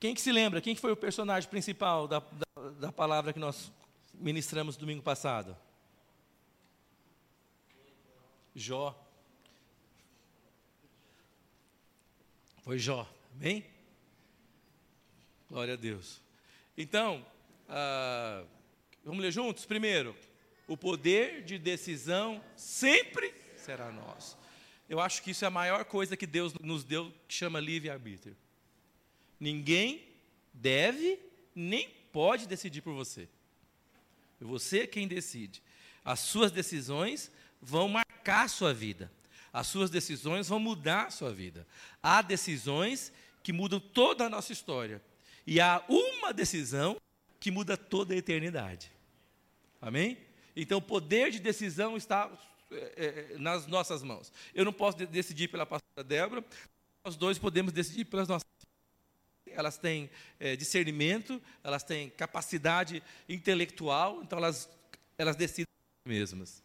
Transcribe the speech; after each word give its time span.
Quem 0.00 0.14
que 0.14 0.20
se 0.22 0.32
lembra? 0.32 0.62
Quem 0.62 0.74
que 0.74 0.80
foi 0.80 0.90
o 0.90 0.96
personagem 0.96 1.48
principal 1.50 2.08
da, 2.08 2.20
da, 2.20 2.70
da 2.70 2.92
palavra 2.92 3.34
que 3.34 3.38
nós 3.38 3.70
ministramos 4.14 4.78
domingo 4.78 5.02
passado? 5.02 5.54
Jó. 8.54 8.98
Foi 12.62 12.78
Jó, 12.78 13.06
amém? 13.34 13.66
Glória 15.50 15.74
a 15.74 15.76
Deus. 15.76 16.22
Então, 16.78 17.22
ah, 17.68 18.42
vamos 19.04 19.20
ler 19.20 19.30
juntos? 19.30 19.66
Primeiro, 19.66 20.16
o 20.66 20.78
poder 20.78 21.44
de 21.44 21.58
decisão 21.58 22.42
sempre 22.56 23.34
será 23.54 23.92
nosso. 23.92 24.38
Eu 24.88 24.98
acho 24.98 25.22
que 25.22 25.32
isso 25.32 25.44
é 25.44 25.48
a 25.48 25.50
maior 25.50 25.84
coisa 25.84 26.16
que 26.16 26.26
Deus 26.26 26.54
nos 26.54 26.84
deu, 26.84 27.12
que 27.28 27.34
chama 27.34 27.60
livre-arbítrio. 27.60 28.34
Ninguém 29.40 30.06
deve 30.52 31.18
nem 31.54 31.88
pode 32.12 32.46
decidir 32.46 32.82
por 32.82 32.94
você. 32.94 33.26
Você 34.38 34.80
é 34.80 34.86
quem 34.86 35.08
decide. 35.08 35.62
As 36.04 36.20
suas 36.20 36.52
decisões 36.52 37.30
vão 37.60 37.88
marcar 37.88 38.44
a 38.44 38.48
sua 38.48 38.72
vida. 38.72 39.10
As 39.52 39.66
suas 39.66 39.90
decisões 39.90 40.48
vão 40.48 40.60
mudar 40.60 41.06
a 41.06 41.10
sua 41.10 41.32
vida. 41.32 41.66
Há 42.02 42.22
decisões 42.22 43.12
que 43.42 43.52
mudam 43.52 43.80
toda 43.80 44.26
a 44.26 44.28
nossa 44.28 44.52
história. 44.52 45.02
E 45.46 45.60
há 45.60 45.82
uma 45.88 46.32
decisão 46.32 46.96
que 47.38 47.50
muda 47.50 47.76
toda 47.76 48.14
a 48.14 48.16
eternidade. 48.16 48.92
Amém? 49.80 50.18
Então 50.54 50.78
o 50.78 50.82
poder 50.82 51.30
de 51.30 51.38
decisão 51.38 51.96
está 51.96 52.30
é, 52.70 53.36
nas 53.38 53.66
nossas 53.66 54.02
mãos. 54.02 54.32
Eu 54.54 54.64
não 54.64 54.72
posso 54.72 54.98
decidir 55.06 55.48
pela 55.48 55.66
pastora 55.66 56.04
Débora, 56.04 56.44
nós 57.04 57.16
dois 57.16 57.38
podemos 57.38 57.72
decidir 57.72 58.04
pelas 58.04 58.28
nossas 58.28 58.46
elas 59.60 59.78
têm 59.78 60.10
é, 60.38 60.56
discernimento, 60.56 61.40
elas 61.62 61.82
têm 61.82 62.10
capacidade 62.10 63.02
intelectual, 63.28 64.22
então 64.22 64.38
elas, 64.38 64.68
elas 65.16 65.36
decidem 65.36 65.66
mesmas. 66.04 66.62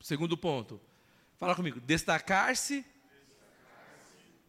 Segundo 0.00 0.36
ponto, 0.36 0.80
fala 1.38 1.54
comigo, 1.54 1.80
destacar-se 1.80 2.84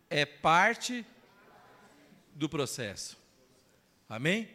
é 0.10 0.26
parte 0.26 1.06
do 2.36 2.48
processo. 2.48 3.18
Amém? 4.08 4.48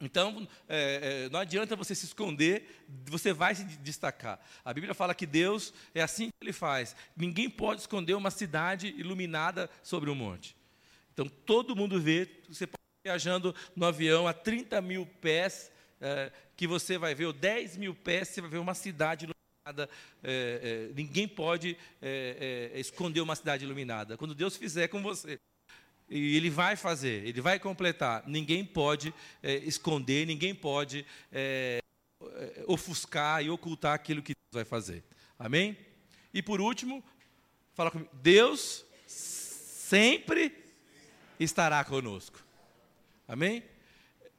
Então, 0.00 0.46
é, 0.68 1.24
é, 1.24 1.28
não 1.30 1.40
adianta 1.40 1.74
você 1.74 1.94
se 1.94 2.04
esconder, 2.04 2.84
você 3.04 3.32
vai 3.32 3.54
se 3.54 3.64
destacar. 3.64 4.38
A 4.64 4.72
Bíblia 4.72 4.94
fala 4.94 5.14
que 5.14 5.26
Deus 5.26 5.72
é 5.94 6.02
assim 6.02 6.26
que 6.28 6.34
Ele 6.42 6.52
faz. 6.52 6.94
Ninguém 7.14 7.48
pode 7.48 7.82
esconder 7.82 8.14
uma 8.14 8.30
cidade 8.30 8.88
iluminada 8.98 9.70
sobre 9.82 10.10
um 10.10 10.14
monte. 10.14 10.55
Então, 11.16 11.30
todo 11.46 11.74
mundo 11.74 11.98
vê, 11.98 12.28
você 12.46 12.66
pode 12.66 12.76
estar 12.76 13.10
viajando 13.10 13.54
no 13.74 13.86
avião 13.86 14.28
a 14.28 14.34
30 14.34 14.82
mil 14.82 15.06
pés, 15.06 15.72
é, 15.98 16.30
que 16.54 16.66
você 16.66 16.98
vai 16.98 17.14
ver, 17.14 17.24
ou 17.24 17.32
10 17.32 17.78
mil 17.78 17.94
pés, 17.94 18.28
você 18.28 18.42
vai 18.42 18.50
ver 18.50 18.58
uma 18.58 18.74
cidade 18.74 19.24
iluminada. 19.24 19.90
É, 20.22 20.90
é, 20.90 20.94
ninguém 20.94 21.26
pode 21.26 21.74
é, 22.02 22.70
é, 22.74 22.78
esconder 22.78 23.22
uma 23.22 23.34
cidade 23.34 23.64
iluminada. 23.64 24.18
Quando 24.18 24.34
Deus 24.34 24.58
fizer 24.58 24.88
com 24.88 25.02
você, 25.02 25.40
e 26.10 26.36
Ele 26.36 26.50
vai 26.50 26.76
fazer, 26.76 27.26
Ele 27.26 27.40
vai 27.40 27.58
completar. 27.58 28.22
Ninguém 28.26 28.62
pode 28.62 29.14
é, 29.42 29.54
esconder, 29.56 30.26
ninguém 30.26 30.54
pode 30.54 31.06
ofuscar 32.66 33.42
e 33.42 33.48
ocultar 33.48 33.94
aquilo 33.94 34.22
que 34.22 34.34
Deus 34.34 34.52
vai 34.52 34.66
fazer. 34.66 35.02
Amém? 35.38 35.78
E 36.34 36.42
por 36.42 36.60
último, 36.60 37.02
fala 37.72 37.90
comigo, 37.90 38.10
Deus 38.12 38.84
sempre 39.06 40.65
estará 41.38 41.84
conosco. 41.84 42.38
Amém? 43.28 43.62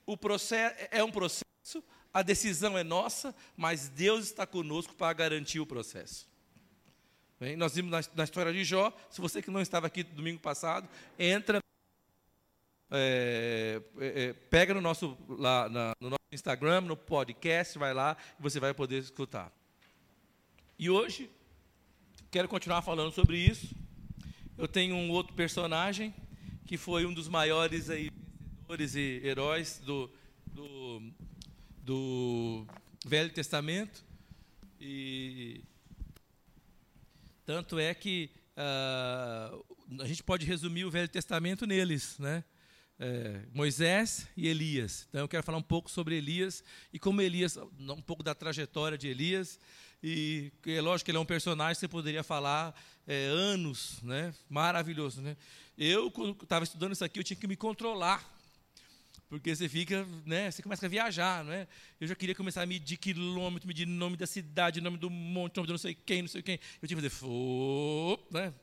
O 0.06 0.16
processo 0.16 0.76
é 0.90 1.04
um 1.04 1.12
processo, 1.12 1.84
a 2.14 2.22
decisão 2.22 2.78
é 2.78 2.84
nossa, 2.84 3.36
mas 3.56 3.90
Deus 3.90 4.26
está 4.26 4.48
conosco 4.48 4.96
para 4.96 5.12
garantir 5.14 5.60
o 5.60 5.66
processo. 5.66 6.28
Bem, 7.40 7.56
nós 7.56 7.76
vimos 7.76 7.92
na, 7.92 8.02
na, 8.16 8.24
história 8.24 8.52
de 8.52 8.64
Jó, 8.64 8.92
se 9.12 9.22
você 9.22 9.42
que 9.42 9.52
não 9.52 9.62
estava 9.62 9.86
aqui 9.86 10.02
domingo 10.02 10.40
passado, 10.40 10.90
entra, 11.20 11.60
é, 12.90 13.82
é, 14.00 14.24
é, 14.24 14.34
pega 14.34 14.74
no 14.74 14.82
nosso, 14.82 15.16
lá, 15.30 15.70
na, 15.70 15.94
no 16.00 16.10
nosso 16.10 16.24
Instagram, 16.32 16.82
no 16.82 16.98
podcast, 16.98 17.78
vai 17.78 17.94
lá 17.94 18.18
e 18.40 18.42
você 18.42 18.60
vai 18.60 18.74
poder 18.74 18.98
escutar. 18.98 19.52
E 20.80 20.90
hoje, 20.90 21.30
quero 22.32 22.48
continuar 22.48 22.82
falando 22.82 23.12
sobre 23.12 23.38
isso. 23.38 23.76
Eu 24.58 24.68
tenho 24.68 24.96
um 24.96 25.12
outro 25.12 25.36
personagem 25.36 26.16
que 26.68 26.78
foi 26.78 27.06
um 27.06 27.14
dos 27.14 27.30
maiores 27.30 27.90
aí, 27.90 28.12
vencedores 28.12 28.94
e 28.96 29.22
heróis 29.24 29.82
do, 29.86 30.12
do, 30.48 31.02
do 31.82 32.68
Velho 33.06 33.32
Testamento. 33.32 34.04
E 34.80 35.64
tanto 37.46 37.80
é 37.80 37.94
que 37.94 38.30
uh, 38.58 40.02
a 40.02 40.06
gente 40.06 40.22
pode 40.22 40.46
resumir 40.46 40.84
o 40.84 40.92
Velho 40.92 41.08
Testamento 41.08 41.66
neles, 41.66 42.20
né? 42.20 42.44
É, 43.00 43.44
Moisés 43.54 44.28
e 44.36 44.48
Elias. 44.48 45.06
Então 45.08 45.22
eu 45.22 45.28
quero 45.28 45.44
falar 45.44 45.60
um 45.60 45.64
pouco 45.64 45.90
sobre 45.90 46.16
Elias 46.16 46.64
e 46.92 46.98
como 46.98 47.22
Elias, 47.22 47.56
um 47.56 48.02
pouco 48.02 48.24
da 48.24 48.36
trajetória 48.36 48.98
de 48.98 49.08
Elias. 49.08 49.60
E 50.02 50.52
é 50.66 50.80
lógico 50.80 51.06
que 51.06 51.12
ele 51.12 51.18
é 51.18 51.22
um 51.22 51.26
personagem, 51.26 51.76
você 51.76 51.88
poderia 51.88 52.24
falar 52.24 52.74
é, 53.08 53.26
anos, 53.26 54.02
né? 54.04 54.34
Maravilhoso, 54.50 55.22
né? 55.22 55.36
Eu, 55.78 56.12
quando 56.12 56.44
estava 56.44 56.64
estudando 56.64 56.94
isso 56.94 57.04
aqui, 57.04 57.20
eu 57.20 57.24
tinha 57.24 57.38
que 57.38 57.48
me 57.48 57.56
controlar. 57.56 58.38
Porque 59.30 59.54
você 59.54 59.68
fica, 59.68 60.08
né, 60.26 60.50
você 60.50 60.64
começa 60.64 60.86
a 60.86 60.90
viajar, 60.90 61.44
não 61.44 61.52
é? 61.52 61.68
Eu 62.00 62.08
já 62.08 62.16
queria 62.16 62.34
começar 62.34 62.62
a 62.62 62.66
medir 62.66 62.96
quilômetro, 62.96 63.68
medir 63.68 63.86
nome 63.86 64.16
da 64.16 64.26
cidade, 64.26 64.80
nome 64.80 64.98
do 64.98 65.10
monte, 65.10 65.58
nome 65.58 65.68
de 65.68 65.74
não 65.74 65.78
sei 65.78 65.94
quem, 65.94 66.22
não 66.22 66.30
sei 66.30 66.42
quem. 66.42 66.58
Eu 66.82 66.88
tinha 66.88 67.02
que 67.02 67.10
fazer, 67.10 67.28
né? 68.32 68.54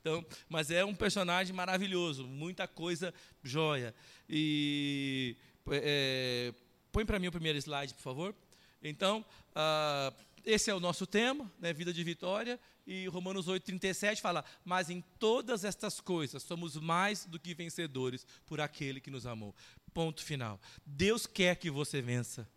Então, 0.00 0.26
mas 0.48 0.68
é 0.72 0.84
um 0.84 0.94
personagem 0.94 1.54
maravilhoso, 1.54 2.26
muita 2.26 2.66
coisa 2.66 3.14
jóia. 3.40 3.94
E 4.28 5.36
é, 5.70 6.52
põe 6.90 7.06
para 7.06 7.20
mim 7.20 7.28
o 7.28 7.32
primeiro 7.32 7.56
slide, 7.58 7.94
por 7.94 8.02
favor. 8.02 8.34
Então, 8.82 9.24
ah, 9.54 10.12
esse 10.44 10.70
é 10.70 10.74
o 10.74 10.80
nosso 10.80 11.06
tema, 11.06 11.50
né, 11.60 11.72
vida 11.72 11.92
de 11.92 12.02
vitória. 12.02 12.58
E 12.86 13.06
Romanos 13.06 13.46
8,37 13.46 14.20
fala: 14.20 14.44
Mas 14.64 14.90
em 14.90 15.00
todas 15.18 15.64
estas 15.64 16.00
coisas 16.00 16.42
somos 16.42 16.76
mais 16.76 17.24
do 17.24 17.38
que 17.38 17.54
vencedores 17.54 18.26
por 18.46 18.60
aquele 18.60 19.00
que 19.00 19.10
nos 19.10 19.26
amou. 19.26 19.54
Ponto 19.94 20.22
final. 20.24 20.60
Deus 20.84 21.26
quer 21.26 21.56
que 21.56 21.70
você 21.70 22.02
vença. 22.02 22.48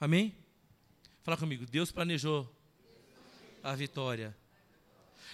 Amém? 0.00 0.34
Fala 1.22 1.36
comigo. 1.36 1.66
Deus 1.66 1.92
planejou 1.92 2.50
a 3.62 3.74
vitória. 3.74 4.34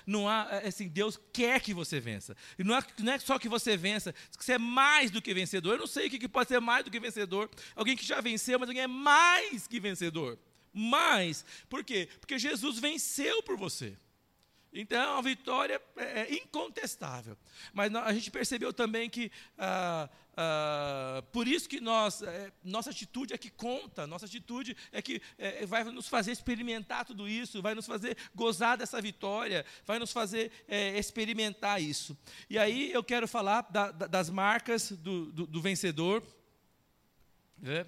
Não 0.07 0.29
há, 0.29 0.49
é, 0.51 0.69
assim, 0.69 0.89
Deus 0.89 1.19
quer 1.33 1.61
que 1.61 1.75
você 1.75 2.01
vença. 2.01 2.37
E 2.59 2.65
não 2.65 2.77
é, 2.77 2.83
não 2.99 3.13
é 3.13 3.19
só 3.19 3.39
que 3.39 3.49
você 3.49 3.77
vença, 3.77 4.13
que 4.37 4.45
você 4.45 4.55
é 4.55 4.59
mais 4.59 5.11
do 5.11 5.23
que 5.23 5.33
vencedor. 5.33 5.75
Eu 5.75 5.81
não 5.81 5.87
sei 5.87 6.07
o 6.07 6.11
que 6.11 6.29
pode 6.29 6.49
ser 6.49 6.61
mais 6.61 6.85
do 6.85 6.91
que 6.91 7.01
vencedor. 7.01 7.51
Alguém 7.75 7.97
que 7.97 8.05
já 8.05 8.21
venceu, 8.21 8.59
mas 8.59 8.69
alguém 8.69 8.83
é 8.83 8.87
mais 8.87 9.67
que 9.67 9.81
vencedor. 9.81 10.39
Mais. 10.73 11.45
Por 11.69 11.83
quê? 11.83 12.09
Porque 12.21 12.39
Jesus 12.39 12.79
venceu 12.79 13.43
por 13.43 13.57
você. 13.57 13.97
Então, 14.73 15.19
a 15.19 15.23
vitória 15.23 15.83
é, 15.97 16.21
é 16.21 16.35
incontestável. 16.35 17.37
Mas 17.73 17.93
a 17.95 18.13
gente 18.13 18.31
percebeu 18.31 18.73
também 18.73 19.11
que, 19.11 19.31
ah, 19.59 20.09
ah, 20.37 21.25
por 21.33 21.49
isso 21.49 21.69
que 21.69 21.81
nós, 21.81 22.23
é, 22.23 22.53
nossa 22.63 22.91
atitude 22.91 23.35
é 23.35 23.39
que 23.39 23.51
conta, 23.51 24.07
nossa 24.07 24.27
atitude 24.27 24.77
é 24.93 25.03
que 25.03 25.21
é, 25.37 25.67
vai 25.67 25.83
nos 25.85 26.07
fazer 26.07 26.31
experimentar 26.31 27.05
tudo 27.05 27.29
isso, 27.29 27.61
vai 27.61 27.75
nos 27.75 27.87
fazer 27.87 28.17
gozar 28.33 28.79
dessa 28.79 29.01
vitória, 29.03 29.67
vai 29.85 29.99
nos 29.99 30.13
fazer 30.13 30.53
é, 30.69 30.97
experimentar 30.97 31.83
isso. 31.83 32.17
E 32.49 32.57
aí 32.57 32.93
eu 32.93 33.03
quero 33.03 33.27
falar 33.27 33.63
da, 33.71 33.91
da, 33.91 34.07
das 34.07 34.31
marcas 34.31 34.93
do, 34.93 35.33
do, 35.33 35.47
do 35.47 35.61
vencedor. 35.61 36.23
Né? 37.59 37.85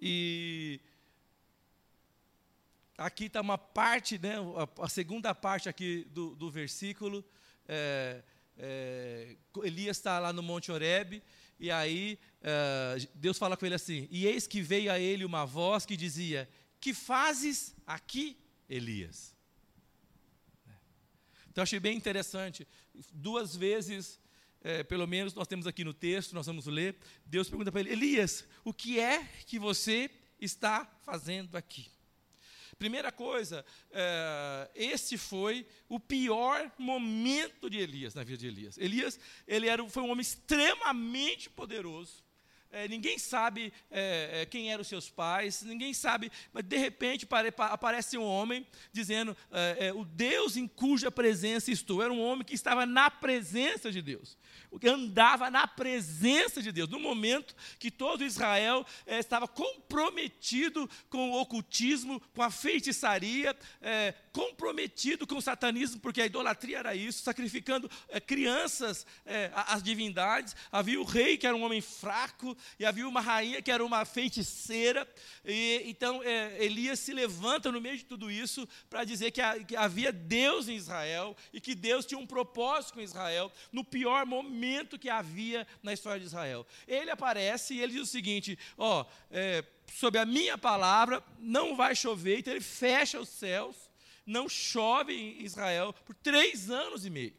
E 0.00 0.80
aqui 2.98 3.26
está 3.26 3.40
uma 3.40 3.56
parte, 3.56 4.18
né, 4.18 4.34
a, 4.82 4.88
segunda 4.88 5.32
parte 5.32 5.68
aqui 5.68 6.04
do, 6.10 6.34
do 6.34 6.50
versículo. 6.50 7.24
É, 7.66 8.22
é, 8.58 9.36
Elias 9.62 9.96
está 9.98 10.18
lá 10.18 10.32
no 10.32 10.42
Monte 10.42 10.72
Horebe, 10.72 11.22
e 11.60 11.70
aí 11.70 12.18
é, 12.42 12.96
Deus 13.14 13.38
fala 13.38 13.56
com 13.56 13.64
ele 13.64 13.76
assim: 13.76 14.08
E 14.10 14.26
eis 14.26 14.48
que 14.48 14.60
veio 14.60 14.90
a 14.90 14.98
ele 14.98 15.24
uma 15.24 15.46
voz 15.46 15.86
que 15.86 15.96
dizia: 15.96 16.48
Que 16.80 16.92
fazes 16.92 17.74
aqui, 17.86 18.36
Elias? 18.68 19.36
Então 21.48 21.62
achei 21.62 21.80
bem 21.80 21.96
interessante. 21.96 22.66
Duas 23.12 23.54
vezes, 23.54 24.20
é, 24.60 24.82
pelo 24.82 25.06
menos, 25.06 25.34
nós 25.34 25.46
temos 25.46 25.66
aqui 25.66 25.84
no 25.84 25.94
texto, 25.94 26.32
nós 26.32 26.46
vamos 26.46 26.66
ler. 26.66 26.96
Deus 27.24 27.48
pergunta 27.48 27.70
para 27.70 27.80
ele: 27.80 27.92
Elias, 27.92 28.44
o 28.64 28.74
que 28.74 28.98
é 28.98 29.24
que 29.46 29.58
você 29.58 30.10
está 30.40 30.84
fazendo 31.04 31.56
aqui? 31.56 31.97
Primeira 32.78 33.10
coisa, 33.10 33.64
é, 33.90 34.70
esse 34.72 35.18
foi 35.18 35.66
o 35.88 35.98
pior 35.98 36.70
momento 36.78 37.68
de 37.68 37.76
Elias, 37.78 38.14
na 38.14 38.22
vida 38.22 38.38
de 38.38 38.46
Elias. 38.46 38.78
Elias 38.78 39.18
ele 39.48 39.68
era, 39.68 39.86
foi 39.88 40.02
um 40.04 40.10
homem 40.10 40.22
extremamente 40.22 41.50
poderoso. 41.50 42.22
É, 42.70 42.86
ninguém 42.86 43.18
sabe 43.18 43.72
é, 43.90 44.42
é 44.42 44.46
quem 44.46 44.70
eram 44.70 44.84
seus 44.84 45.08
pais, 45.08 45.62
ninguém 45.62 45.94
sabe, 45.94 46.30
mas 46.52 46.62
de 46.64 46.76
repente 46.76 47.24
pare, 47.24 47.52
aparece 47.56 48.18
um 48.18 48.22
homem 48.22 48.64
dizendo: 48.92 49.36
é, 49.50 49.86
é, 49.86 49.92
O 49.92 50.04
Deus 50.04 50.56
em 50.56 50.68
cuja 50.68 51.10
presença 51.10 51.72
estou. 51.72 52.02
Era 52.02 52.12
um 52.12 52.20
homem 52.20 52.44
que 52.44 52.54
estava 52.54 52.84
na 52.84 53.10
presença 53.10 53.90
de 53.90 54.02
Deus 54.02 54.36
andava 54.84 55.50
na 55.50 55.66
presença 55.66 56.62
de 56.62 56.70
Deus, 56.70 56.88
no 56.88 57.00
momento 57.00 57.54
que 57.78 57.90
todo 57.90 58.24
Israel 58.24 58.84
é, 59.06 59.18
estava 59.18 59.48
comprometido 59.48 60.88
com 61.08 61.30
o 61.30 61.40
ocultismo, 61.40 62.20
com 62.34 62.42
a 62.42 62.50
feitiçaria, 62.50 63.56
é, 63.80 64.14
comprometido 64.32 65.26
com 65.26 65.36
o 65.36 65.42
satanismo, 65.42 66.00
porque 66.00 66.20
a 66.20 66.26
idolatria 66.26 66.78
era 66.78 66.94
isso, 66.94 67.22
sacrificando 67.22 67.90
é, 68.08 68.20
crianças 68.20 69.06
às 69.54 69.82
divindades. 69.82 70.54
Havia 70.70 71.00
o 71.00 71.04
rei 71.04 71.36
que 71.36 71.46
era 71.46 71.56
um 71.56 71.62
homem 71.62 71.80
fraco, 71.80 72.56
e 72.78 72.84
havia 72.84 73.08
uma 73.08 73.20
rainha 73.20 73.62
que 73.62 73.70
era 73.70 73.84
uma 73.84 74.04
feiticeira. 74.04 75.08
E, 75.44 75.82
então 75.86 76.22
Elias 76.58 76.98
se 77.00 77.12
levanta 77.12 77.72
no 77.72 77.80
meio 77.80 77.96
de 77.96 78.04
tudo 78.04 78.30
isso 78.30 78.68
para 78.88 79.04
dizer 79.04 79.30
que, 79.30 79.40
que 79.64 79.76
havia 79.76 80.12
Deus 80.12 80.68
em 80.68 80.76
Israel 80.76 81.36
e 81.52 81.60
que 81.60 81.74
Deus 81.74 82.04
tinha 82.04 82.18
um 82.18 82.26
propósito 82.26 82.94
com 82.94 83.00
Israel 83.00 83.50
no 83.72 83.84
pior 83.84 84.26
momento 84.26 84.57
momento 84.58 84.98
que 84.98 85.08
havia 85.08 85.66
na 85.82 85.92
história 85.92 86.18
de 86.18 86.26
Israel. 86.26 86.66
Ele 86.86 87.10
aparece 87.10 87.74
e 87.74 87.80
ele 87.80 87.92
diz 87.92 88.02
o 88.02 88.06
seguinte: 88.06 88.58
ó, 88.76 89.06
é, 89.30 89.64
sob 89.94 90.18
a 90.18 90.26
minha 90.26 90.58
palavra 90.58 91.22
não 91.38 91.76
vai 91.76 91.94
chover, 91.94 92.40
então 92.40 92.52
ele 92.52 92.60
fecha 92.60 93.20
os 93.20 93.28
céus, 93.28 93.76
não 94.26 94.48
chove 94.48 95.14
em 95.14 95.44
Israel 95.44 95.94
por 96.04 96.14
três 96.16 96.70
anos 96.70 97.06
e 97.06 97.10
meio. 97.10 97.34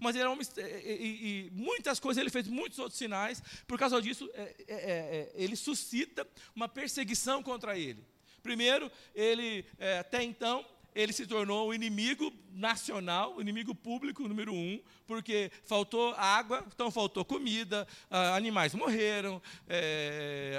Mas 0.00 0.14
ele 0.14 0.22
era 0.22 0.30
um, 0.30 0.38
e, 0.40 0.90
e, 0.92 1.46
e, 1.46 1.50
muitas 1.52 1.98
coisas, 1.98 2.20
ele 2.20 2.30
fez 2.30 2.46
muitos 2.46 2.78
outros 2.78 2.96
sinais, 2.96 3.42
por 3.66 3.78
causa 3.78 4.00
disso, 4.00 4.30
é, 4.32 4.42
é, 4.42 4.54
é, 4.68 4.76
é 4.76 5.32
ele 5.34 5.56
suscita 5.56 6.26
uma 6.54 6.68
perseguição 6.68 7.42
contra 7.42 7.76
ele. 7.76 8.04
Primeiro, 8.40 8.90
ele, 9.12 9.66
é, 9.76 9.98
até 9.98 10.22
então, 10.22 10.64
ele 10.94 11.12
se 11.12 11.26
tornou 11.26 11.68
o 11.68 11.74
inimigo 11.74 12.32
nacional, 12.52 13.36
o 13.36 13.40
inimigo 13.40 13.74
público 13.74 14.26
número 14.26 14.52
um, 14.52 14.80
porque 15.06 15.50
faltou 15.64 16.12
água, 16.14 16.66
então 16.74 16.90
faltou 16.90 17.24
comida, 17.24 17.86
ah, 18.10 18.34
animais 18.34 18.74
morreram, 18.74 19.40
é, 19.68 20.58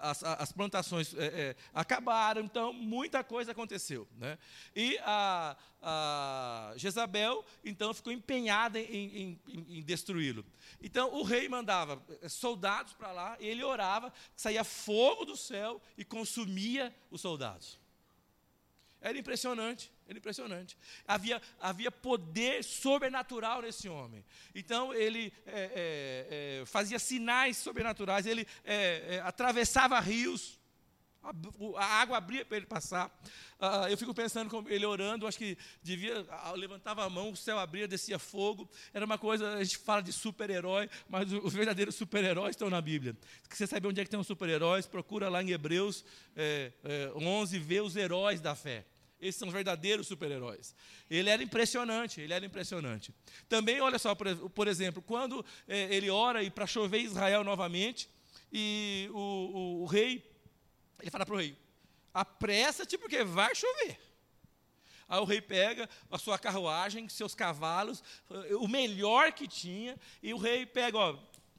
as, 0.00 0.22
as, 0.22 0.52
plantações 0.52 1.12
é, 1.16 1.56
acabaram, 1.74 2.42
então 2.42 2.72
muita 2.72 3.24
coisa 3.24 3.50
aconteceu. 3.50 4.06
Né? 4.18 4.38
E 4.74 4.98
a, 4.98 5.56
a 5.82 6.72
Jezabel, 6.76 7.44
então, 7.64 7.92
ficou 7.92 8.12
empenhada 8.12 8.78
em, 8.78 9.40
em, 9.48 9.66
em 9.78 9.82
destruí-lo. 9.82 10.44
Então 10.80 11.12
o 11.12 11.24
rei 11.24 11.48
mandava 11.48 12.00
soldados 12.28 12.92
para 12.92 13.10
lá, 13.10 13.36
ele 13.40 13.64
orava, 13.64 14.12
saía 14.36 14.62
fogo 14.62 15.24
do 15.24 15.36
céu 15.36 15.82
e 15.98 16.04
consumia 16.04 16.94
os 17.10 17.20
soldados. 17.20 17.81
Era 19.02 19.18
impressionante, 19.18 19.92
era 20.08 20.16
impressionante. 20.16 20.78
Havia, 21.06 21.42
havia 21.60 21.90
poder 21.90 22.62
sobrenatural 22.62 23.60
nesse 23.60 23.88
homem. 23.88 24.24
Então 24.54 24.94
ele 24.94 25.32
é, 25.44 25.50
é, 25.50 26.60
é, 26.60 26.66
fazia 26.66 27.00
sinais 27.00 27.56
sobrenaturais, 27.56 28.26
ele 28.26 28.46
é, 28.64 29.16
é, 29.16 29.20
atravessava 29.20 29.98
rios, 29.98 30.60
a, 31.22 31.32
a 31.78 31.84
água 32.00 32.16
abria 32.16 32.44
para 32.44 32.56
ele 32.56 32.66
passar. 32.66 33.08
Uh, 33.58 33.88
eu 33.88 33.96
fico 33.96 34.12
pensando 34.12 34.50
com 34.50 34.68
ele 34.68 34.84
orando, 34.84 35.26
acho 35.26 35.38
que 35.38 35.56
devia, 35.82 36.26
levantava 36.56 37.04
a 37.04 37.10
mão, 37.10 37.30
o 37.30 37.36
céu 37.36 37.58
abria, 37.58 37.88
descia 37.88 38.18
fogo. 38.18 38.68
Era 38.92 39.04
uma 39.04 39.18
coisa, 39.18 39.54
a 39.54 39.64
gente 39.64 39.78
fala 39.78 40.02
de 40.02 40.12
super-herói, 40.12 40.90
mas 41.08 41.32
os 41.32 41.54
verdadeiros 41.54 41.94
super-heróis 41.94 42.50
estão 42.50 42.68
na 42.68 42.80
Bíblia. 42.80 43.16
Se 43.48 43.56
você 43.56 43.66
saber 43.66 43.88
onde 43.88 44.00
é 44.00 44.04
que 44.04 44.10
tem 44.10 44.18
os 44.18 44.26
super-heróis, 44.26 44.86
procura 44.86 45.28
lá 45.28 45.42
em 45.42 45.50
Hebreus 45.50 46.04
é, 46.36 46.72
é, 46.84 47.12
11, 47.16 47.58
vê 47.58 47.80
os 47.80 47.96
heróis 47.96 48.40
da 48.40 48.54
fé. 48.54 48.84
Esses 49.22 49.38
são 49.38 49.46
os 49.46 49.54
verdadeiros 49.54 50.08
super-heróis. 50.08 50.74
Ele 51.08 51.30
era 51.30 51.40
impressionante, 51.40 52.20
ele 52.20 52.34
era 52.34 52.44
impressionante. 52.44 53.14
Também, 53.48 53.80
olha 53.80 53.96
só, 53.96 54.16
por, 54.16 54.50
por 54.50 54.66
exemplo, 54.66 55.00
quando 55.00 55.46
é, 55.68 55.94
ele 55.94 56.10
ora 56.10 56.38
para 56.50 56.66
chover 56.66 56.98
Israel 56.98 57.44
novamente, 57.44 58.10
e 58.52 59.08
o, 59.12 59.18
o, 59.18 59.82
o 59.82 59.86
rei, 59.86 60.28
ele 61.00 61.10
fala 61.10 61.24
para 61.24 61.36
o 61.36 61.38
rei, 61.38 61.56
apressa-te 62.12 62.98
porque 62.98 63.22
vai 63.22 63.54
chover. 63.54 63.96
Aí 65.08 65.20
o 65.20 65.24
rei 65.24 65.40
pega 65.40 65.88
a 66.10 66.18
sua 66.18 66.36
carruagem, 66.36 67.08
seus 67.08 67.32
cavalos, 67.32 68.02
o 68.58 68.66
melhor 68.66 69.32
que 69.32 69.46
tinha, 69.46 69.96
e 70.20 70.34
o 70.34 70.36
rei 70.36 70.66
pega, 70.66 70.98
ó, 70.98 71.16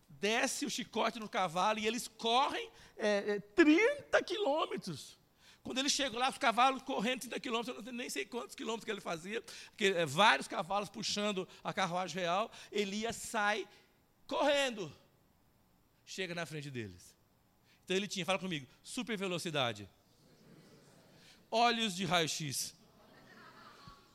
desce 0.09 0.65
o 0.65 0.69
chicote 0.69 1.17
no 1.17 1.29
cavalo 1.29 1.79
e 1.79 1.87
eles 1.87 2.09
correm 2.09 2.69
é, 2.97 3.35
é, 3.35 3.39
30 3.39 4.21
quilômetros 4.23 5.22
quando 5.63 5.77
ele 5.77 5.89
chegou 5.89 6.19
lá, 6.19 6.29
os 6.29 6.37
cavalos 6.37 6.83
correndo 6.83 7.21
30 7.21 7.39
quilômetros, 7.39 7.77
eu 7.77 7.83
não 7.83 7.93
nem 7.93 8.09
sei 8.09 8.25
quantos 8.25 8.53
quilômetros 8.53 8.83
que 8.83 8.91
ele 8.91 8.99
fazia, 8.99 9.41
porque, 9.69 9.85
é, 9.85 10.05
vários 10.05 10.47
cavalos 10.47 10.89
puxando 10.89 11.47
a 11.63 11.73
carruagem 11.73 12.21
real, 12.21 12.51
Elias 12.69 13.15
sai 13.15 13.67
correndo, 14.27 14.93
chega 16.05 16.35
na 16.35 16.45
frente 16.45 16.69
deles. 16.69 17.15
Então 17.85 17.95
ele 17.95 18.07
tinha, 18.07 18.25
fala 18.25 18.39
comigo, 18.39 18.67
super 18.83 19.17
velocidade, 19.17 19.89
olhos 21.49 21.95
de 21.95 22.03
raio-x, 22.03 22.75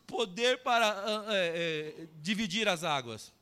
poder 0.06 0.62
para 0.62 1.24
é, 1.28 2.02
é, 2.02 2.08
dividir 2.16 2.68
as 2.68 2.84
águas. 2.84 3.32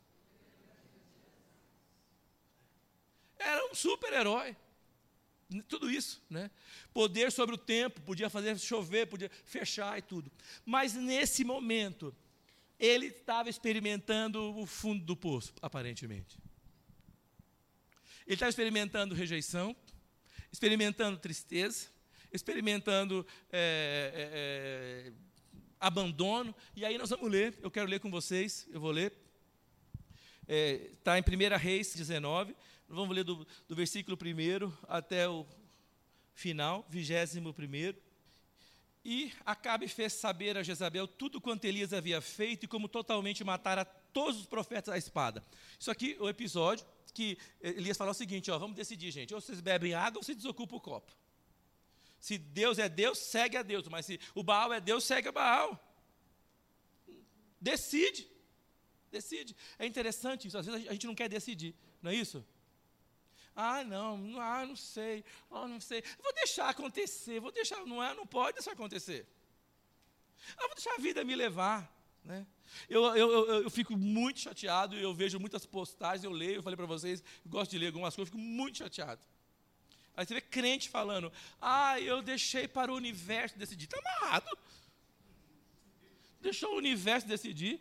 Era 3.39 3.71
um 3.71 3.75
super-herói. 3.75 4.57
Tudo 5.69 5.91
isso, 5.91 6.23
né? 6.29 6.51
Poder 6.93 7.31
sobre 7.31 7.55
o 7.55 7.59
tempo, 7.59 8.01
podia 8.01 8.29
fazer 8.29 8.59
chover, 8.59 9.07
podia 9.07 9.31
fechar 9.45 9.97
e 9.99 10.03
tudo. 10.03 10.31
Mas 10.65 10.95
nesse 10.95 11.45
momento, 11.45 12.15
ele 12.79 13.07
estava 13.07 13.49
experimentando 13.49 14.59
o 14.59 14.67
fundo 14.67 15.05
do 15.05 15.17
poço, 15.17 15.55
aparentemente. 15.63 16.37
Ele 18.27 18.35
estava 18.35 18.51
experimentando 18.51 19.15
rejeição, 19.15 19.75
experimentando 20.51 21.17
tristeza, 21.17 21.87
experimentando 22.33 23.25
é, 23.53 25.09
é, 25.09 25.13
abandono. 25.79 26.55
E 26.75 26.85
aí 26.85 26.99
nós 26.99 27.11
vamos 27.11 27.31
ler, 27.31 27.57
eu 27.63 27.71
quero 27.71 27.89
ler 27.89 28.01
com 28.01 28.11
vocês, 28.11 28.67
eu 28.73 28.81
vou 28.81 28.91
ler. 28.91 29.13
Está 30.49 31.17
é, 31.17 31.21
em 31.21 31.23
1 31.23 31.57
Reis 31.57 31.95
19, 31.95 32.55
Vamos 32.89 33.15
ler 33.15 33.25
do, 33.25 33.47
do 33.69 33.75
versículo 33.75 34.17
1 34.17 34.73
até 34.89 35.29
o 35.29 35.47
final, 36.35 36.87
vigésimo 36.89 37.53
primeiro. 37.53 37.99
E 39.05 39.33
Acabe 39.45 39.87
fez 39.89 40.15
saber 40.15 40.57
a 40.57 40.63
Jezabel 40.63 41.07
tudo 41.07 41.41
quanto 41.41 41.65
Elias 41.65 41.93
havia 41.93 42.21
feito 42.21 42.65
e 42.65 42.69
como 42.69 42.89
totalmente 42.89 43.45
matara 43.45 43.85
todos 43.85 44.41
os 44.41 44.47
profetas 44.47 44.93
à 44.93 44.99
espada. 44.99 45.45
Isso 45.79 45.91
aqui 45.91 46.17
o 46.19 46.29
episódio 46.29 46.85
que 47.15 47.39
Elias 47.61 47.97
falou 47.97 48.11
o 48.11 48.15
seguinte: 48.15 48.51
ó, 48.51 48.59
vamos 48.59 48.77
decidir, 48.77 49.11
gente. 49.11 49.33
Ou 49.35 49.41
vocês 49.41 49.61
bebem 49.61 49.95
água 49.95 50.19
ou 50.19 50.23
você 50.23 50.35
desocupa 50.35 50.77
o 50.77 50.81
copo. 50.81 51.13
Se 52.19 52.37
Deus 52.37 52.79
é 52.79 52.89
Deus, 52.89 53.19
segue 53.19 53.57
a 53.57 53.63
Deus. 53.63 53.87
Mas 53.89 54.07
se 54.07 54.21
o 54.35 54.43
Baal 54.43 54.73
é 54.73 54.81
Deus, 54.81 55.05
segue 55.05 55.29
a 55.29 55.33
Baal. 55.33 55.81
Decide. 57.61 58.29
Decide. 59.11 59.57
É 59.79 59.87
interessante 59.87 60.49
isso. 60.49 60.59
Às 60.59 60.67
vezes 60.67 60.89
a 60.89 60.93
gente 60.93 61.07
não 61.07 61.15
quer 61.15 61.29
decidir, 61.29 61.75
não 62.03 62.11
é 62.11 62.15
isso? 62.15 62.45
Ah, 63.57 63.83
não, 63.83 64.39
ah, 64.39 64.67
não 64.67 64.77
sei, 64.77 65.25
ah, 65.51 65.67
não 65.67 65.81
sei. 65.81 66.05
Vou 66.23 66.33
deixar 66.35 66.69
acontecer, 66.69 67.41
vou 67.41 67.51
deixar, 67.51 67.85
não 67.87 68.05
é, 68.05 68.15
não 68.15 68.27
pode 68.27 68.57
deixar 68.57 68.73
acontecer. 68.73 69.27
Ah, 70.59 70.67
vou 70.67 70.75
deixar 70.75 70.93
a 70.93 70.99
vida 70.99 71.25
me 71.25 71.35
levar, 71.35 71.91
né? 72.23 72.47
Eu, 72.87 73.03
eu, 73.17 73.31
eu, 73.33 73.63
eu 73.63 73.71
fico 73.71 73.97
muito 73.97 74.41
chateado, 74.41 74.95
eu 74.97 75.15
vejo 75.15 75.41
muitas 75.41 75.65
postagens, 75.65 76.23
eu 76.23 76.31
leio, 76.31 76.57
eu 76.57 76.63
falei 76.63 76.77
para 76.77 76.85
vocês, 76.85 77.25
gosto 77.47 77.71
de 77.71 77.79
ler 77.79 77.87
algumas 77.87 78.15
coisas, 78.15 78.31
eu 78.31 78.39
fico 78.39 78.47
muito 78.47 78.77
chateado. 78.77 79.23
Aí 80.15 80.27
você 80.27 80.35
vê 80.35 80.41
crente 80.43 80.91
falando, 80.91 81.33
ah, 81.61 81.99
eu 82.01 82.21
deixei 82.21 82.69
para 82.69 82.93
o 82.93 82.97
universo 82.97 83.59
decidir. 83.59 83.85
Está 83.85 83.99
amarrado. 83.99 84.59
Deixou 86.41 86.75
o 86.75 86.77
universo 86.77 87.27
decidir. 87.27 87.81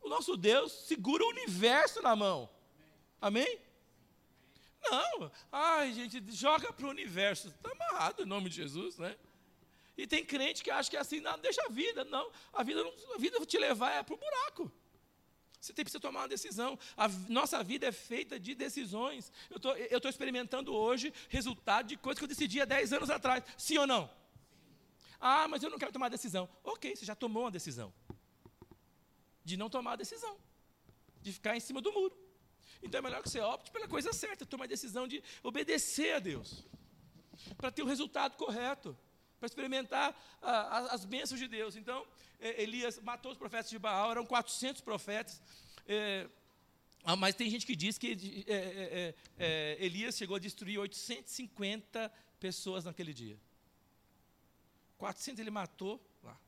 O 0.00 0.08
nosso 0.08 0.36
Deus 0.36 0.72
segura 0.72 1.24
o 1.24 1.28
universo 1.28 2.00
na 2.00 2.14
mão. 2.14 2.48
Amém? 3.20 3.58
Não, 4.82 5.30
ai 5.50 5.92
gente, 5.92 6.22
joga 6.30 6.72
para 6.72 6.86
o 6.86 6.90
universo. 6.90 7.48
Está 7.48 7.70
amarrado 7.70 8.22
em 8.22 8.26
nome 8.26 8.48
de 8.48 8.56
Jesus, 8.56 8.98
né? 8.98 9.16
E 9.96 10.06
tem 10.06 10.24
crente 10.24 10.62
que 10.62 10.70
acha 10.70 10.88
que 10.88 10.96
é 10.96 11.00
assim, 11.00 11.20
não, 11.20 11.36
deixa 11.38 11.60
a 11.66 11.68
vida. 11.68 12.04
Não, 12.04 12.30
a 12.52 12.62
vida, 12.62 12.84
não, 12.84 12.92
a 13.14 13.18
vida 13.18 13.44
te 13.44 13.58
levar 13.58 13.90
é 13.90 14.02
para 14.02 14.14
o 14.14 14.16
buraco. 14.16 14.70
Você 15.60 15.72
tem 15.72 15.84
que 15.84 15.98
tomar 15.98 16.20
uma 16.20 16.28
decisão. 16.28 16.78
A 16.96 17.08
nossa 17.28 17.62
vida 17.64 17.86
é 17.86 17.92
feita 17.92 18.38
de 18.38 18.54
decisões. 18.54 19.32
Eu 19.50 19.56
estou 19.96 20.08
experimentando 20.08 20.72
hoje 20.72 21.12
resultado 21.28 21.88
de 21.88 21.96
coisas 21.96 22.18
que 22.18 22.24
eu 22.24 22.28
decidi 22.28 22.60
há 22.60 22.64
10 22.64 22.92
anos 22.92 23.10
atrás. 23.10 23.42
Sim 23.56 23.78
ou 23.78 23.86
não? 23.86 24.08
Ah, 25.20 25.48
mas 25.48 25.64
eu 25.64 25.70
não 25.70 25.78
quero 25.78 25.92
tomar 25.92 26.08
decisão. 26.08 26.48
Ok, 26.62 26.94
você 26.94 27.04
já 27.04 27.16
tomou 27.16 27.42
uma 27.42 27.50
decisão. 27.50 27.92
De 29.44 29.56
não 29.56 29.68
tomar 29.68 29.94
a 29.94 29.96
decisão. 29.96 30.38
De 31.20 31.32
ficar 31.32 31.56
em 31.56 31.60
cima 31.60 31.80
do 31.80 31.92
muro. 31.92 32.16
Então 32.82 32.98
é 32.98 33.02
melhor 33.02 33.22
que 33.22 33.28
você 33.28 33.40
opte 33.40 33.70
pela 33.70 33.88
coisa 33.88 34.12
certa, 34.12 34.46
tome 34.46 34.64
a 34.64 34.66
decisão 34.66 35.06
de 35.08 35.22
obedecer 35.42 36.14
a 36.14 36.18
Deus. 36.18 36.64
Para 37.56 37.70
ter 37.70 37.82
o 37.82 37.86
resultado 37.86 38.36
correto. 38.36 38.96
Para 39.38 39.46
experimentar 39.46 40.20
ah, 40.42 40.88
as 40.90 41.04
bênçãos 41.04 41.38
de 41.38 41.46
Deus. 41.46 41.76
Então, 41.76 42.04
Elias 42.40 42.98
matou 43.00 43.30
os 43.30 43.38
profetas 43.38 43.70
de 43.70 43.78
Baal, 43.78 44.10
eram 44.10 44.26
400 44.26 44.80
profetas. 44.82 45.40
Eh, 45.86 46.28
ah, 47.04 47.16
mas 47.16 47.34
tem 47.34 47.48
gente 47.48 47.64
que 47.64 47.74
diz 47.74 47.96
que 47.96 48.44
é, 48.46 48.54
é, 48.54 49.14
é, 49.38 49.76
Elias 49.80 50.16
chegou 50.16 50.36
a 50.36 50.38
destruir 50.38 50.78
850 50.78 52.12
pessoas 52.38 52.84
naquele 52.84 53.14
dia. 53.14 53.38
400 54.98 55.40
ele 55.40 55.50
matou 55.50 56.00
lá, 56.22 56.38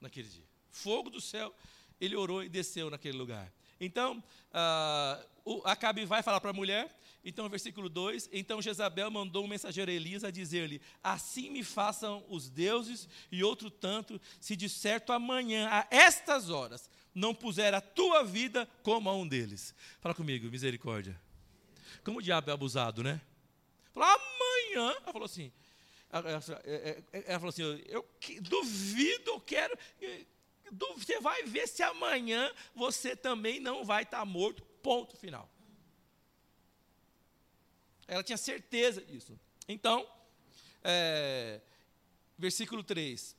naquele 0.00 0.28
dia. 0.28 0.44
Fogo 0.70 1.10
do 1.10 1.20
céu, 1.20 1.54
ele 2.00 2.14
orou 2.14 2.44
e 2.44 2.48
desceu 2.48 2.90
naquele 2.90 3.16
lugar. 3.16 3.52
Então, 3.80 4.22
ah, 4.52 5.20
o 5.44 5.62
Acabe 5.64 6.04
vai 6.04 6.22
falar 6.22 6.40
para 6.40 6.50
a 6.50 6.54
mulher, 6.54 6.94
então, 7.24 7.48
versículo 7.48 7.88
2: 7.88 8.30
Então 8.32 8.62
Jezabel 8.62 9.10
mandou 9.10 9.44
um 9.44 9.48
mensageiro 9.48 9.90
a 9.90 9.94
Elias 9.94 10.24
a 10.24 10.30
dizer-lhe: 10.30 10.80
Assim 11.02 11.50
me 11.50 11.62
façam 11.62 12.24
os 12.28 12.48
deuses, 12.48 13.08
e 13.30 13.44
outro 13.44 13.70
tanto, 13.70 14.20
se 14.40 14.56
de 14.56 14.68
certo 14.68 15.12
amanhã, 15.12 15.68
a 15.70 15.86
estas 15.90 16.48
horas, 16.48 16.90
não 17.14 17.34
puser 17.34 17.74
a 17.74 17.80
tua 17.80 18.24
vida 18.24 18.68
como 18.82 19.08
a 19.08 19.14
um 19.14 19.26
deles. 19.26 19.74
Fala 20.00 20.14
comigo, 20.14 20.48
misericórdia. 20.50 21.20
Como 22.02 22.18
o 22.18 22.22
diabo 22.22 22.50
é 22.50 22.54
abusado, 22.54 23.02
né? 23.02 23.20
Falou, 23.92 24.08
amanhã. 24.08 24.94
Ela 25.02 25.12
falou 25.12 25.26
assim. 25.26 25.52
Ela, 26.10 26.40
falou 27.38 27.48
assim: 27.50 27.62
Eu 27.86 28.08
duvido, 28.40 29.30
eu 29.30 29.40
quero. 29.40 29.76
Você 30.70 31.20
vai 31.20 31.42
ver 31.44 31.66
se 31.66 31.82
amanhã 31.82 32.52
você 32.74 33.16
também 33.16 33.60
não 33.60 33.84
vai 33.84 34.02
estar 34.02 34.24
morto. 34.24 34.62
Ponto 34.82 35.16
final. 35.16 35.48
Ela 38.06 38.22
tinha 38.22 38.36
certeza 38.36 39.00
disso. 39.02 39.38
Então, 39.68 40.06
é, 40.82 41.60
versículo 42.38 42.82
3. 42.82 43.36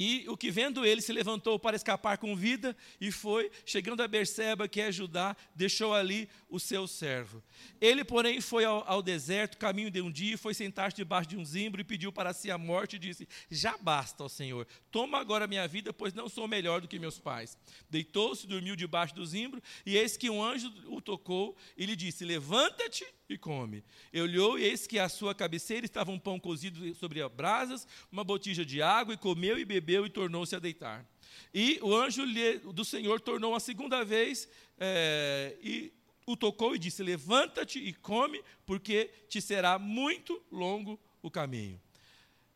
E 0.00 0.24
o 0.28 0.36
que 0.36 0.48
vendo 0.48 0.86
ele 0.86 1.02
se 1.02 1.12
levantou 1.12 1.58
para 1.58 1.74
escapar 1.74 2.18
com 2.18 2.36
vida 2.36 2.76
e 3.00 3.10
foi, 3.10 3.50
chegando 3.66 4.00
a 4.00 4.06
Berseba, 4.06 4.68
que 4.68 4.80
é 4.80 4.92
Judá, 4.92 5.36
deixou 5.56 5.92
ali 5.92 6.28
o 6.48 6.60
seu 6.60 6.86
servo. 6.86 7.42
Ele, 7.80 8.04
porém, 8.04 8.40
foi 8.40 8.64
ao, 8.64 8.88
ao 8.88 9.02
deserto, 9.02 9.58
caminho 9.58 9.90
de 9.90 10.00
um 10.00 10.08
dia, 10.08 10.38
foi 10.38 10.54
sentar-se 10.54 10.96
debaixo 10.96 11.30
de 11.30 11.36
um 11.36 11.44
zimbro 11.44 11.80
e 11.80 11.84
pediu 11.84 12.12
para 12.12 12.32
si 12.32 12.48
a 12.48 12.56
morte 12.56 12.94
e 12.94 12.98
disse: 13.00 13.26
Já 13.50 13.76
basta, 13.76 14.22
ó 14.22 14.28
Senhor, 14.28 14.68
toma 14.92 15.18
agora 15.18 15.48
minha 15.48 15.66
vida, 15.66 15.92
pois 15.92 16.14
não 16.14 16.28
sou 16.28 16.46
melhor 16.46 16.80
do 16.80 16.86
que 16.86 16.96
meus 16.96 17.18
pais. 17.18 17.58
Deitou-se, 17.90 18.46
dormiu 18.46 18.76
debaixo 18.76 19.16
do 19.16 19.26
zimbro, 19.26 19.60
e 19.84 19.96
eis 19.96 20.16
que 20.16 20.30
um 20.30 20.40
anjo 20.40 20.72
o 20.86 21.00
tocou 21.00 21.56
e 21.76 21.84
lhe 21.84 21.96
disse: 21.96 22.24
Levanta-te 22.24 23.04
e 23.28 23.36
come. 23.36 23.84
Eu 24.12 24.24
olhou 24.24 24.58
e 24.58 24.64
eis 24.64 24.86
que 24.86 24.98
à 24.98 25.08
sua 25.08 25.34
cabeceira 25.34 25.84
estava 25.84 26.10
um 26.10 26.18
pão 26.18 26.40
cozido 26.40 26.94
sobre 26.94 27.26
brasas, 27.28 27.86
uma 28.10 28.24
botija 28.24 28.64
de 28.64 28.80
água, 28.80 29.14
e 29.14 29.18
comeu 29.18 29.58
e 29.58 29.64
bebeu 29.64 30.06
e 30.06 30.10
tornou-se 30.10 30.56
a 30.56 30.58
deitar. 30.58 31.06
E 31.52 31.78
o 31.82 31.94
anjo 31.94 32.22
do 32.72 32.84
Senhor 32.84 33.20
tornou 33.20 33.54
a 33.54 33.60
segunda 33.60 34.04
vez 34.04 34.48
é, 34.78 35.56
e 35.62 35.92
o 36.26 36.36
tocou 36.36 36.74
e 36.74 36.78
disse: 36.78 37.02
Levanta-te 37.02 37.78
e 37.78 37.92
come, 37.92 38.42
porque 38.64 39.10
te 39.28 39.40
será 39.40 39.78
muito 39.78 40.42
longo 40.50 40.98
o 41.22 41.30
caminho. 41.30 41.80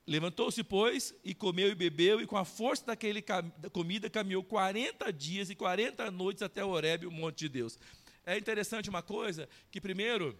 Levantou-se, 0.07 0.65
pois, 0.65 1.15
e 1.25 1.33
comeu 1.33 1.69
e 1.69 1.75
bebeu, 1.75 2.21
e 2.21 2.27
com 2.27 2.37
a 2.37 2.45
força 2.45 2.87
daquele 2.87 3.23
da 3.59 3.71
comida 3.71 4.11
caminhou 4.11 4.43
40 4.43 5.13
dias 5.13 5.49
e 5.49 5.55
40 5.55 6.11
noites 6.11 6.43
até 6.43 6.65
Horebe, 6.65 7.07
o 7.07 7.11
monte 7.11 7.41
de 7.41 7.49
Deus. 7.49 7.79
É 8.27 8.37
interessante 8.37 8.91
uma 8.91 9.03
coisa, 9.03 9.49
que 9.71 9.81
primeiro 9.81 10.37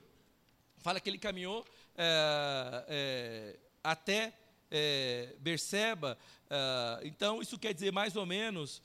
fala 0.83 1.01
que 1.01 1.09
ele 1.09 1.19
caminhou 1.19 1.65
é, 1.97 2.85
é, 2.89 3.59
até 3.83 4.33
é, 4.71 5.35
Berseba, 5.39 6.19
é, 6.51 7.07
então 7.07 7.41
isso 7.41 7.59
quer 7.59 7.73
dizer 7.73 7.93
mais 7.93 8.17
ou 8.17 8.27
menos 8.27 8.83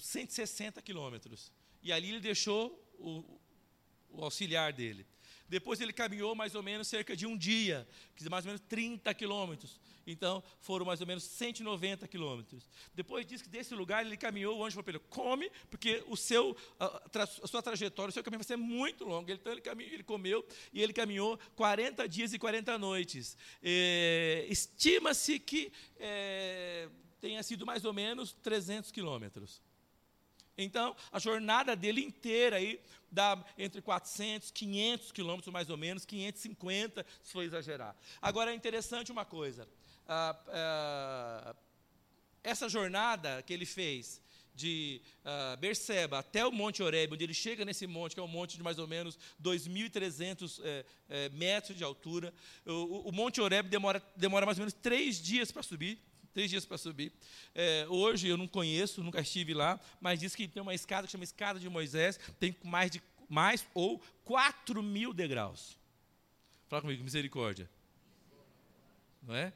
160 0.00 0.80
é, 0.80 0.82
quilômetros. 0.82 1.52
E 1.82 1.92
ali 1.92 2.08
ele 2.08 2.20
deixou 2.20 2.82
o, 2.98 3.40
o 4.10 4.24
auxiliar 4.24 4.72
dele. 4.72 5.06
Depois 5.48 5.80
ele 5.80 5.92
caminhou 5.92 6.34
mais 6.34 6.54
ou 6.54 6.62
menos 6.62 6.88
cerca 6.88 7.16
de 7.16 7.26
um 7.26 7.36
dia, 7.36 7.88
que 8.14 8.28
mais 8.28 8.44
ou 8.44 8.50
menos 8.50 8.60
30 8.68 9.12
quilômetros. 9.14 9.80
Então, 10.06 10.42
foram 10.60 10.86
mais 10.86 11.00
ou 11.00 11.06
menos 11.06 11.22
190 11.24 12.06
quilômetros. 12.08 12.68
Depois 12.94 13.26
diz 13.26 13.42
que 13.42 13.48
desse 13.48 13.74
lugar 13.74 14.04
ele 14.04 14.16
caminhou, 14.16 14.58
o 14.58 14.64
anjo 14.64 14.74
falou 14.74 14.84
para 14.84 14.94
ele, 14.94 15.04
come, 15.08 15.50
porque 15.70 16.02
o 16.06 16.16
seu, 16.16 16.56
a, 16.78 17.02
a, 17.14 17.46
sua 17.46 17.62
trajetória, 17.62 18.10
o 18.10 18.12
seu 18.12 18.22
caminho 18.22 18.40
vai 18.40 18.46
ser 18.46 18.56
muito 18.56 19.04
longo. 19.04 19.30
Então, 19.30 19.52
ele, 19.52 19.60
caminhou, 19.60 19.92
ele 19.92 20.02
comeu 20.02 20.46
e 20.72 20.82
ele 20.82 20.92
caminhou 20.92 21.38
40 21.56 22.08
dias 22.08 22.32
e 22.32 22.38
40 22.38 22.78
noites. 22.78 23.36
É, 23.62 24.46
Estima-se 24.48 25.38
que 25.38 25.72
é, 25.98 26.88
tenha 27.20 27.42
sido 27.42 27.66
mais 27.66 27.84
ou 27.84 27.92
menos 27.92 28.32
300 28.42 28.90
quilômetros. 28.90 29.62
Então, 30.56 30.96
a 31.12 31.20
jornada 31.20 31.76
dele 31.76 32.02
inteira 32.02 32.56
aí 32.56 32.80
dá 33.10 33.42
entre 33.56 33.80
400, 33.80 34.50
500 34.50 35.12
quilômetros 35.12 35.52
mais 35.52 35.70
ou 35.70 35.76
menos, 35.76 36.04
550, 36.04 37.04
se 37.22 37.32
for 37.32 37.42
exagerar. 37.42 37.96
Agora, 38.20 38.52
é 38.52 38.54
interessante 38.54 39.12
uma 39.12 39.24
coisa. 39.24 39.68
Ah, 40.06 40.36
ah, 40.48 41.56
essa 42.42 42.68
jornada 42.68 43.42
que 43.42 43.52
ele 43.52 43.66
fez 43.66 44.20
de 44.58 45.00
uh, 45.24 45.56
Berseba 45.58 46.18
até 46.18 46.44
o 46.44 46.50
Monte 46.50 46.82
Horebe, 46.82 47.14
onde 47.14 47.22
ele 47.22 47.32
chega 47.32 47.64
nesse 47.64 47.86
monte, 47.86 48.14
que 48.14 48.20
é 48.20 48.22
um 48.22 48.26
monte 48.26 48.56
de 48.56 48.62
mais 48.62 48.76
ou 48.76 48.88
menos 48.88 49.16
2.300 49.40 50.60
é, 50.64 50.84
é, 51.08 51.28
metros 51.28 51.78
de 51.78 51.84
altura. 51.84 52.34
O, 52.66 53.08
o 53.08 53.12
Monte 53.12 53.40
Horebe 53.40 53.68
demora, 53.68 54.02
demora 54.16 54.44
mais 54.44 54.58
ou 54.58 54.62
menos 54.62 54.74
três 54.74 55.22
dias 55.22 55.52
para 55.52 55.62
subir, 55.62 56.00
três 56.38 56.48
dias 56.48 56.64
para 56.64 56.78
subir. 56.78 57.12
É, 57.52 57.84
hoje 57.88 58.28
eu 58.28 58.36
não 58.36 58.46
conheço, 58.46 59.02
nunca 59.02 59.20
estive 59.20 59.52
lá, 59.52 59.80
mas 60.00 60.20
diz 60.20 60.36
que 60.36 60.46
tem 60.46 60.62
uma 60.62 60.72
escada 60.72 61.04
que 61.04 61.10
chama 61.10 61.24
Escada 61.24 61.58
de 61.58 61.68
Moisés, 61.68 62.16
tem 62.38 62.56
mais, 62.62 62.92
de, 62.92 63.02
mais 63.28 63.66
ou 63.74 64.00
4 64.24 64.80
mil 64.80 65.12
degraus. 65.12 65.76
Fala 66.68 66.80
comigo, 66.80 67.02
misericórdia. 67.02 67.68
Não 69.20 69.34
é? 69.34 69.52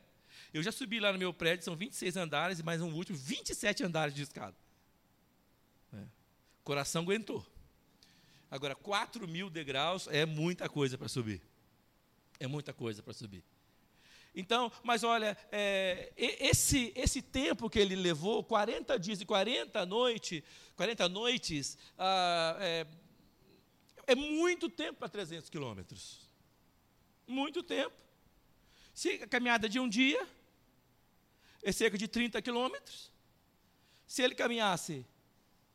Eu 0.52 0.60
já 0.60 0.72
subi 0.72 0.98
lá 0.98 1.12
no 1.12 1.20
meu 1.20 1.32
prédio, 1.32 1.64
são 1.64 1.76
26 1.76 2.16
andares, 2.16 2.58
e 2.58 2.64
mais 2.64 2.80
um 2.80 2.92
último, 2.92 3.16
27 3.16 3.84
andares 3.84 4.12
de 4.12 4.22
escada. 4.22 4.56
É. 5.94 6.02
Coração 6.64 7.02
aguentou. 7.02 7.46
Agora, 8.50 8.74
4 8.74 9.28
mil 9.28 9.48
degraus 9.48 10.08
é 10.08 10.26
muita 10.26 10.68
coisa 10.68 10.98
para 10.98 11.06
subir. 11.06 11.40
É 12.40 12.48
muita 12.48 12.72
coisa 12.72 13.04
para 13.04 13.12
subir. 13.12 13.44
Então, 14.34 14.72
mas 14.82 15.02
olha, 15.04 15.36
é, 15.50 16.12
esse, 16.16 16.92
esse 16.96 17.20
tempo 17.20 17.68
que 17.68 17.78
ele 17.78 17.94
levou, 17.94 18.42
40 18.42 18.98
dias 18.98 19.20
e 19.20 19.26
40 19.26 19.84
noites, 19.84 20.42
40 20.74 21.08
noites, 21.08 21.76
ah, 21.98 22.56
é, 22.58 22.86
é 24.06 24.14
muito 24.14 24.70
tempo 24.70 25.00
para 25.00 25.08
300 25.08 25.50
quilômetros. 25.50 26.30
Muito 27.26 27.62
tempo. 27.62 27.94
Se 28.94 29.22
a 29.22 29.26
caminhada 29.26 29.68
de 29.68 29.78
um 29.78 29.88
dia 29.88 30.26
é 31.62 31.70
cerca 31.70 31.96
de 31.96 32.08
30 32.08 32.40
quilômetros. 32.42 33.12
Se 34.06 34.22
ele 34.22 34.34
caminhasse 34.34 35.06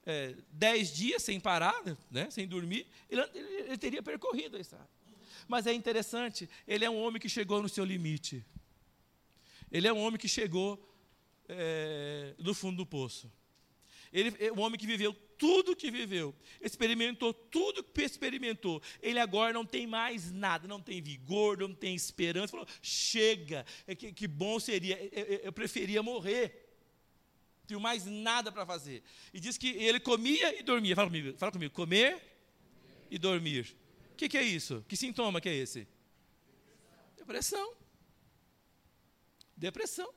é, 0.05 0.35
10 0.51 0.93
dias 0.93 1.23
sem 1.23 1.39
parar, 1.39 1.81
né, 2.11 2.29
sem 2.29 2.47
dormir, 2.47 2.87
ele, 3.09 3.21
ele, 3.33 3.53
ele 3.61 3.77
teria 3.77 4.03
percorrido 4.03 4.57
a 4.57 4.59
estrada. 4.59 4.89
Mas 5.47 5.67
é 5.67 5.73
interessante, 5.73 6.49
ele 6.67 6.85
é 6.85 6.89
um 6.89 7.01
homem 7.01 7.19
que 7.19 7.29
chegou 7.29 7.61
no 7.61 7.69
seu 7.69 7.83
limite. 7.83 8.45
Ele 9.71 9.87
é 9.87 9.93
um 9.93 9.99
homem 9.99 10.19
que 10.19 10.27
chegou 10.27 10.81
é, 11.49 12.33
no 12.39 12.53
fundo 12.53 12.77
do 12.77 12.85
poço. 12.85 13.31
Ele 14.11 14.33
é 14.39 14.51
um 14.51 14.59
homem 14.59 14.79
que 14.79 14.87
viveu 14.87 15.13
tudo 15.37 15.75
que 15.75 15.91
viveu, 15.91 16.33
experimentou 16.61 17.33
tudo 17.33 17.83
que 17.83 18.01
experimentou. 18.01 18.81
Ele 19.01 19.19
agora 19.19 19.53
não 19.53 19.65
tem 19.65 19.85
mais 19.85 20.31
nada, 20.31 20.67
não 20.67 20.81
tem 20.81 21.01
vigor, 21.01 21.57
não 21.57 21.73
tem 21.73 21.93
esperança. 21.93 22.51
Falou: 22.51 22.67
chega, 22.81 23.65
é 23.85 23.93
que, 23.93 24.11
que 24.11 24.27
bom 24.27 24.59
seria, 24.59 24.97
eu, 25.11 25.25
eu 25.43 25.53
preferia 25.53 26.01
morrer. 26.01 26.65
Não 27.59 27.67
tenho 27.67 27.79
mais 27.79 28.05
nada 28.05 28.51
para 28.51 28.65
fazer. 28.65 29.03
E 29.33 29.39
diz 29.39 29.57
que 29.57 29.67
ele 29.67 29.99
comia 29.99 30.57
e 30.57 30.63
dormia. 30.63 30.95
Fala 30.95 31.09
comigo, 31.09 31.37
fala 31.37 31.51
comigo 31.51 31.73
comer 31.73 32.21
e 33.11 33.17
dormir. 33.17 33.75
O 34.17 34.19
que, 34.19 34.27
que 34.27 34.37
é 34.39 34.41
isso? 34.41 34.83
Que 34.87 34.97
sintoma 34.97 35.39
que 35.39 35.47
é 35.47 35.53
esse? 35.53 35.87
Depressão. 37.15 37.75
Depressão. 39.55 40.11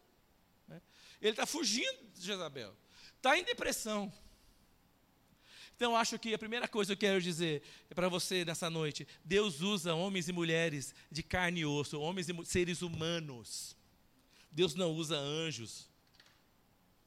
Né? 0.66 0.80
Ele 1.20 1.32
está 1.32 1.44
fugindo 1.44 2.08
de 2.14 2.24
Jezabel. 2.24 2.74
Está 3.16 3.38
em 3.38 3.44
depressão. 3.44 4.10
Então, 5.76 5.94
acho 5.94 6.18
que 6.18 6.32
a 6.32 6.38
primeira 6.38 6.66
coisa 6.66 6.96
que 6.96 7.04
eu 7.04 7.10
quero 7.10 7.20
dizer 7.20 7.62
é 7.90 7.94
para 7.94 8.08
você 8.08 8.42
nessa 8.42 8.70
noite: 8.70 9.06
Deus 9.22 9.60
usa 9.60 9.94
homens 9.94 10.30
e 10.30 10.32
mulheres 10.32 10.94
de 11.12 11.22
carne 11.22 11.60
e 11.60 11.66
osso, 11.66 12.00
homens 12.00 12.26
e 12.30 12.46
seres 12.46 12.80
humanos, 12.80 13.76
Deus 14.50 14.74
não 14.74 14.92
usa 14.94 15.18
anjos 15.18 15.90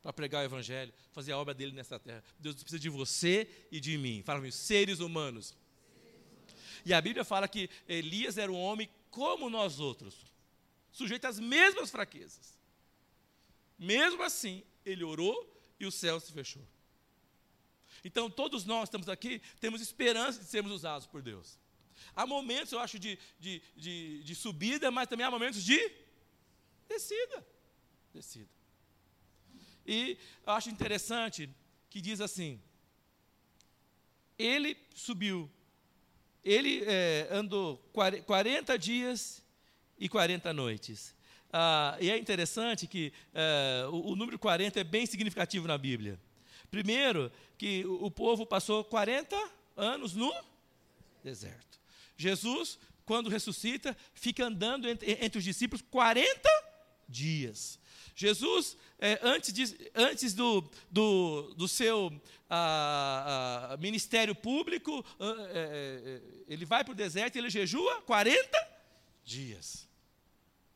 para 0.03 0.13
pregar 0.13 0.43
o 0.43 0.45
evangelho, 0.45 0.93
fazer 1.11 1.31
a 1.31 1.39
obra 1.39 1.55
dele 1.55 1.71
nessa 1.71 1.99
terra. 1.99 2.23
Deus 2.39 2.53
precisa 2.53 2.79
de 2.79 2.89
você 2.89 3.49
e 3.71 3.79
de 3.79 3.97
mim. 3.97 4.21
Fala 4.23 4.37
comigo, 4.37 4.53
seres 4.53 4.99
humanos. 4.99 5.55
E 6.85 6.93
a 6.93 7.01
Bíblia 7.01 7.23
fala 7.23 7.47
que 7.47 7.69
Elias 7.87 8.37
era 8.37 8.51
um 8.51 8.59
homem 8.59 8.89
como 9.09 9.49
nós 9.49 9.79
outros, 9.79 10.15
sujeito 10.91 11.25
às 11.25 11.39
mesmas 11.39 11.89
fraquezas. 11.89 12.57
Mesmo 13.77 14.23
assim, 14.23 14.63
ele 14.85 15.03
orou 15.03 15.49
e 15.79 15.85
o 15.85 15.91
céu 15.91 16.19
se 16.19 16.31
fechou. 16.31 16.65
Então, 18.03 18.29
todos 18.29 18.65
nós 18.65 18.89
estamos 18.89 19.07
aqui, 19.07 19.41
temos 19.59 19.81
esperança 19.81 20.39
de 20.39 20.45
sermos 20.45 20.71
usados 20.71 21.07
por 21.07 21.21
Deus. 21.21 21.57
Há 22.15 22.25
momentos, 22.25 22.73
eu 22.73 22.79
acho, 22.79 22.99
de, 22.99 23.17
de, 23.39 23.61
de, 23.75 24.23
de 24.23 24.35
subida, 24.35 24.91
mas 24.91 25.07
também 25.07 25.25
há 25.25 25.31
momentos 25.31 25.63
de 25.63 25.79
descida. 26.87 27.45
Descida. 28.13 28.49
E 29.85 30.17
eu 30.45 30.53
acho 30.53 30.69
interessante 30.69 31.49
que 31.89 32.01
diz 32.01 32.19
assim: 32.21 32.61
ele 34.37 34.77
subiu, 34.95 35.49
ele 36.43 36.83
é, 36.85 37.27
andou 37.31 37.77
40 38.25 38.77
dias 38.77 39.41
e 39.97 40.09
40 40.09 40.51
noites. 40.53 41.15
Ah, 41.51 41.95
e 42.01 42.09
é 42.09 42.17
interessante 42.17 42.87
que 42.87 43.13
é, 43.33 43.87
o, 43.91 44.11
o, 44.11 44.15
número 44.15 44.39
40 44.39 44.79
é 44.79 44.83
bem 44.83 45.05
significativo 45.05 45.67
na 45.67 45.77
Bíblia. 45.77 46.19
Primeiro, 46.71 47.31
que 47.57 47.85
o, 47.85 48.09
povo 48.09 48.45
passou 48.45 48.83
40 48.83 49.37
anos 49.77 50.15
no 50.15 50.33
deserto. 51.23 51.79
Jesus, 52.17 52.79
quando 53.05 53.29
ressuscita, 53.29 53.95
fica 54.15 54.45
andando 54.45 54.89
entre, 54.89 55.11
entre 55.21 55.37
os 55.37 55.43
discípulos 55.43 55.83
40 55.91 56.49
dias. 57.07 57.79
Jesus, 58.15 58.77
é, 58.99 59.19
antes, 59.21 59.53
de, 59.53 59.91
antes 59.95 60.33
do, 60.33 60.67
do, 60.89 61.53
do 61.55 61.67
seu 61.67 62.11
ah, 62.49 63.71
ah, 63.73 63.77
ministério 63.77 64.35
público, 64.35 65.03
ah, 65.19 65.35
é, 65.49 66.01
é, 66.05 66.21
ele 66.53 66.65
vai 66.65 66.83
para 66.83 66.91
o 66.91 66.95
deserto 66.95 67.35
e 67.35 67.39
ele 67.39 67.49
jejua 67.49 68.01
40 68.03 68.67
dias. 69.23 69.87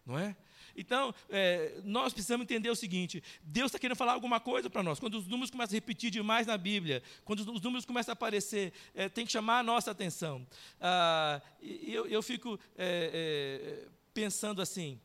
Não 0.05 0.17
é? 0.17 0.35
Então, 0.77 1.13
é, 1.29 1.81
nós 1.83 2.13
precisamos 2.13 2.43
entender 2.43 2.69
o 2.69 2.75
seguinte: 2.75 3.23
Deus 3.41 3.69
está 3.69 3.79
querendo 3.79 3.97
falar 3.97 4.13
alguma 4.13 4.39
coisa 4.39 4.69
para 4.69 4.83
nós. 4.83 4.99
Quando 4.99 5.15
os 5.15 5.27
números 5.27 5.49
começam 5.49 5.73
a 5.73 5.77
repetir 5.77 6.11
demais 6.11 6.45
na 6.45 6.55
Bíblia, 6.55 7.01
quando 7.25 7.39
os 7.39 7.61
números 7.61 7.83
começam 7.83 8.11
a 8.11 8.13
aparecer, 8.13 8.71
é, 8.93 9.09
tem 9.09 9.25
que 9.25 9.31
chamar 9.31 9.59
a 9.59 9.63
nossa 9.63 9.89
atenção. 9.89 10.45
Ah, 10.79 11.41
eu, 11.61 12.05
eu 12.05 12.21
fico 12.21 12.59
é, 12.77 13.85
é 13.85 13.87
pensando 14.13 14.61
assim: 14.61 14.99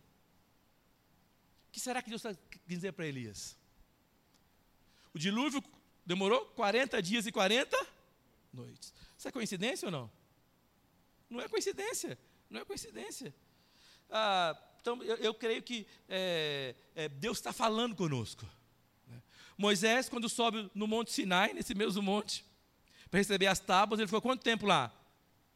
o 1.69 1.73
que 1.73 1.81
será 1.81 2.03
que 2.03 2.11
Deus 2.11 2.23
está 2.23 2.39
querendo 2.51 2.69
dizer 2.69 2.93
para 2.93 3.07
Elias? 3.07 3.57
O 5.15 5.19
dilúvio 5.19 5.65
demorou 6.05 6.45
40 6.47 7.01
dias 7.01 7.27
e 7.27 7.33
40 7.33 7.75
noites. 8.53 8.93
Isso 9.17 9.27
é 9.27 9.33
coincidência 9.33 9.87
ou 9.87 9.93
não? 9.93 10.22
Não 11.33 11.41
é 11.41 11.49
coincidência. 11.49 12.19
Não 12.51 12.61
é 12.61 12.65
coincidência. 12.65 13.35
Ah, 14.11 14.57
então, 14.81 15.03
eu, 15.03 15.17
eu, 15.17 15.35
creio 15.35 15.63
que 15.63 15.87
é, 16.09 16.75
é, 16.95 17.09
Deus 17.09 17.39
está 17.39 17.53
falando 17.53 17.97
conosco. 17.97 18.45
Né? 19.09 19.21
Moisés, 19.57 20.09
quando 20.09 20.29
sobe 20.29 20.71
no 20.75 20.87
Monte 20.87 21.13
Sinai, 21.13 21.53
nesse 21.53 21.75
mesmo 21.75 22.03
monte, 22.03 22.45
para 23.11 23.19
receber 23.19 23.47
as 23.47 23.61
tábuas, 23.61 24.01
ele 24.01 24.09
ficou 24.09 24.21
quanto 24.21 24.43
tempo 24.43 24.67
lá? 24.67 24.93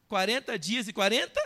40 0.08 0.58
dias 0.58 0.88
e 0.88 0.92
40 0.92 1.38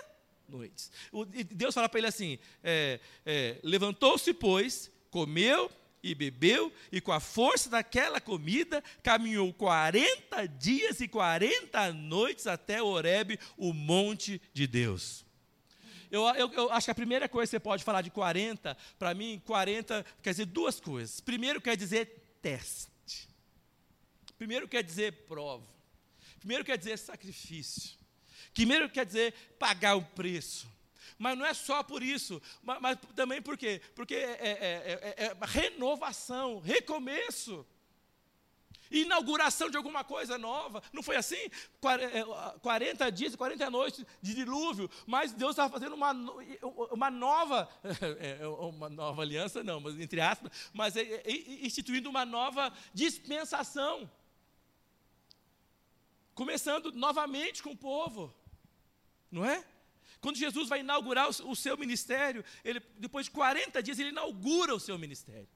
noites. 0.48 0.90
O, 1.10 1.24
Deus 1.24 1.74
fala 1.74 1.88
para 1.88 1.98
ele 1.98 2.06
assim: 2.08 2.38
é, 2.62 3.00
é, 3.24 3.58
levantou-se, 3.62 4.32
pois, 4.34 4.90
comeu 5.10 5.70
e 6.02 6.14
bebeu, 6.14 6.72
e 6.90 7.00
com 7.00 7.12
a 7.12 7.20
força 7.20 7.68
daquela 7.68 8.20
comida 8.20 8.82
caminhou 9.02 9.52
40 9.52 10.46
dias 10.46 11.00
e 11.00 11.08
40 11.08 11.92
noites 11.92 12.46
até 12.46 12.82
Horebe, 12.82 13.38
o 13.56 13.72
monte 13.72 14.40
de 14.52 14.66
Deus. 14.66 15.24
Eu, 16.10 16.22
eu, 16.34 16.52
eu, 16.52 16.72
acho 16.72 16.86
que 16.86 16.90
a 16.90 16.94
primeira 16.94 17.28
coisa 17.28 17.48
que 17.48 17.50
você 17.52 17.60
pode 17.60 17.84
falar 17.84 18.02
de 18.02 18.10
40, 18.10 18.76
para 18.98 19.14
mim, 19.14 19.40
40 19.46 20.04
quer 20.20 20.30
dizer 20.30 20.46
duas 20.46 20.80
coisas. 20.80 21.20
Primeiro 21.20 21.60
quer 21.60 21.76
dizer 21.76 22.38
teste. 22.42 23.28
Primeiro 24.36 24.66
quer 24.66 24.82
dizer 24.82 25.26
prova. 25.28 25.68
Primeiro 26.38 26.64
quer 26.64 26.76
dizer 26.76 26.98
sacrifício. 26.98 27.96
Primeiro 28.52 28.90
quer 28.90 29.06
dizer 29.06 29.34
pagar 29.58 29.94
o 29.94 30.02
preço. 30.02 30.68
Mas 31.18 31.36
não 31.36 31.46
é 31.46 31.54
só 31.54 31.82
por 31.82 32.02
isso, 32.02 32.40
mas, 32.62 32.80
mas 32.80 32.98
também 33.14 33.40
por 33.40 33.56
quê? 33.56 33.80
Porque 33.94 34.14
é, 34.14 34.38
é, 34.40 35.14
é, 35.16 35.24
é 35.26 35.36
renovação, 35.46 36.58
recomeço 36.60 37.66
inauguração 38.90 39.70
de 39.70 39.76
alguma 39.76 40.02
coisa 40.02 40.36
nova. 40.36 40.82
Não 40.92 41.02
foi 41.02 41.14
assim? 41.14 41.48
40 42.60 43.12
dias 43.12 43.34
e 43.34 43.36
40 43.36 43.70
noites 43.70 44.04
de 44.20 44.34
dilúvio, 44.34 44.90
mas 45.06 45.32
Deus 45.32 45.52
estava 45.52 45.72
fazendo 45.72 45.94
uma, 45.94 46.10
uma 46.90 47.08
nova, 47.08 47.68
uma 48.76 48.88
nova 48.88 49.22
aliança, 49.22 49.62
não, 49.62 49.80
mas 49.80 49.98
entre 50.00 50.20
aspas, 50.20 50.50
mas 50.72 50.94
instituindo 51.62 52.10
uma 52.10 52.24
nova 52.24 52.72
dispensação. 52.92 54.10
Começando 56.34 56.90
novamente 56.90 57.62
com 57.62 57.70
o 57.70 57.76
povo 57.76 58.34
não 59.30 59.44
é? 59.44 59.64
Quando 60.20 60.36
Jesus 60.36 60.68
vai 60.68 60.80
inaugurar 60.80 61.28
o, 61.28 61.56
seu 61.56 61.76
ministério, 61.76 62.44
ele, 62.62 62.80
depois 62.98 63.26
de 63.26 63.32
40 63.32 63.82
dias, 63.82 63.98
ele 63.98 64.10
inaugura 64.10 64.74
o 64.74 64.80
seu 64.80 64.98
ministério. 64.98 65.48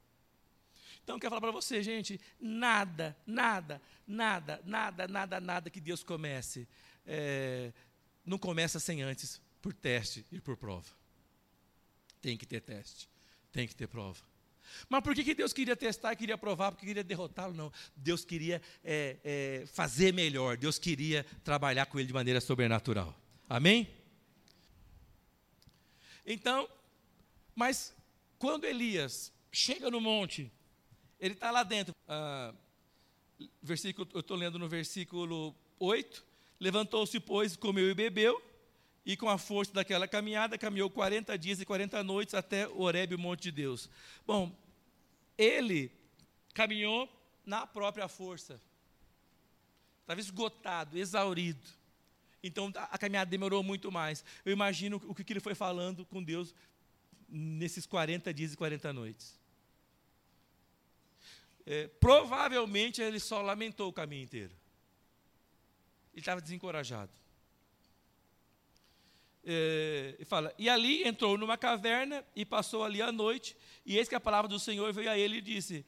Então, 1.02 1.16
eu 1.16 1.20
quero 1.20 1.30
falar 1.30 1.42
para 1.42 1.50
você, 1.50 1.82
gente, 1.82 2.18
nada, 2.40 3.14
nada, 3.26 3.80
nada, 4.06 4.62
nada, 4.64 5.06
nada, 5.06 5.40
nada 5.40 5.70
que 5.70 5.80
Deus 5.80 6.02
comece, 6.02 6.66
é, 7.06 7.72
não 8.24 8.38
começa 8.38 8.80
sem 8.80 9.02
antes, 9.02 9.38
por 9.60 9.74
teste 9.74 10.24
e 10.32 10.40
por 10.40 10.56
prova. 10.56 10.88
Tem 12.22 12.38
que 12.38 12.46
ter 12.46 12.60
teste, 12.60 13.06
tem 13.52 13.68
que 13.68 13.74
ter 13.74 13.86
prova. 13.86 14.22
Mas 14.88 15.02
por 15.02 15.14
que, 15.14 15.22
que 15.22 15.34
Deus 15.34 15.52
queria 15.52 15.76
testar, 15.76 16.16
queria 16.16 16.38
provar, 16.38 16.72
porque 16.72 16.86
queria 16.86 17.04
derrotá-lo? 17.04 17.52
Não. 17.52 17.70
Deus 17.94 18.24
queria 18.24 18.62
é, 18.82 19.18
é, 19.22 19.66
fazer 19.66 20.12
melhor, 20.14 20.56
Deus 20.56 20.78
queria 20.78 21.24
trabalhar 21.44 21.84
com 21.84 21.98
ele 21.98 22.06
de 22.06 22.14
maneira 22.14 22.40
sobrenatural. 22.40 23.14
Amém? 23.46 23.88
Então, 26.26 26.68
mas 27.54 27.94
quando 28.38 28.64
Elias 28.64 29.32
chega 29.52 29.90
no 29.90 30.00
monte, 30.00 30.50
ele 31.20 31.34
está 31.34 31.50
lá 31.50 31.62
dentro. 31.62 31.94
Ah, 32.08 32.54
versículo, 33.62 34.08
eu 34.12 34.20
estou 34.20 34.36
lendo 34.36 34.58
no 34.58 34.68
versículo 34.68 35.54
8. 35.78 36.24
Levantou-se, 36.58 37.18
pois, 37.20 37.56
comeu 37.56 37.90
e 37.90 37.94
bebeu, 37.94 38.42
e 39.04 39.16
com 39.16 39.28
a 39.28 39.36
força 39.36 39.72
daquela 39.72 40.08
caminhada, 40.08 40.56
caminhou 40.56 40.88
40 40.88 41.36
dias 41.36 41.60
e 41.60 41.66
40 41.66 42.02
noites 42.02 42.34
até 42.34 42.66
Horebe, 42.68 43.14
o 43.14 43.18
monte 43.18 43.42
de 43.44 43.52
Deus. 43.52 43.90
Bom, 44.26 44.56
ele 45.36 45.90
caminhou 46.54 47.08
na 47.44 47.66
própria 47.66 48.08
força. 48.08 48.60
Estava 50.00 50.20
esgotado, 50.20 50.98
exaurido. 50.98 51.66
Então 52.46 52.70
a 52.74 52.98
caminhada 52.98 53.30
demorou 53.30 53.62
muito 53.62 53.90
mais. 53.90 54.22
Eu 54.44 54.52
imagino 54.52 55.00
o 55.06 55.14
que 55.14 55.32
ele 55.32 55.40
foi 55.40 55.54
falando 55.54 56.04
com 56.04 56.22
Deus 56.22 56.54
nesses 57.26 57.86
40 57.86 58.34
dias 58.34 58.52
e 58.52 58.56
40 58.56 58.92
noites. 58.92 59.40
É, 61.64 61.88
provavelmente 61.98 63.00
ele 63.00 63.18
só 63.18 63.40
lamentou 63.40 63.88
o 63.88 63.92
caminho 63.92 64.24
inteiro. 64.24 64.52
Ele 66.12 66.20
estava 66.20 66.42
desencorajado. 66.42 67.10
É, 69.42 70.14
e 70.18 70.24
fala, 70.26 70.54
e 70.58 70.68
ali 70.68 71.02
entrou 71.02 71.38
numa 71.38 71.56
caverna 71.56 72.22
e 72.36 72.44
passou 72.44 72.84
ali 72.84 73.00
a 73.00 73.10
noite, 73.10 73.56
e 73.86 73.96
eis 73.96 74.08
que 74.08 74.14
a 74.14 74.20
palavra 74.20 74.48
do 74.48 74.58
Senhor 74.58 74.92
veio 74.92 75.10
a 75.10 75.18
ele 75.18 75.38
e 75.38 75.42
disse: 75.42 75.84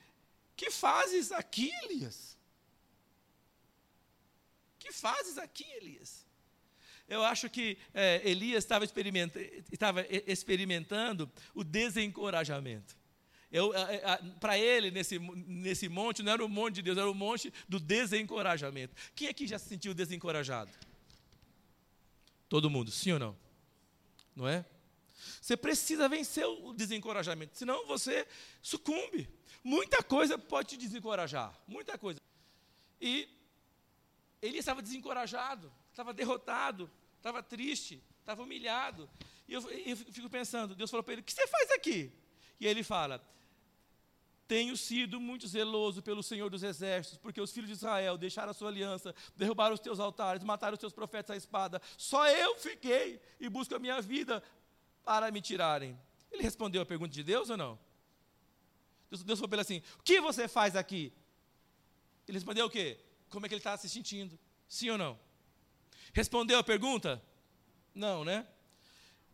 Que 0.56 0.70
fazes 0.70 1.32
aqui, 1.32 1.70
Elias? 1.84 2.36
Que 4.78 4.90
fazes 4.92 5.36
aqui, 5.36 5.64
Elias? 5.72 6.25
Eu 7.08 7.22
acho 7.22 7.48
que 7.48 7.78
é, 7.94 8.20
Elias 8.28 8.64
estava, 8.64 8.84
experimenta, 8.84 9.40
estava 9.70 10.04
experimentando 10.26 11.30
o 11.54 11.62
desencorajamento. 11.62 12.96
Para 14.40 14.58
ele, 14.58 14.90
nesse, 14.90 15.18
nesse 15.18 15.88
monte, 15.88 16.22
não 16.22 16.32
era 16.32 16.44
o 16.44 16.48
monte 16.48 16.76
de 16.76 16.82
Deus, 16.82 16.98
era 16.98 17.10
o 17.10 17.14
monte 17.14 17.52
do 17.68 17.78
desencorajamento. 17.78 18.94
Quem 19.14 19.28
aqui 19.28 19.46
já 19.46 19.58
se 19.58 19.68
sentiu 19.68 19.94
desencorajado? 19.94 20.70
Todo 22.48 22.68
mundo, 22.68 22.90
sim 22.90 23.12
ou 23.12 23.18
não? 23.18 23.36
Não 24.34 24.48
é? 24.48 24.64
Você 25.40 25.56
precisa 25.56 26.08
vencer 26.08 26.44
o 26.44 26.72
desencorajamento, 26.74 27.56
senão 27.56 27.86
você 27.86 28.26
sucumbe. 28.60 29.28
Muita 29.62 30.02
coisa 30.02 30.36
pode 30.36 30.70
te 30.70 30.76
desencorajar, 30.76 31.56
muita 31.66 31.96
coisa. 31.96 32.20
E 33.00 33.28
ele 34.42 34.58
estava 34.58 34.82
desencorajado 34.82 35.72
estava 35.96 36.12
derrotado, 36.12 36.90
estava 37.16 37.42
triste, 37.42 38.02
estava 38.20 38.42
humilhado. 38.42 39.08
E 39.48 39.54
eu, 39.54 39.62
eu, 39.70 39.96
fico 39.96 40.28
pensando, 40.28 40.74
Deus 40.74 40.90
falou 40.90 41.02
para 41.02 41.14
ele: 41.14 41.22
O 41.22 41.24
que 41.24 41.32
você 41.32 41.46
faz 41.46 41.70
aqui? 41.70 42.12
E 42.60 42.66
ele 42.66 42.82
fala: 42.82 43.26
tenho 44.46 44.76
sido 44.76 45.18
muito 45.18 45.48
zeloso 45.48 46.02
pelo 46.02 46.22
Senhor 46.22 46.50
dos 46.50 46.62
Exércitos, 46.62 47.18
porque 47.18 47.40
os 47.40 47.50
filhos 47.50 47.68
de 47.68 47.74
Israel 47.74 48.18
deixaram 48.18 48.50
a 48.50 48.54
sua 48.54 48.68
aliança, 48.68 49.14
derrubaram 49.34 49.74
os 49.74 49.80
teus 49.80 49.98
altares, 49.98 50.44
mataram 50.44 50.74
os 50.74 50.78
teus 50.78 50.92
profetas 50.92 51.30
à 51.30 51.36
espada. 51.36 51.80
Só 51.96 52.28
eu 52.28 52.56
fiquei 52.56 53.18
e 53.40 53.48
busco 53.48 53.74
a 53.74 53.78
minha 53.78 54.00
vida 54.02 54.42
para 55.02 55.30
me 55.30 55.40
tirarem. 55.40 55.98
Ele 56.30 56.42
respondeu 56.42 56.82
a 56.82 56.86
pergunta 56.86 57.12
de 57.12 57.24
Deus 57.24 57.48
ou 57.48 57.56
não? 57.56 57.78
Deus, 59.08 59.22
Deus 59.24 59.38
falou 59.38 59.48
para 59.48 59.56
ele 59.56 59.62
assim: 59.62 59.82
O 59.98 60.02
que 60.02 60.20
você 60.20 60.46
faz 60.46 60.76
aqui? 60.76 61.10
Ele 62.28 62.36
respondeu 62.36 62.66
o 62.66 62.70
quê? 62.70 63.00
Como 63.30 63.46
é 63.46 63.48
que 63.48 63.54
ele 63.54 63.60
está 63.60 63.76
se 63.78 63.88
sentindo? 63.88 64.38
Sim 64.68 64.90
ou 64.90 64.98
não? 64.98 65.25
Respondeu 66.16 66.58
a 66.58 66.64
pergunta? 66.64 67.22
Não, 67.94 68.24
né? 68.24 68.46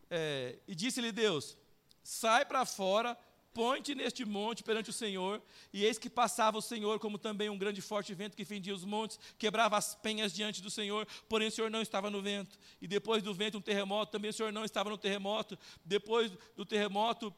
É, 0.09 0.59
e 0.67 0.75
disse-lhe 0.75 1.13
Deus: 1.13 1.57
Sai 2.03 2.45
para 2.45 2.65
fora 2.65 3.17
Põe-te 3.53 3.93
neste 3.93 4.25
monte 4.25 4.63
perante 4.63 4.89
o 4.89 4.93
Senhor, 4.93 5.39
e 5.71 5.85
eis 5.85 5.99
que 5.99 6.09
passava 6.09 6.57
o 6.57 6.61
Senhor 6.61 6.99
como 6.99 7.19
também 7.19 7.51
um 7.51 7.57
grande 7.57 7.81
forte 7.81 8.11
vento 8.11 8.35
que 8.35 8.43
fendia 8.43 8.73
os 8.73 8.83
montes, 8.83 9.19
quebrava 9.37 9.77
as 9.77 9.93
penhas 9.93 10.33
diante 10.33 10.59
do 10.59 10.71
Senhor, 10.71 11.07
porém 11.29 11.49
o 11.49 11.51
Senhor 11.51 11.69
não 11.69 11.83
estava 11.83 12.09
no 12.09 12.19
vento. 12.19 12.57
E 12.81 12.87
depois 12.87 13.21
do 13.21 13.31
vento 13.31 13.59
um 13.59 13.61
terremoto, 13.61 14.11
também 14.11 14.31
o 14.31 14.33
Senhor 14.33 14.51
não 14.51 14.65
estava 14.65 14.89
no 14.89 14.97
terremoto. 14.97 15.55
Depois 15.85 16.31
do 16.55 16.65
terremoto 16.65 17.31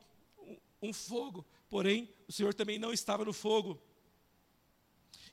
um 0.81 0.93
fogo, 0.93 1.45
porém 1.69 2.09
o 2.29 2.31
Senhor 2.31 2.53
também 2.53 2.79
não 2.79 2.93
estava 2.93 3.25
no 3.25 3.33
fogo. 3.33 3.81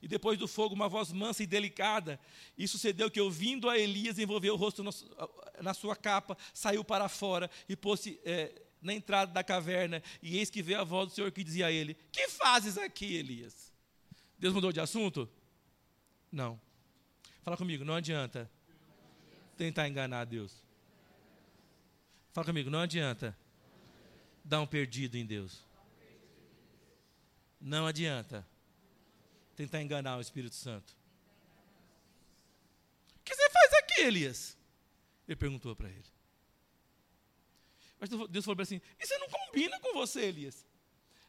E 0.03 0.09
depois 0.09 0.37
do 0.37 0.49
fogo, 0.49 0.75
uma 0.75 0.89
voz 0.89 1.13
mansa 1.13 1.45
e 1.45 1.47
delicada. 1.47 2.19
E 2.59 2.67
sucedeu 2.67 3.09
que, 3.09 3.21
ouvindo 3.21 3.71
a 3.71 3.79
Elias, 3.79 4.19
envolveu 4.19 4.55
o 4.55 4.57
rosto 4.57 4.85
na 5.63 5.73
sua 5.73 5.95
capa, 5.95 6.37
saiu 6.53 6.83
para 6.83 7.09
fora 7.09 7.49
e 7.69 7.77
pôs-se 7.77 8.21
é, 8.25 8.53
na 8.83 8.93
entrada 8.93 9.33
da 9.33 9.45
caverna, 9.45 10.03
e 10.21 10.37
eis 10.39 10.51
que 10.51 10.61
veio 10.61 10.81
a 10.81 10.85
voz 10.85 11.09
do 11.09 11.15
Senhor 11.15 11.31
que 11.31 11.45
dizia 11.45 11.67
a 11.67 11.73
ele: 11.73 11.97
Que 12.11 12.29
fazes 12.29 12.77
aqui, 12.77 13.15
Elias? 13.15 13.73
Deus 14.37 14.53
mudou 14.53 14.73
de 14.73 14.81
assunto? 14.81 15.31
Não. 16.33 16.61
Fala 17.43 17.57
comigo, 17.57 17.85
não 17.85 17.95
adianta 17.95 18.51
tentar 19.57 19.89
enganar 19.89 20.25
Deus. 20.25 20.65
Fala 22.33 22.45
comigo, 22.45 22.71
não 22.71 22.81
adianta 22.81 23.37
dar 24.45 24.61
um 24.61 24.67
perdido 24.67 25.17
em 25.17 25.25
Deus. 25.25 25.65
Não 27.61 27.87
adianta 27.87 28.45
tentar 29.57 29.83
enganar 29.83 30.17
o 30.17 30.21
Espírito 30.21 30.55
Santo. 30.55 30.97
O 33.17 33.25
que 33.25 33.35
você 33.35 33.51
faz 33.51 33.73
aqui, 33.75 34.01
Elias? 34.03 34.57
Ele 35.29 35.37
perguntou 35.37 35.75
para 35.77 35.89
ele. 35.89 36.05
Mas 38.01 38.11
Deus 38.29 38.45
falou 38.45 38.61
assim: 38.61 38.81
Isso 39.01 39.19
não 39.19 39.29
combina 39.29 39.79
com 39.81 39.95
você, 39.95 40.23
Elias. 40.23 40.67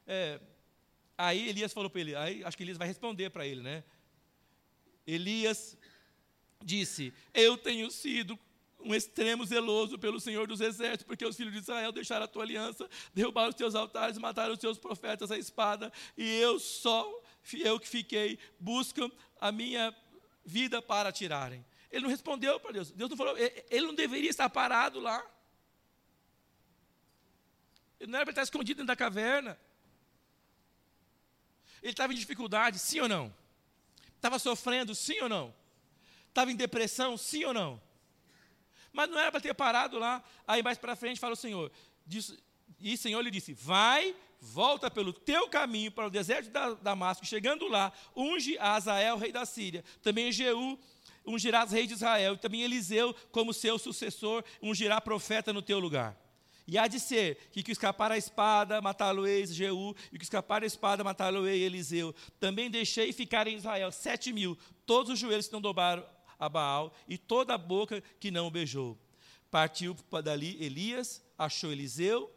É, 0.07 0.39
aí 1.17 1.47
Elias 1.49 1.71
falou 1.71 1.89
para 1.89 2.01
ele, 2.01 2.15
aí 2.15 2.43
acho 2.43 2.57
que 2.57 2.63
Elias 2.63 2.77
vai 2.77 2.87
responder 2.87 3.29
para 3.29 3.45
ele, 3.45 3.61
né? 3.61 3.83
Elias 5.05 5.77
disse: 6.63 7.13
Eu 7.33 7.57
tenho 7.57 7.91
sido 7.91 8.39
um 8.79 8.93
extremo 8.93 9.45
zeloso 9.45 9.97
pelo 9.97 10.19
Senhor 10.19 10.47
dos 10.47 10.61
Exércitos, 10.61 11.05
porque 11.05 11.25
os 11.25 11.35
filhos 11.35 11.53
de 11.53 11.59
Israel 11.59 11.91
deixaram 11.91 12.25
a 12.25 12.27
tua 12.27 12.43
aliança, 12.43 12.89
derrubaram 13.13 13.49
os 13.49 13.55
teus 13.55 13.75
altares, 13.75 14.17
mataram 14.17 14.53
os 14.53 14.59
teus 14.59 14.77
profetas 14.77 15.31
à 15.31 15.37
espada, 15.37 15.91
e 16.17 16.39
eu 16.39 16.59
só, 16.59 17.09
eu 17.53 17.79
que 17.79 17.87
fiquei, 17.87 18.39
buscam 18.59 19.11
a 19.39 19.51
minha 19.51 19.95
vida 20.45 20.81
para 20.81 21.11
tirarem. 21.11 21.65
Ele 21.91 22.03
não 22.03 22.09
respondeu 22.09 22.59
para 22.59 22.71
Deus. 22.71 22.91
Deus 22.91 23.09
não 23.09 23.17
falou, 23.17 23.35
ele 23.37 23.85
não 23.85 23.93
deveria 23.93 24.29
estar 24.29 24.49
parado 24.49 24.99
lá. 24.99 25.23
Ele 27.99 28.11
não 28.11 28.17
era 28.17 28.25
para 28.25 28.31
estar 28.31 28.43
escondido 28.43 28.77
dentro 28.77 28.87
da 28.87 28.95
caverna. 28.95 29.59
Ele 31.81 31.91
estava 31.91 32.13
em 32.13 32.17
dificuldade, 32.17 32.79
sim 32.79 32.99
ou 32.99 33.07
não? 33.07 33.33
Estava 34.15 34.39
sofrendo, 34.39 34.95
sim 34.95 35.19
ou 35.21 35.29
não? 35.29 35.53
Estava 36.29 36.51
em 36.51 36.55
depressão, 36.55 37.17
sim 37.17 37.43
ou 37.43 37.53
não? 37.53 37.81
Mas 38.91 39.09
não 39.09 39.19
era 39.19 39.31
para 39.31 39.41
ter 39.41 39.53
parado 39.53 39.99
lá. 39.99 40.23
Aí 40.47 40.63
mais 40.63 40.77
para 40.77 40.95
frente 40.95 41.19
fala 41.19 41.33
o 41.33 41.37
Senhor. 41.37 41.71
E 42.79 42.93
o 42.93 42.97
Senhor 42.97 43.21
lhe 43.21 43.31
disse: 43.31 43.53
Vai, 43.53 44.15
volta 44.43 44.91
pelo 44.91 45.13
teu 45.13 45.47
caminho 45.47 45.91
para 45.91 46.07
o 46.07 46.09
deserto 46.09 46.47
de 46.47 46.83
Damasco. 46.83 47.25
Chegando 47.25 47.67
lá, 47.67 47.93
unge 48.15 48.57
a 48.57 48.75
Azael, 48.75 49.17
rei 49.17 49.31
da 49.31 49.45
Síria. 49.45 49.83
Também 50.01 50.31
Jeú 50.31 50.77
ungirás 51.25 51.71
rei 51.71 51.87
de 51.87 51.93
Israel. 51.93 52.33
E 52.33 52.37
também 52.37 52.61
Eliseu, 52.61 53.15
como 53.31 53.53
seu 53.53 53.79
sucessor, 53.79 54.43
ungirá 54.61 54.99
profeta 54.99 55.53
no 55.53 55.61
teu 55.61 55.79
lugar. 55.79 56.19
E 56.67 56.77
há 56.77 56.87
de 56.87 56.99
ser 56.99 57.37
que 57.51 57.63
que 57.63 57.71
escapar 57.71 58.11
a 58.11 58.17
espada, 58.17 58.81
matá-lo-eis 58.81 59.53
Jeú, 59.53 59.95
e 60.11 60.17
que 60.17 60.23
escapar 60.23 60.63
a 60.63 60.65
espada, 60.65 61.03
matá-lo-ei 61.03 61.61
Eliseu. 61.61 62.13
Também 62.39 62.69
deixei 62.69 63.11
ficar 63.11 63.47
em 63.47 63.55
Israel 63.55 63.91
sete 63.91 64.31
mil, 64.31 64.57
todos 64.85 65.13
os 65.13 65.19
joelhos 65.19 65.47
que 65.47 65.53
não 65.53 65.61
dobraram 65.61 66.05
a 66.37 66.49
Baal, 66.49 66.93
e 67.07 67.17
toda 67.17 67.53
a 67.53 67.57
boca 67.57 68.01
que 68.19 68.31
não 68.31 68.47
o 68.47 68.51
beijou. 68.51 68.97
Partiu 69.51 69.95
dali 70.23 70.57
Elias, 70.63 71.23
achou 71.37 71.71
Eliseu, 71.71 72.33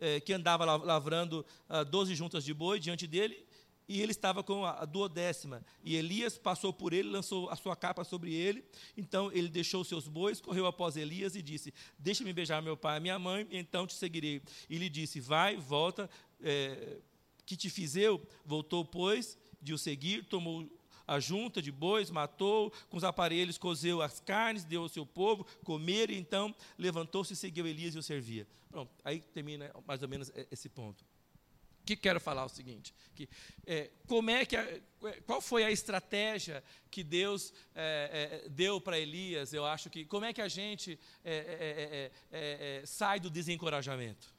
eh, 0.00 0.20
que 0.20 0.32
andava 0.32 0.64
lavrando 0.64 1.44
ah, 1.68 1.82
doze 1.84 2.14
juntas 2.14 2.44
de 2.44 2.52
boi 2.52 2.78
diante 2.78 3.06
dele, 3.06 3.46
e 3.88 4.02
ele 4.02 4.10
estava 4.10 4.42
com 4.42 4.64
a 4.64 4.84
duodécima. 4.84 5.64
E 5.84 5.94
Elias 5.94 6.36
passou 6.36 6.72
por 6.72 6.92
ele, 6.92 7.08
lançou 7.08 7.48
a 7.50 7.56
sua 7.56 7.76
capa 7.76 8.02
sobre 8.02 8.34
ele. 8.34 8.64
Então 8.96 9.30
ele 9.32 9.48
deixou 9.48 9.84
seus 9.84 10.08
bois, 10.08 10.40
correu 10.40 10.66
após 10.66 10.96
Elias 10.96 11.36
e 11.36 11.42
disse: 11.42 11.72
Deixa-me 11.98 12.32
beijar 12.32 12.60
meu 12.60 12.76
pai 12.76 12.98
e 12.98 13.00
minha 13.00 13.18
mãe, 13.18 13.46
então 13.50 13.86
te 13.86 13.94
seguirei. 13.94 14.42
E 14.68 14.76
lhe 14.76 14.88
disse: 14.88 15.20
Vai, 15.20 15.56
volta, 15.56 16.10
é, 16.42 16.98
que 17.44 17.56
te 17.56 17.70
fiz 17.70 17.94
eu? 17.94 18.20
Voltou, 18.44 18.84
pois, 18.84 19.38
de 19.62 19.72
o 19.72 19.78
seguir, 19.78 20.24
tomou 20.24 20.68
a 21.06 21.20
junta 21.20 21.62
de 21.62 21.70
bois, 21.70 22.10
matou, 22.10 22.72
com 22.88 22.96
os 22.96 23.04
aparelhos 23.04 23.58
cozeu 23.58 24.02
as 24.02 24.20
carnes, 24.20 24.64
deu 24.64 24.82
ao 24.82 24.88
seu 24.88 25.06
povo 25.06 25.46
comer, 25.64 26.10
e 26.10 26.16
então 26.16 26.54
levantou-se 26.76 27.32
e 27.32 27.36
seguiu 27.36 27.66
Elias 27.66 27.94
e 27.94 27.98
o 27.98 28.02
servia. 28.02 28.46
Pronto, 28.70 28.90
aí 29.04 29.20
termina 29.20 29.70
mais 29.86 30.02
ou 30.02 30.08
menos 30.08 30.32
esse 30.50 30.68
ponto 30.68 31.04
que 31.86 31.94
quero 31.94 32.20
falar 32.20 32.42
é 32.42 32.46
o 32.46 32.48
seguinte, 32.48 32.92
que, 33.14 33.28
é, 33.64 33.90
como 34.08 34.28
é 34.28 34.44
que 34.44 34.56
a, 34.56 34.66
qual 35.24 35.40
foi 35.40 35.62
a 35.62 35.70
estratégia 35.70 36.62
que 36.90 37.04
Deus 37.04 37.54
é, 37.74 38.42
é, 38.44 38.48
deu 38.48 38.80
para 38.80 38.98
Elias? 38.98 39.52
Eu 39.52 39.64
acho 39.64 39.88
que 39.88 40.04
como 40.04 40.24
é 40.24 40.32
que 40.32 40.42
a 40.42 40.48
gente 40.48 40.98
é, 41.24 42.10
é, 42.32 42.82
sai 42.84 43.20
do 43.20 43.30
desencorajamento? 43.30 44.34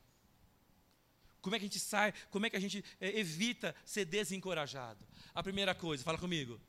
Como 1.41 1.56
é 1.56 1.60
que 1.60 1.65
a 1.65 1.67
gente 1.67 1.80
sai? 1.80 2.13
Como 2.30 2.45
é 2.45 2.50
que 2.50 2.58
a 2.58 2.60
gente 2.60 2.84
evita 3.00 3.76
ser 3.86 4.06
desencorajado? 4.06 5.06
A 5.34 5.43
primeira 5.43 5.73
coisa, 5.73 6.04
fala 6.04 6.17
comigo. 6.17 6.60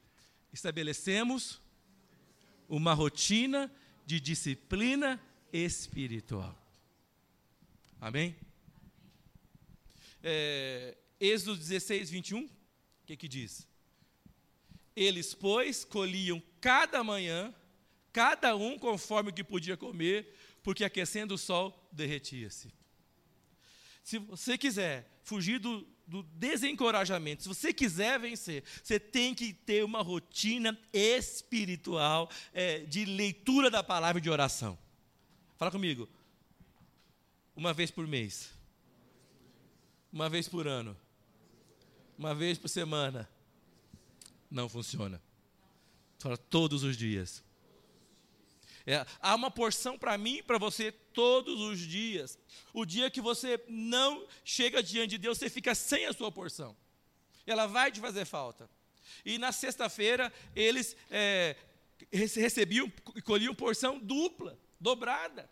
Estabelecemos 0.53 1.61
uma 2.69 2.95
rotina 2.95 3.73
de 4.07 4.21
disciplina 4.21 5.21
espiritual. 5.53 6.57
Amém? 8.01 8.37
É, 10.23 10.97
Êxodo 11.21 11.57
16, 11.57 12.11
21, 12.11 12.45
o 12.45 12.51
que, 13.07 13.17
que 13.17 13.29
diz? 13.29 13.67
Eles, 14.95 15.35
pois, 15.35 15.85
colhiam 15.85 16.43
cada 16.61 17.03
manhã, 17.03 17.55
cada 18.13 18.57
um 18.57 18.79
conforme 18.79 19.31
o 19.31 19.33
que 19.33 19.45
podia 19.45 19.77
comer, 19.77 20.35
porque 20.63 20.85
aquecendo 20.85 21.35
o 21.35 21.39
sol 21.39 21.89
derretia-se. 21.93 22.73
Se 24.09 24.17
você 24.17 24.57
quiser 24.57 25.07
fugir 25.23 25.61
do, 25.61 25.87
do, 26.07 26.23
desencorajamento, 26.23 27.43
se 27.43 27.49
você 27.51 27.75
quiser 27.75 28.19
vencer, 28.19 28.65
você 28.83 28.99
tem 28.99 29.35
que 29.35 29.53
ter 29.53 29.85
uma 29.85 30.01
rotina 30.01 30.81
espiritual 30.95 32.31
é, 32.55 32.79
de 32.87 33.05
leitura 33.05 33.71
da 33.71 33.83
palavra 33.83 34.19
e 34.19 34.23
de 34.23 34.31
oração. 34.31 34.79
Fala 35.59 35.71
comigo. 35.71 36.09
Uma 37.55 37.75
vez 37.75 37.91
por 37.91 38.07
mês. 38.07 38.51
Uma 40.11 40.31
vez 40.31 40.49
por 40.49 40.67
ano. 40.67 40.97
Uma 42.17 42.35
vez 42.35 42.57
por 42.57 42.69
semana. 42.69 43.29
Não 44.51 44.71
funciona. 44.71 45.21
Fala 46.19 46.39
todos 46.39 46.83
os 46.83 46.97
dias. 46.97 47.45
É, 48.91 49.05
há 49.21 49.35
uma 49.35 49.51
porção 49.51 49.99
para 49.99 50.17
mim 50.17 50.37
e 50.37 50.43
para 50.43 50.57
você 50.57 50.91
todos 50.91 51.61
os 51.61 51.79
dias. 51.79 52.39
O 52.73 52.87
dia 52.87 53.11
que 53.11 53.21
você 53.21 53.63
não 53.69 54.27
chega 54.43 54.83
diante 54.83 55.11
de 55.11 55.19
Deus, 55.19 55.37
você 55.37 55.51
fica 55.51 55.75
sem 55.75 56.07
a 56.07 56.13
sua 56.15 56.33
porção. 56.33 56.75
Ela 57.47 57.67
vai 57.67 57.93
te 57.93 58.01
fazer 58.01 58.25
falta. 58.25 58.69
E 59.27 59.37
na 59.37 59.53
sexta-feira, 59.53 60.33
eles 60.57 60.97
é, 61.11 61.55
recebiam 62.11 62.91
e 63.15 63.21
colhiam 63.21 63.55
porção 63.55 63.99
dupla, 63.99 64.59
dobrada 64.81 65.51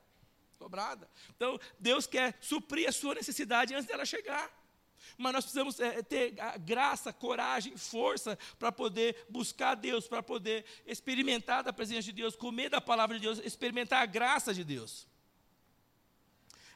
dobrada. 0.59 1.07
Então, 1.37 1.61
Deus 1.79 2.07
quer 2.07 2.35
suprir 2.41 2.89
a 2.89 2.93
sua 2.93 3.15
necessidade 3.15 3.75
antes 3.75 3.87
dela 3.87 4.07
chegar. 4.07 4.51
Mas 5.17 5.33
nós 5.33 5.45
precisamos 5.45 5.81
é, 5.81 6.03
ter 6.03 6.35
graça, 6.61 7.13
coragem, 7.13 7.77
força 7.77 8.39
para 8.59 8.71
poder 8.71 9.27
buscar 9.29 9.75
Deus, 9.75 10.07
para 10.07 10.23
poder 10.23 10.65
experimentar 10.87 11.63
da 11.63 11.73
presença 11.73 12.03
de 12.03 12.13
Deus, 12.13 12.37
comer 12.37 12.69
da 12.69 12.81
palavra 12.81 13.17
de 13.17 13.23
Deus, 13.23 13.39
experimentar 13.39 14.03
a 14.03 14.07
graça 14.07 14.53
de 14.53 14.65
Deus. 14.65 15.07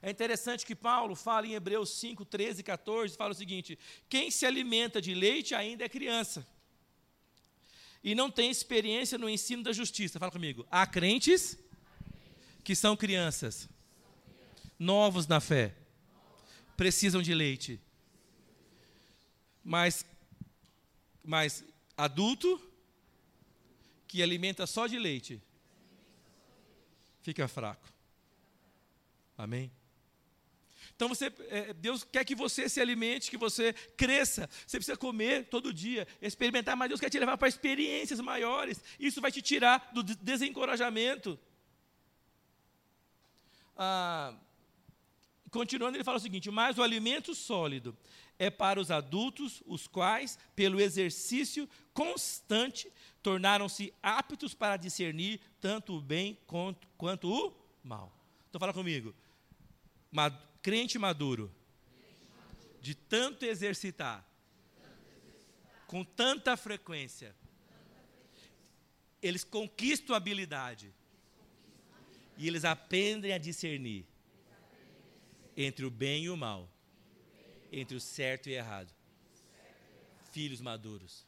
É 0.03 0.11
interessante 0.11 0.65
que 0.65 0.75
Paulo 0.75 1.15
fala 1.15 1.47
em 1.47 1.55
Hebreus 1.55 1.91
5, 1.91 2.25
13 2.25 2.61
e 2.61 2.65
14, 2.65 3.17
fala 3.17 3.33
o 3.33 3.35
seguinte: 3.35 3.79
quem 4.09 4.31
se 4.31 4.47
alimenta 4.47 5.01
de 5.01 5.15
leite 5.15 5.55
ainda 5.55 5.85
é 5.85 5.89
criança. 5.89 6.47
E 8.03 8.15
não 8.15 8.31
tem 8.31 8.51
experiência 8.51 9.19
no 9.19 9.29
ensino 9.29 9.63
da 9.63 9.73
justiça. 9.73 10.19
Fala 10.19 10.33
comigo. 10.33 10.67
Há 10.71 10.87
crentes 10.87 11.59
que 12.65 12.75
são 12.75 12.97
crianças, 12.97 13.69
novos 14.79 15.27
na 15.27 15.39
fé, 15.39 15.77
precisam 16.77 17.21
de 17.21 17.35
leite. 17.35 17.79
Mas, 19.63 20.05
mas 21.23 21.65
adulto 21.97 22.61
que 24.09 24.23
alimenta 24.23 24.67
só 24.67 24.87
de 24.87 24.99
leite 24.99 25.41
fica 27.23 27.47
fraco. 27.47 27.87
Amém? 29.37 29.71
Então 30.95 31.09
você, 31.09 31.33
é, 31.49 31.73
Deus 31.73 32.05
quer 32.05 32.25
que 32.25 32.35
você 32.35 32.69
se 32.69 32.81
alimente, 32.81 33.31
que 33.31 33.39
você 33.39 33.73
cresça. 33.73 34.49
Você 34.67 34.77
precisa 34.77 34.99
comer 34.99 35.49
todo 35.49 35.73
dia, 35.73 36.07
experimentar, 36.21 36.77
mas 36.77 36.89
Deus 36.89 37.01
quer 37.01 37.09
te 37.09 37.19
levar 37.19 37.39
para 37.39 37.49
experiências 37.49 38.21
maiores. 38.21 38.83
Isso 38.99 39.21
vai 39.21 39.33
te 39.33 39.41
tirar 39.41 39.91
do 39.95 40.03
desencorajamento. 40.03 41.39
Ah, 43.77 44.35
continuando, 45.51 45.97
ele 45.97 46.05
fala 46.05 46.19
o 46.19 46.21
seguinte: 46.21 46.51
mas 46.51 46.77
o 46.77 46.83
alimento 46.83 47.35
sólido 47.35 47.97
é 48.41 48.49
para 48.49 48.81
os 48.81 48.91
adultos, 48.91 49.63
os 49.67 49.87
quais, 49.87 50.39
pelo 50.57 50.81
exercício 50.81 51.69
constante, 51.93 52.91
tornaram-se 53.23 53.93
aptos 54.03 54.55
para 54.55 54.79
discernir 54.79 55.39
tanto 55.61 55.99
o 55.99 56.01
bem 56.01 56.39
quanto, 56.47 56.89
quanto 56.97 57.31
o 57.31 57.55
mal. 57.85 58.11
Então 58.49 58.59
fala 58.59 58.73
comigo 58.73 59.15
crente 60.63 60.99
maduro, 60.99 61.55
de 62.81 62.95
tanto 62.95 63.45
exercitar, 63.45 64.27
com 65.87 66.03
tanta 66.03 66.57
frequência, 66.57 67.37
eles 69.23 69.45
conquistam 69.45 70.17
habilidade 70.17 70.95
e 72.39 72.49
eles 72.49 72.65
aprendem 72.65 73.33
a 73.35 73.39
discernir 73.39 74.07
entre 75.55 75.85
o 75.85 75.91
bem 75.91 76.25
e 76.25 76.31
o 76.31 76.37
mal, 76.39 76.71
entre 77.71 77.97
o 77.97 78.01
certo 78.01 78.49
e 78.49 78.53
errado. 78.53 78.93
Filhos 80.33 80.61
maduros. 80.61 81.27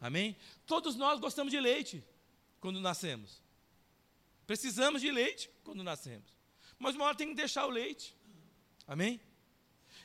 Amém? 0.00 0.36
Todos 0.66 0.94
nós 0.94 1.18
gostamos 1.18 1.50
de 1.50 1.60
leite 1.60 2.04
quando 2.60 2.80
nascemos. 2.80 3.40
Precisamos 4.46 5.00
de 5.00 5.10
leite 5.10 5.50
quando 5.64 5.82
nascemos. 5.82 6.32
Mas 6.78 6.94
uma 6.94 7.06
hora 7.06 7.16
tem 7.16 7.28
que 7.28 7.34
deixar 7.34 7.66
o 7.66 7.70
leite. 7.70 8.14
Amém? 8.86 9.20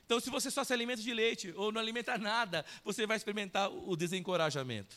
Então, 0.06 0.19
se 0.19 0.30
você 0.30 0.49
só 0.49 0.63
se 0.63 0.73
alimenta 0.73 1.01
de 1.01 1.13
leite 1.13 1.54
ou 1.56 1.71
não 1.71 1.80
alimenta 1.80 2.17
nada, 2.17 2.65
você 2.84 3.06
vai 3.06 3.17
experimentar 3.17 3.71
o 3.71 3.95
desencorajamento. 3.95 4.95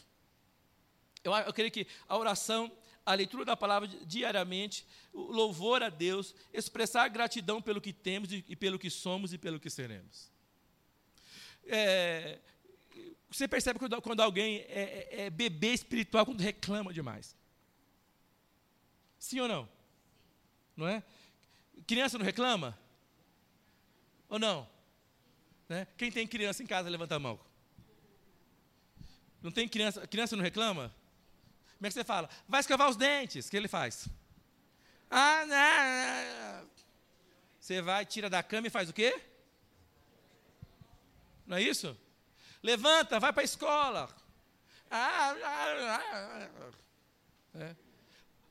Eu, 1.22 1.32
eu 1.32 1.52
creio 1.52 1.70
que 1.70 1.86
a 2.08 2.16
oração, 2.16 2.70
a 3.04 3.14
leitura 3.14 3.44
da 3.44 3.56
palavra 3.56 3.88
diariamente, 4.06 4.86
o 5.12 5.30
louvor 5.30 5.82
a 5.82 5.88
Deus, 5.88 6.34
expressar 6.52 7.08
gratidão 7.08 7.60
pelo 7.60 7.80
que 7.80 7.92
temos 7.92 8.32
e 8.32 8.56
pelo 8.56 8.78
que 8.78 8.90
somos 8.90 9.32
e 9.32 9.38
pelo 9.38 9.60
que 9.60 9.70
seremos. 9.70 10.33
É, 11.66 12.38
você 13.30 13.48
percebe 13.48 13.78
quando, 13.78 14.00
quando 14.00 14.20
alguém 14.20 14.58
é, 14.68 15.08
é, 15.10 15.20
é 15.22 15.30
bebê 15.30 15.72
espiritual, 15.72 16.24
quando 16.24 16.40
reclama 16.40 16.92
demais. 16.92 17.36
Sim 19.18 19.40
ou 19.40 19.48
não? 19.48 19.68
Não 20.76 20.86
é? 20.86 21.02
Criança 21.86 22.18
não 22.18 22.24
reclama? 22.24 22.78
Ou 24.28 24.38
não? 24.38 24.68
Né? 25.68 25.86
Quem 25.96 26.10
tem 26.10 26.26
criança 26.26 26.62
em 26.62 26.66
casa, 26.66 26.88
levanta 26.88 27.16
a 27.16 27.18
mão. 27.18 27.40
Não 29.42 29.50
tem 29.50 29.68
criança? 29.68 30.06
Criança 30.06 30.36
não 30.36 30.42
reclama? 30.42 30.94
Como 31.76 31.86
é 31.86 31.88
que 31.88 31.94
você 31.94 32.04
fala? 32.04 32.28
Vai 32.48 32.60
escovar 32.60 32.88
os 32.88 32.96
dentes. 32.96 33.46
O 33.46 33.50
que 33.50 33.56
ele 33.56 33.68
faz? 33.68 34.08
Ah, 35.10 35.44
não. 35.46 36.68
Você 37.60 37.82
vai, 37.82 38.06
tira 38.06 38.30
da 38.30 38.42
cama 38.42 38.66
e 38.66 38.70
faz 38.70 38.88
o 38.88 38.92
quê? 38.92 39.20
Não 41.46 41.56
é 41.56 41.62
isso? 41.62 41.96
Levanta, 42.62 43.20
vai 43.20 43.32
para 43.32 43.42
a 43.42 43.44
escola. 43.44 44.08
Ah, 44.90 45.34
ah, 45.44 46.00
ah, 46.00 46.48
é. 47.56 47.76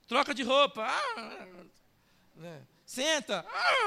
Troca 0.08 0.34
de 0.34 0.44
roupa. 0.44 0.88
É. 2.42 2.62
Senta. 2.86 3.46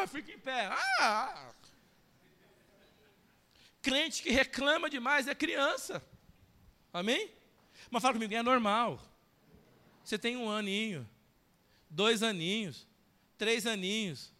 fica 0.09 0.33
em 0.33 0.39
pé. 0.39 0.69
Ah, 0.99 1.53
crente 3.83 4.23
que 4.23 4.31
reclama 4.31 4.91
demais 4.91 5.29
é 5.29 5.35
criança. 5.35 6.03
Amém? 6.93 7.31
Mas 7.91 8.03
fala 8.03 8.15
comigo, 8.15 8.35
é 8.35 8.43
normal. 8.43 9.01
Você 10.03 10.19
tem 10.19 10.37
um 10.37 10.51
aninho, 10.51 11.09
dois 11.89 12.23
aninhos, 12.23 12.87
três 13.39 13.67
aninhos, 13.67 14.33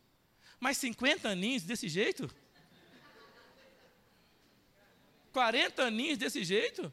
mas 0.59 0.79
50 0.79 1.29
aninhos 1.29 1.63
desse 1.63 1.89
jeito? 1.89 2.29
40 5.37 5.83
aninhos 5.83 6.17
desse 6.17 6.43
jeito? 6.43 6.91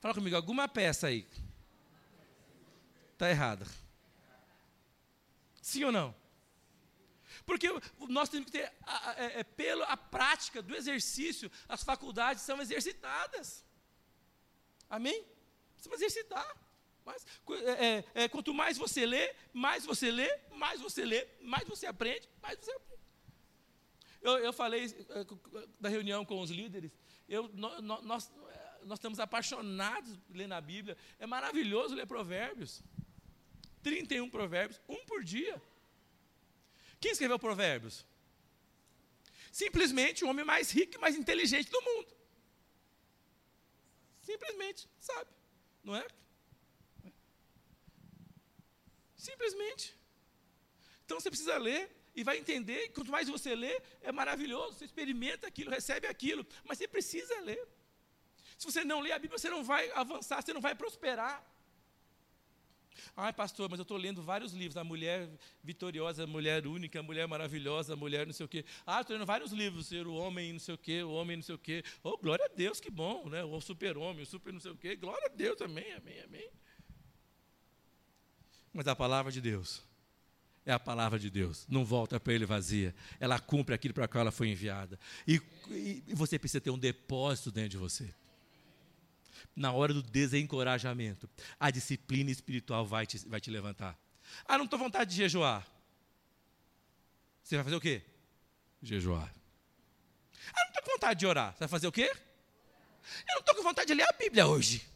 Fala 0.00 0.12
comigo, 0.12 0.36
alguma 0.36 0.68
peça 0.68 1.06
aí 1.06 1.26
está 3.14 3.30
errada. 3.30 3.66
Sim 5.62 5.84
ou 5.84 5.90
não? 5.90 6.14
Porque 7.46 7.68
nós 8.06 8.28
temos 8.28 8.50
que 8.50 8.52
ter, 8.52 8.70
é, 9.16 9.40
é, 9.40 9.44
pela 9.44 9.96
prática 9.96 10.60
do 10.60 10.76
exercício, 10.76 11.50
as 11.66 11.82
faculdades 11.82 12.42
são 12.42 12.60
exercitadas. 12.60 13.64
Amém? 14.90 15.24
Precisamos 15.72 16.02
exercitar. 16.02 16.54
Mas, 17.02 17.26
é, 17.48 17.86
é, 17.86 18.04
é, 18.24 18.28
quanto 18.28 18.52
mais 18.52 18.76
você 18.76 19.06
lê, 19.06 19.34
mais 19.54 19.86
você 19.86 20.10
lê, 20.10 20.38
mais 20.50 20.82
você 20.82 21.02
lê, 21.02 21.26
mais 21.40 21.66
você 21.66 21.86
aprende, 21.86 22.28
mais 22.42 22.58
você 22.58 22.72
aprende. 22.72 22.93
Eu, 24.24 24.38
eu 24.38 24.52
falei 24.54 24.86
é, 24.86 25.26
da 25.78 25.90
reunião 25.90 26.24
com 26.24 26.40
os 26.40 26.50
líderes, 26.50 26.90
eu, 27.28 27.50
nós, 27.52 27.80
nós, 27.82 28.32
nós 28.82 28.98
estamos 28.98 29.20
apaixonados 29.20 30.16
por 30.16 30.34
ler 30.34 30.48
na 30.48 30.60
Bíblia. 30.60 30.96
É 31.18 31.26
maravilhoso 31.26 31.94
ler 31.94 32.06
provérbios. 32.06 32.82
31 33.82 34.30
provérbios, 34.30 34.80
um 34.88 35.04
por 35.04 35.22
dia. 35.22 35.62
Quem 36.98 37.12
escreveu 37.12 37.38
Provérbios? 37.38 38.06
Simplesmente 39.52 40.24
o 40.24 40.28
homem 40.28 40.42
mais 40.42 40.70
rico 40.70 40.96
e 40.96 40.98
mais 40.98 41.14
inteligente 41.14 41.70
do 41.70 41.82
mundo. 41.82 42.08
Simplesmente, 44.22 44.88
sabe? 44.98 45.30
Não 45.82 45.94
é? 45.94 46.06
Simplesmente. 49.14 49.94
Então 51.04 51.20
você 51.20 51.28
precisa 51.28 51.58
ler 51.58 51.90
e 52.14 52.22
vai 52.22 52.38
entender. 52.38 52.90
Quanto 52.90 53.10
mais 53.10 53.28
você 53.28 53.54
lê, 53.54 53.80
é 54.02 54.12
maravilhoso. 54.12 54.78
Você 54.78 54.84
experimenta 54.84 55.46
aquilo, 55.46 55.70
recebe 55.70 56.06
aquilo. 56.06 56.46
Mas 56.64 56.78
você 56.78 56.86
precisa 56.86 57.40
ler. 57.40 57.66
Se 58.56 58.64
você 58.66 58.84
não 58.84 59.00
lê 59.00 59.12
a 59.12 59.18
Bíblia, 59.18 59.38
você 59.38 59.50
não 59.50 59.64
vai 59.64 59.90
avançar, 59.92 60.40
você 60.40 60.52
não 60.52 60.60
vai 60.60 60.74
prosperar. 60.74 61.44
Ai, 63.16 63.32
pastor, 63.32 63.68
mas 63.68 63.78
eu 63.78 63.82
estou 63.82 63.96
lendo 63.96 64.22
vários 64.22 64.52
livros. 64.52 64.76
A 64.76 64.84
mulher 64.84 65.28
vitoriosa, 65.62 66.24
a 66.24 66.26
mulher 66.26 66.66
única, 66.66 67.00
a 67.00 67.02
mulher 67.02 67.26
maravilhosa, 67.26 67.94
a 67.94 67.96
mulher 67.96 68.24
não 68.26 68.32
sei 68.32 68.46
o 68.46 68.48
quê. 68.48 68.64
Ah, 68.86 69.00
estou 69.00 69.16
lendo 69.16 69.26
vários 69.26 69.52
livros. 69.52 69.88
Ser 69.88 70.06
o 70.06 70.14
homem 70.14 70.52
não 70.52 70.60
sei 70.60 70.74
o 70.74 70.78
quê, 70.78 71.02
o 71.02 71.10
homem 71.10 71.36
não 71.36 71.42
sei 71.42 71.54
o 71.56 71.58
quê. 71.58 71.82
Oh, 72.02 72.16
glória 72.16 72.44
a 72.44 72.48
Deus, 72.48 72.80
que 72.80 72.90
bom, 72.90 73.28
né? 73.28 73.42
O 73.42 73.60
super-homem, 73.60 74.22
o 74.22 74.26
super 74.26 74.52
não 74.52 74.60
sei 74.60 74.70
o 74.70 74.76
quê. 74.76 74.94
Glória 74.94 75.26
a 75.26 75.34
Deus, 75.34 75.60
amém, 75.60 75.92
amém, 75.92 76.20
amém. 76.22 76.50
Mas 78.72 78.86
a 78.86 78.94
palavra 78.94 79.30
de 79.30 79.40
Deus 79.40 79.82
é 80.66 80.72
a 80.72 80.78
palavra 80.78 81.18
de 81.18 81.30
Deus. 81.30 81.66
Não 81.68 81.84
volta 81.84 82.18
para 82.18 82.32
ele 82.32 82.46
vazia. 82.46 82.94
Ela 83.20 83.38
cumpre 83.38 83.74
aquilo 83.74 83.94
para 83.94 84.08
qual 84.08 84.22
ela 84.22 84.32
foi 84.32 84.48
enviada. 84.48 84.98
E, 85.26 85.40
e, 85.70 86.02
você 86.14 86.38
precisa 86.38 86.60
ter 86.60 86.70
um 86.70 86.78
depósito 86.78 87.50
dentro 87.50 87.70
de 87.70 87.76
você 87.76 88.12
na 89.56 89.72
hora 89.72 89.92
do 89.94 90.02
desencorajamento, 90.02 91.28
a 91.58 91.70
disciplina 91.70 92.30
espiritual 92.30 92.84
vai 92.84 93.06
te, 93.06 93.18
vai 93.28 93.40
te 93.40 93.50
levantar. 93.50 93.98
Ah, 94.46 94.58
não 94.58 94.64
estou 94.64 94.78
vontade 94.78 95.10
de 95.10 95.16
jejuar. 95.16 95.66
Você 97.42 97.56
vai 97.56 97.64
fazer 97.64 97.76
o 97.76 97.80
quê? 97.80 98.02
Jejuar. 98.82 99.32
Ah, 100.52 100.60
não 100.60 100.68
estou 100.68 100.82
com 100.82 100.90
vontade 100.92 101.20
de 101.20 101.26
orar. 101.26 101.52
Você 101.52 101.58
vai 101.60 101.68
fazer 101.68 101.86
o 101.86 101.92
quê? 101.92 102.10
Eu 103.28 103.34
não 103.34 103.40
estou 103.40 103.54
com 103.54 103.62
vontade 103.62 103.86
de 103.86 103.94
ler 103.94 104.08
a 104.08 104.12
Bíblia 104.12 104.46
hoje. 104.46 104.86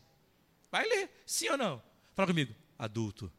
Vai 0.71 0.87
ler, 0.89 1.11
sim 1.25 1.49
ou 1.51 1.57
não? 1.57 1.83
Fala 2.15 2.27
comigo. 2.27 2.55
Adulto. 2.79 3.33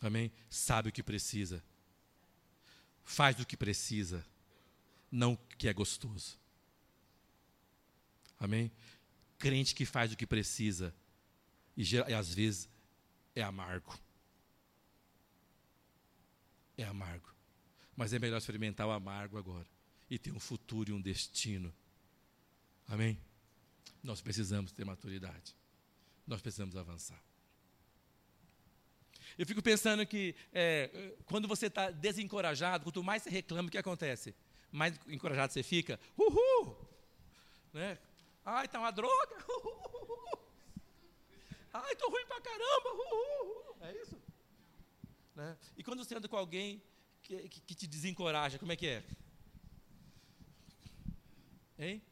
Amém? 0.00 0.32
Sabe 0.48 0.88
o 0.88 0.92
que 0.92 1.02
precisa. 1.02 1.62
Faz 3.04 3.38
o 3.40 3.46
que 3.46 3.56
precisa. 3.56 4.24
Não 5.10 5.34
o 5.34 5.38
que 5.56 5.68
é 5.68 5.72
gostoso. 5.72 6.38
Amém? 8.38 8.72
crente 9.40 9.74
que 9.74 9.86
faz 9.86 10.12
o 10.12 10.16
que 10.16 10.26
precisa 10.26 10.94
e, 11.76 11.82
e 11.82 12.14
às 12.14 12.32
vezes 12.32 12.68
é 13.34 13.42
amargo. 13.42 13.98
é 16.76 16.84
amargo. 16.84 17.28
Mas 17.96 18.12
é 18.12 18.18
melhor 18.18 18.38
experimentar 18.38 18.86
o 18.86 18.90
amargo 18.90 19.36
agora 19.36 19.66
e 20.08 20.18
ter 20.18 20.32
um 20.32 20.40
futuro 20.40 20.90
e 20.90 20.92
um 20.92 21.00
destino. 21.00 21.74
Amém? 22.86 23.18
Nós 24.02 24.20
precisamos 24.20 24.72
ter 24.72 24.84
maturidade. 24.84 25.54
Nós 26.26 26.40
precisamos 26.40 26.76
avançar. 26.76 27.22
Eu 29.40 29.46
fico 29.46 29.62
pensando 29.62 30.04
que 30.04 30.34
é, 30.52 31.14
quando 31.24 31.48
você 31.48 31.68
está 31.68 31.90
desencorajado, 31.90 32.84
quanto 32.84 33.02
mais 33.02 33.22
você 33.22 33.30
reclama, 33.30 33.68
o 33.68 33.70
que 33.70 33.78
acontece? 33.78 34.34
Mais 34.70 35.00
encorajado 35.08 35.50
você 35.50 35.62
fica, 35.62 35.98
uhul! 36.14 36.76
Né? 37.72 37.98
Ai, 38.44 38.66
está 38.66 38.78
uma 38.78 38.90
droga! 38.90 39.36
Uhul. 39.48 40.38
Ai, 41.72 41.92
estou 41.94 42.10
ruim 42.10 42.26
pra 42.26 42.38
caramba! 42.42 42.90
Uhul. 42.92 43.76
É 43.80 44.02
isso? 44.02 44.22
Né? 45.34 45.56
E 45.74 45.82
quando 45.82 46.04
você 46.04 46.14
anda 46.14 46.28
com 46.28 46.36
alguém 46.36 46.82
que, 47.22 47.48
que, 47.48 47.60
que 47.62 47.74
te 47.74 47.86
desencoraja, 47.86 48.58
como 48.58 48.72
é 48.72 48.76
que 48.76 48.88
é? 48.88 49.02
Hein? 51.78 52.02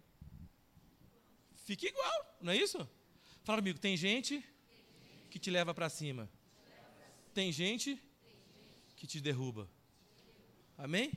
Fica 1.57 1.87
igual, 1.87 2.39
não 2.41 2.55
é 2.55 2.57
isso? 2.57 2.89
Fala 3.45 3.59
comigo, 3.59 3.79
tem 3.79 3.99
gente 3.99 4.43
que 5.31 5.39
te 5.39 5.51
leva 5.51 5.75
para 5.75 5.91
cima. 5.91 6.27
Tem 7.39 7.53
gente 7.53 8.03
que 8.97 9.07
te 9.07 9.21
derruba. 9.21 9.71
Amém? 10.77 11.13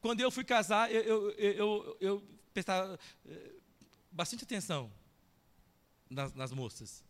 Quando 0.00 0.20
eu 0.20 0.32
fui 0.32 0.42
casar, 0.42 0.90
eu, 0.90 1.30
eu, 1.30 1.30
eu, 1.38 1.96
eu 2.00 2.28
prestava 2.52 2.98
eh, 3.24 3.52
bastante 4.10 4.42
atenção 4.42 4.92
nas, 6.10 6.34
nas 6.34 6.50
moças. 6.50 7.04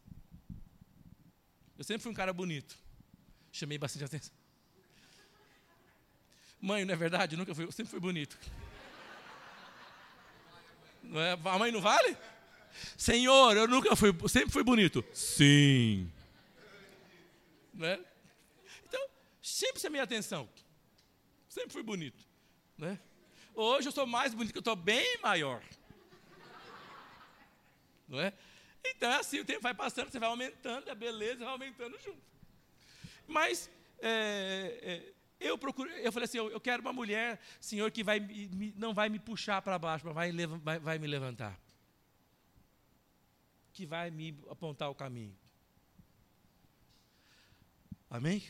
Eu 1.78 1.84
sempre 1.84 2.02
fui 2.02 2.12
um 2.12 2.14
cara 2.14 2.30
bonito. 2.30 2.76
Chamei 3.50 3.78
bastante 3.78 4.04
atenção. 4.04 4.34
Mãe, 6.60 6.84
não 6.84 6.92
é 6.92 6.96
verdade? 6.98 7.34
Eu 7.34 7.38
nunca 7.38 7.54
fui, 7.54 7.64
eu 7.64 7.72
sempre 7.72 7.90
fui 7.90 8.00
bonito. 8.00 8.38
Não 11.02 11.18
é? 11.18 11.32
A 11.32 11.58
mãe 11.58 11.72
não 11.72 11.80
vale? 11.80 12.14
Senhor, 12.94 13.56
eu 13.56 13.66
nunca 13.66 13.96
fui, 13.96 14.14
sempre 14.28 14.50
fui 14.50 14.62
bonito. 14.62 15.02
Sim. 15.14 16.12
Né? 17.72 17.94
Então, 17.94 18.17
sempre 19.48 19.80
chamei 19.80 20.00
atenção. 20.00 20.48
Sempre 21.48 21.72
fui 21.72 21.82
bonito. 21.82 22.26
Né? 22.76 22.98
Hoje 23.54 23.88
eu 23.88 23.92
sou 23.92 24.06
mais 24.06 24.34
bonito, 24.34 24.54
eu 24.54 24.60
estou 24.60 24.76
bem 24.76 25.18
maior. 25.20 25.62
Não 28.06 28.20
é? 28.20 28.32
Então 28.84 29.10
é 29.10 29.16
assim, 29.16 29.40
o 29.40 29.44
tempo 29.44 29.60
vai 29.60 29.74
passando, 29.74 30.10
você 30.10 30.18
vai 30.18 30.28
aumentando, 30.28 30.88
a 30.88 30.94
beleza 30.94 31.44
vai 31.44 31.52
aumentando 31.52 31.98
junto. 32.00 32.22
Mas 33.26 33.70
é, 33.98 34.78
é, 34.82 35.12
eu 35.40 35.58
procuro, 35.58 35.90
eu 35.90 36.12
falei 36.12 36.24
assim, 36.24 36.38
eu, 36.38 36.50
eu, 36.50 36.60
quero 36.60 36.80
uma 36.80 36.92
mulher, 36.92 37.40
Senhor, 37.60 37.90
que 37.90 38.02
vai, 38.02 38.18
me, 38.20 38.72
não 38.76 38.94
vai 38.94 39.08
me 39.08 39.18
puxar 39.18 39.60
para 39.60 39.78
baixo, 39.78 40.06
mas 40.06 40.14
vai, 40.14 40.46
vai, 40.46 40.78
vai 40.78 40.98
me 40.98 41.06
levantar. 41.06 41.58
Que 43.72 43.84
vai 43.84 44.10
me 44.10 44.38
apontar 44.48 44.90
o 44.90 44.94
caminho. 44.94 45.36
Amém? 48.10 48.42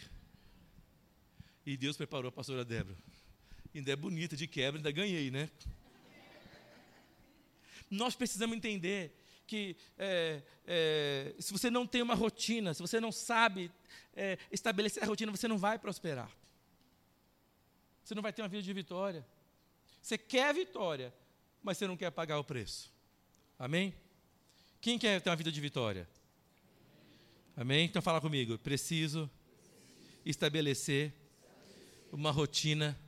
E 1.69 1.77
Deus 1.77 1.99
preparou 1.99 2.31
a 2.31 2.33
pastora 2.33 2.65
Débora. 2.65 2.97
Ainda 3.75 3.93
é 3.93 3.95
bonita 3.95 4.35
de 4.35 4.47
quebra, 4.47 4.79
ainda 4.79 4.91
ganhei, 4.91 5.31
né? 5.31 5.51
Nós 7.91 8.15
precisamos 8.15 8.57
entender 8.57 9.15
que 9.47 9.77
é, 9.99 10.41
é, 10.67 11.35
se 11.39 11.53
você 11.53 11.69
não 11.69 11.87
tem 11.87 12.01
uma 12.01 12.15
rotina, 12.15 12.73
se 12.73 12.81
você 12.81 12.99
não 12.99 13.13
sabe 13.13 13.71
é, 14.17 14.39
estabelecer 14.51 15.03
a 15.03 15.07
rotina, 15.07 15.31
você 15.31 15.47
não 15.47 15.59
vai 15.59 15.79
prosperar. 15.79 16.35
Você 18.03 18.15
não 18.15 18.23
vai 18.23 18.33
ter 18.33 18.41
uma 18.41 18.49
vida 18.49 18.63
de 18.63 18.73
vitória. 18.73 19.27
Você 20.01 20.17
quer 20.17 20.55
vitória, 20.55 21.13
mas 21.63 21.77
você 21.77 21.87
não 21.87 21.99
quer 21.99 22.11
pagar 22.11 22.39
o 22.39 22.45
preço. 22.45 22.91
Amém? 23.59 23.95
Quem 24.81 24.99
quer 24.99 25.21
ter 25.21 25.29
uma 25.29 25.37
vida 25.37 25.53
de 25.53 25.61
vitória? 25.61 26.09
Amém? 27.55 27.85
Então 27.85 28.01
fala 28.01 28.23
comigo. 28.23 28.57
Preciso 28.57 29.31
estabelecer 30.25 31.28
uma 32.13 32.31
rotina 32.31 32.99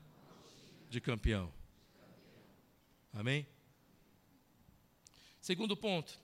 de 0.88 1.00
campeão. 1.00 1.52
Amém? 3.12 3.46
Segundo 5.40 5.76
ponto. 5.76 6.18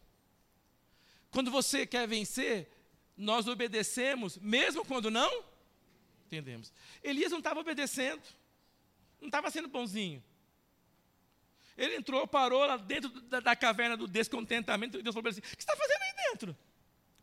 Quando 1.31 1.51
você 1.51 1.87
quer 1.87 2.07
vencer, 2.07 2.71
nós 3.17 3.47
obedecemos, 3.47 4.37
mesmo 4.39 4.85
quando 4.85 5.11
não 5.11 5.45
entendemos. 6.27 6.73
Elias 7.03 7.31
não 7.31 7.39
estava 7.39 7.61
obedecendo, 7.61 8.23
não 9.21 9.29
estava 9.29 9.51
sendo 9.51 9.69
bonzinho. 9.69 10.23
Ele 11.77 11.97
entrou, 11.97 12.27
parou 12.27 12.65
lá 12.65 12.77
dentro 12.77 13.09
da, 13.23 13.41
da 13.41 13.57
caverna 13.57 13.97
do 13.97 14.09
descontentamento, 14.09 14.99
e 14.99 15.03
Deus 15.03 15.15
falou 15.15 15.25
para 15.25 15.33
ele 15.33 15.41
assim: 15.41 15.53
O 15.53 15.57
que 15.57 15.63
está 15.63 15.77
fazendo 15.77 16.03
aí 16.03 16.31
dentro? 16.31 16.57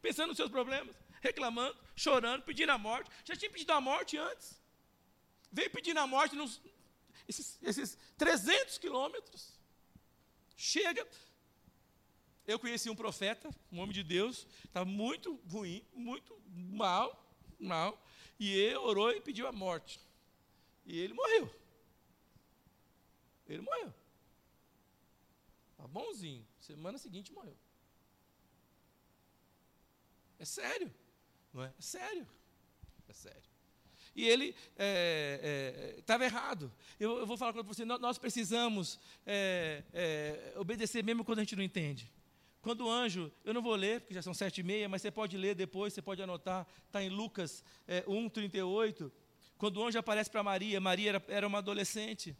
Pensando 0.01 0.27
nos 0.27 0.37
seus 0.37 0.49
problemas, 0.49 0.95
reclamando, 1.21 1.77
chorando, 1.95 2.43
pedindo 2.43 2.71
a 2.71 2.77
morte. 2.77 3.09
Já 3.23 3.35
tinha 3.35 3.49
pedido 3.49 3.71
a 3.71 3.81
morte 3.81 4.17
antes. 4.17 4.61
Veio 5.53 5.69
pedindo 5.69 5.99
a 5.99 6.07
morte 6.07 6.35
nos, 6.35 6.59
esses, 7.27 7.59
esses 7.61 7.97
300 8.17 8.79
quilômetros. 8.79 9.53
Chega, 10.57 11.07
eu 12.47 12.57
conheci 12.57 12.89
um 12.89 12.95
profeta, 12.95 13.49
um 13.71 13.79
homem 13.79 13.93
de 13.93 14.03
Deus, 14.03 14.47
estava 14.65 14.83
muito 14.83 15.35
ruim, 15.47 15.85
muito 15.93 16.35
mal, 16.47 17.23
mal, 17.59 18.03
e 18.39 18.51
ele 18.51 18.77
orou 18.77 19.11
e 19.11 19.21
pediu 19.21 19.47
a 19.47 19.51
morte. 19.51 20.01
E 20.87 20.99
ele 20.99 21.13
morreu. 21.13 21.53
Ele 23.47 23.61
morreu. 23.61 23.93
Tá 25.77 25.87
bonzinho. 25.87 26.45
Semana 26.59 26.97
seguinte 26.97 27.31
morreu. 27.31 27.55
É 30.39 30.45
sério. 30.45 30.91
Não 31.53 31.63
é? 31.63 31.71
É 31.77 31.81
sério. 31.81 32.27
É 33.07 33.13
sério. 33.13 33.52
E 34.15 34.27
ele 34.27 34.55
estava 35.99 36.23
é, 36.23 36.27
é, 36.27 36.29
errado. 36.29 36.71
Eu, 36.99 37.19
eu, 37.19 37.25
vou 37.25 37.35
falar 37.35 37.53
para 37.53 37.63
você, 37.63 37.83
nós 37.83 38.17
precisamos 38.17 38.99
é, 39.25 39.83
é, 39.91 40.53
obedecer 40.57 41.03
mesmo 41.03 41.25
quando 41.25 41.39
a 41.39 41.41
gente 41.43 41.55
não 41.55 41.63
entende. 41.63 42.11
Quando 42.61 42.85
o 42.85 42.89
anjo, 42.89 43.29
eu 43.43 43.53
não 43.53 43.61
vou 43.61 43.75
ler, 43.75 43.99
porque 43.99 44.13
já 44.13 44.21
são 44.21 44.33
sete 44.33 44.61
e 44.61 44.63
meia, 44.63 44.87
mas 44.87 45.01
você 45.01 45.11
pode 45.11 45.35
ler 45.35 45.53
depois, 45.53 45.93
você 45.93 46.01
pode 46.01 46.21
anotar, 46.21 46.65
está 46.85 47.03
em 47.03 47.09
Lucas 47.09 47.63
é, 47.87 48.05
1, 48.07 48.29
38. 48.29 49.11
Quando 49.57 49.77
o 49.77 49.85
anjo 49.85 49.99
aparece 49.99 50.29
para 50.29 50.43
Maria, 50.43 50.79
Maria 50.79 51.09
era, 51.09 51.23
era, 51.27 51.47
uma 51.47 51.57
adolescente. 51.57 52.33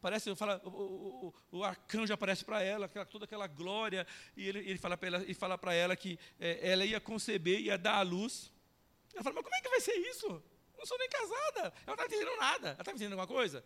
Parece, 0.00 0.34
fala, 0.34 0.60
o, 0.64 0.70
o, 0.70 1.58
o, 1.58 1.64
arcanjo 1.64 2.12
aparece 2.12 2.44
para 2.44 2.62
ela, 2.62 2.86
aquela, 2.86 3.04
toda 3.04 3.26
aquela 3.26 3.46
glória, 3.46 4.06
e 4.36 4.48
ele, 4.48 4.58
ele 4.58 4.78
fala 4.78 4.96
para 4.96 5.08
ela, 5.08 5.74
ela 5.74 5.96
que 5.96 6.18
é, 6.40 6.70
ela 6.70 6.84
ia 6.84 7.00
conceber, 7.00 7.60
ia 7.60 7.78
dar 7.78 7.96
à 7.96 8.02
luz. 8.02 8.52
Ela 9.16 9.24
fala, 9.24 9.34
mas 9.34 9.44
como 9.44 9.54
é 9.54 9.60
que 9.62 9.68
vai 9.70 9.80
ser 9.80 9.96
isso? 9.96 10.26
Eu 10.26 10.78
não 10.78 10.86
sou 10.86 10.98
nem 10.98 11.08
casada. 11.08 11.60
Ela 11.60 11.72
não 11.86 11.94
está 11.94 12.04
entendendo 12.04 12.36
nada. 12.36 12.68
Ela 12.68 12.80
está 12.80 12.92
entendendo 12.92 13.12
alguma 13.18 13.26
coisa? 13.26 13.64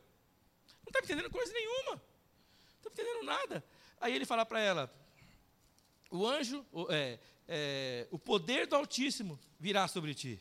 Não 0.85 0.91
está 0.91 1.01
entendendo 1.01 1.29
coisa 1.29 1.53
nenhuma. 1.53 1.91
Não 1.91 2.89
está 2.89 2.91
entendendo 2.93 3.25
nada. 3.25 3.65
Aí 4.01 4.15
ele 4.15 4.25
fala 4.25 4.47
para 4.47 4.61
ela, 4.61 4.95
o 6.09 6.25
anjo, 6.25 6.65
o, 6.73 6.87
é, 6.91 7.19
é, 7.49 8.07
o 8.13 8.19
poder 8.19 8.69
do 8.69 8.77
Altíssimo 8.77 9.39
virá 9.59 9.89
sobre 9.89 10.15
ti. 10.15 10.41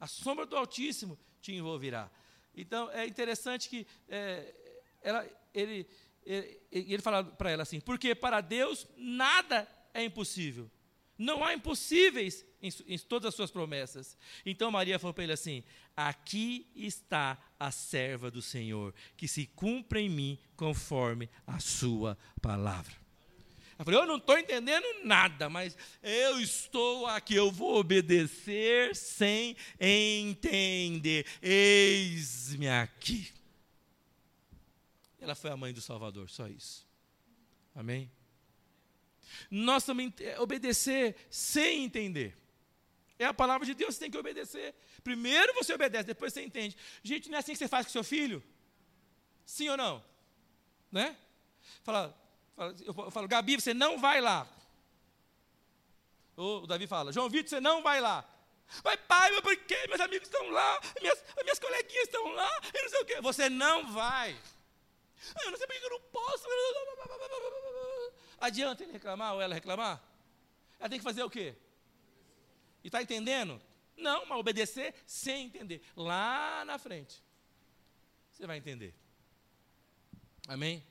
A 0.00 0.06
sombra 0.06 0.46
do 0.46 0.56
Altíssimo 0.56 1.18
te 1.40 1.52
envolverá. 1.52 2.10
Então 2.56 2.90
é 2.92 3.06
interessante 3.06 3.68
que 3.68 3.86
é, 4.08 4.54
ela, 5.02 5.28
ele, 5.52 5.86
ele, 6.24 6.62
ele 6.72 7.02
fala 7.02 7.22
para 7.22 7.50
ela 7.50 7.62
assim: 7.62 7.78
porque 7.78 8.14
para 8.14 8.40
Deus 8.40 8.86
nada 8.96 9.68
é 9.92 10.02
impossível. 10.02 10.70
Não 11.16 11.44
há 11.44 11.54
impossíveis 11.54 12.44
em, 12.64 12.94
em 12.94 12.98
todas 12.98 13.28
as 13.28 13.34
suas 13.34 13.50
promessas. 13.50 14.16
Então 14.44 14.70
Maria 14.70 14.98
falou 14.98 15.12
para 15.12 15.24
ele 15.24 15.32
assim: 15.32 15.62
Aqui 15.96 16.66
está 16.74 17.38
a 17.60 17.70
serva 17.70 18.30
do 18.30 18.40
Senhor, 18.40 18.94
que 19.16 19.28
se 19.28 19.46
cumpra 19.46 20.00
em 20.00 20.08
mim 20.08 20.38
conforme 20.56 21.28
a 21.46 21.58
sua 21.60 22.18
palavra. 22.40 23.04
Eu 23.78 23.84
falei, 23.84 24.00
eu 24.00 24.06
não 24.06 24.18
estou 24.18 24.38
entendendo 24.38 24.86
nada, 25.02 25.48
mas 25.48 25.76
eu 26.00 26.40
estou 26.40 27.06
aqui, 27.06 27.34
eu 27.34 27.50
vou 27.50 27.80
obedecer 27.80 28.94
sem 28.94 29.56
entender. 29.80 31.26
Eis-me 31.42 32.68
aqui. 32.68 33.32
Ela 35.20 35.34
foi 35.34 35.50
a 35.50 35.56
mãe 35.56 35.72
do 35.72 35.80
Salvador, 35.80 36.30
só 36.30 36.46
isso. 36.46 36.86
Amém? 37.74 38.10
Nós 39.50 39.84
também 39.84 40.12
obedecer 40.38 41.16
sem 41.28 41.84
entender. 41.84 42.36
É 43.18 43.26
a 43.26 43.34
palavra 43.34 43.64
de 43.64 43.74
Deus, 43.74 43.94
você 43.94 44.00
tem 44.00 44.10
que 44.10 44.18
obedecer. 44.18 44.74
Primeiro 45.02 45.54
você 45.54 45.72
obedece, 45.72 46.04
depois 46.04 46.32
você 46.32 46.42
entende. 46.42 46.76
Gente, 47.02 47.28
não 47.28 47.36
é 47.36 47.40
assim 47.40 47.52
que 47.52 47.58
você 47.58 47.68
faz 47.68 47.86
com 47.86 47.92
seu 47.92 48.04
filho? 48.04 48.42
Sim 49.46 49.68
ou 49.68 49.76
não? 49.76 50.04
Né? 50.90 51.16
Fala, 51.82 52.16
eu 52.84 53.10
falo, 53.10 53.28
Gabi, 53.28 53.56
você 53.56 53.72
não 53.74 53.98
vai 53.98 54.20
lá. 54.20 54.48
o 56.36 56.66
Davi 56.66 56.86
fala, 56.86 57.12
João 57.12 57.28
Vitor, 57.28 57.50
você 57.50 57.60
não 57.60 57.82
vai 57.82 58.00
lá. 58.00 58.28
Mas, 58.82 58.98
pai, 59.06 59.30
mas 59.30 59.40
por? 59.40 59.56
Meus 59.88 60.00
amigos 60.00 60.26
estão 60.26 60.50
lá, 60.50 60.80
minhas, 61.00 61.22
minhas 61.42 61.58
coleguinhas 61.58 62.04
estão 62.04 62.26
lá, 62.32 62.50
e 62.74 62.82
não 62.82 62.88
sei 62.88 63.00
o 63.00 63.04
quê. 63.04 63.20
Você 63.20 63.48
não 63.48 63.92
vai. 63.92 64.36
Ah, 65.36 65.44
eu 65.44 65.50
não 65.50 65.58
sei 65.58 65.66
porque 65.66 65.84
eu 65.84 65.90
não 65.90 66.00
posso. 66.00 66.44
Adianta 68.40 68.82
ele 68.82 68.92
reclamar 68.92 69.34
ou 69.34 69.40
ela 69.40 69.54
reclamar? 69.54 70.02
Ela 70.78 70.88
tem 70.88 70.98
que 70.98 71.04
fazer 71.04 71.22
o 71.22 71.30
quê? 71.30 71.54
E 72.84 72.88
está 72.88 73.02
entendendo? 73.02 73.60
Não, 73.96 74.26
mas 74.26 74.38
obedecer 74.38 74.94
sem 75.06 75.46
entender. 75.46 75.82
Lá 75.96 76.62
na 76.66 76.78
frente, 76.78 77.24
você 78.30 78.46
vai 78.46 78.58
entender. 78.58 78.94
Amém? 80.46 80.84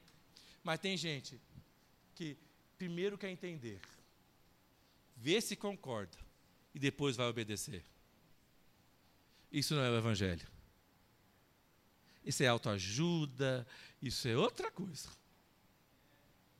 Mas 0.64 0.80
tem 0.80 0.98
gente 0.98 1.39
que 2.16 2.36
primeiro 2.78 3.18
quer 3.18 3.30
entender, 3.30 3.80
vê 5.16 5.39
se 5.39 5.56
concorda 5.56 6.18
e 6.74 6.80
depois 6.80 7.16
vai 7.16 7.28
obedecer. 7.28 7.86
Isso 9.52 9.76
não 9.76 9.84
é 9.84 9.89
o 9.91 9.98
Evangelho. 9.98 10.48
Isso 12.26 12.41
é 12.41 12.48
autoajuda, 12.48 13.68
isso 14.02 14.28
é 14.28 14.36
outra 14.36 14.72
coisa. 14.72 15.10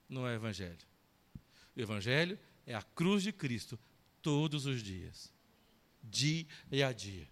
Não 0.08 0.28
é 0.28 0.36
Evangelho. 0.36 0.86
O 1.76 1.80
Evangelho 1.80 2.38
é 2.68 2.76
a 2.76 2.84
cruz 2.84 3.24
de 3.24 3.32
Cristo 3.32 3.80
todos 4.24 4.66
os 4.66 4.82
dias, 4.82 5.32
dia 6.02 6.88
a 6.88 6.94
dia. 6.94 7.30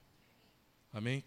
Amém? 0.93 1.23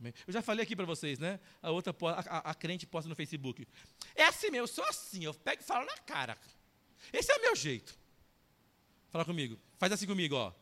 Amém? 0.00 0.14
Eu 0.26 0.32
já 0.32 0.40
falei 0.40 0.62
aqui 0.62 0.76
para 0.76 0.86
vocês, 0.86 1.18
né? 1.18 1.40
A 1.60 1.70
outra, 1.70 1.94
a, 2.30 2.50
a, 2.50 2.54
crente 2.54 2.86
posta 2.86 3.08
no 3.08 3.16
Facebook. 3.16 3.66
É 4.14 4.24
assim 4.24 4.50
mesmo, 4.50 4.64
eu 4.64 4.68
sou 4.68 4.84
assim, 4.84 5.24
eu 5.24 5.34
pego 5.34 5.60
e 5.60 5.64
falo 5.64 5.84
na 5.84 5.98
cara. 5.98 6.38
Esse 7.12 7.32
é 7.32 7.36
o 7.36 7.40
meu 7.42 7.56
jeito. 7.56 7.98
Fala 9.10 9.24
comigo, 9.24 9.58
faz 9.76 9.92
assim 9.92 10.06
comigo, 10.06 10.36
ó. 10.36 10.52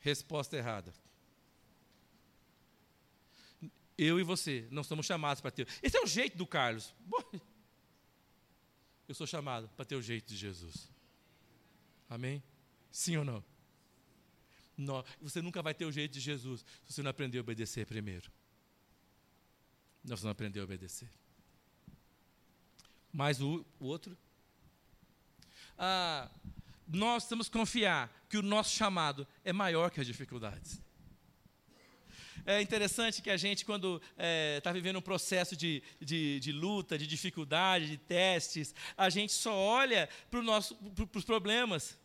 Resposta 0.00 0.56
errada. 0.56 0.92
Eu 3.96 4.18
e 4.18 4.22
você 4.22 4.66
não 4.70 4.82
somos 4.82 5.06
chamados 5.06 5.40
para 5.40 5.50
ter. 5.50 5.68
Esse 5.82 5.96
é 5.96 6.00
o 6.00 6.06
jeito 6.06 6.36
do 6.36 6.46
Carlos. 6.46 6.94
Eu 9.06 9.14
sou 9.14 9.26
chamado 9.26 9.68
para 9.76 9.84
ter 9.84 9.96
o 9.96 10.02
jeito 10.02 10.26
de 10.26 10.36
Jesus. 10.36 10.90
Amém? 12.08 12.42
Sim 12.94 13.16
ou 13.16 13.24
não? 13.24 13.44
não? 14.76 15.04
Você 15.20 15.42
nunca 15.42 15.60
vai 15.60 15.74
ter 15.74 15.84
o 15.84 15.90
jeito 15.90 16.12
de 16.12 16.20
Jesus 16.20 16.64
se 16.86 16.92
você 16.92 17.02
não 17.02 17.10
aprender 17.10 17.38
a 17.38 17.40
obedecer 17.40 17.84
primeiro. 17.84 18.30
Não, 20.04 20.16
você 20.16 20.22
não 20.22 20.30
aprender 20.30 20.60
a 20.60 20.64
obedecer. 20.64 21.10
Mas 23.12 23.40
o, 23.40 23.66
o 23.80 23.86
outro? 23.86 24.16
Ah, 25.76 26.30
nós 26.86 27.26
temos 27.26 27.48
que 27.48 27.58
confiar 27.58 28.26
que 28.28 28.38
o 28.38 28.42
nosso 28.42 28.76
chamado 28.76 29.26
é 29.44 29.52
maior 29.52 29.90
que 29.90 30.00
as 30.00 30.06
dificuldades. 30.06 30.80
É 32.46 32.62
interessante 32.62 33.20
que 33.20 33.30
a 33.30 33.36
gente, 33.36 33.64
quando 33.64 33.96
está 33.96 34.14
é, 34.18 34.60
tá 34.60 34.70
vivendo 34.70 35.00
um 35.00 35.02
processo 35.02 35.56
de, 35.56 35.82
de, 36.00 36.38
de, 36.38 36.52
luta, 36.52 36.96
de 36.96 37.08
dificuldade, 37.08 37.88
de 37.88 37.96
testes, 37.96 38.72
a 38.96 39.10
gente 39.10 39.32
só 39.32 39.52
olha 39.52 40.08
para 40.30 41.18
os 41.18 41.24
problemas. 41.24 41.98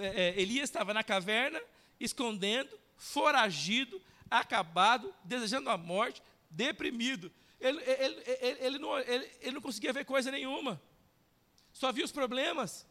É, 0.00 0.28
é, 0.28 0.40
Elias 0.40 0.64
estava 0.64 0.94
na 0.94 1.02
caverna, 1.02 1.60
escondendo, 1.98 2.78
foragido, 2.96 4.00
acabado, 4.30 5.14
desejando 5.24 5.70
a 5.70 5.76
morte, 5.76 6.22
deprimido. 6.50 7.30
Ele, 7.60 7.80
ele, 7.82 8.22
ele, 8.40 8.58
ele, 8.60 8.78
não, 8.78 8.98
ele 8.98 9.52
não 9.52 9.60
conseguia 9.60 9.92
ver 9.92 10.04
coisa 10.04 10.30
nenhuma, 10.30 10.80
só 11.72 11.90
via 11.92 12.04
os 12.04 12.12
problemas. 12.12 12.86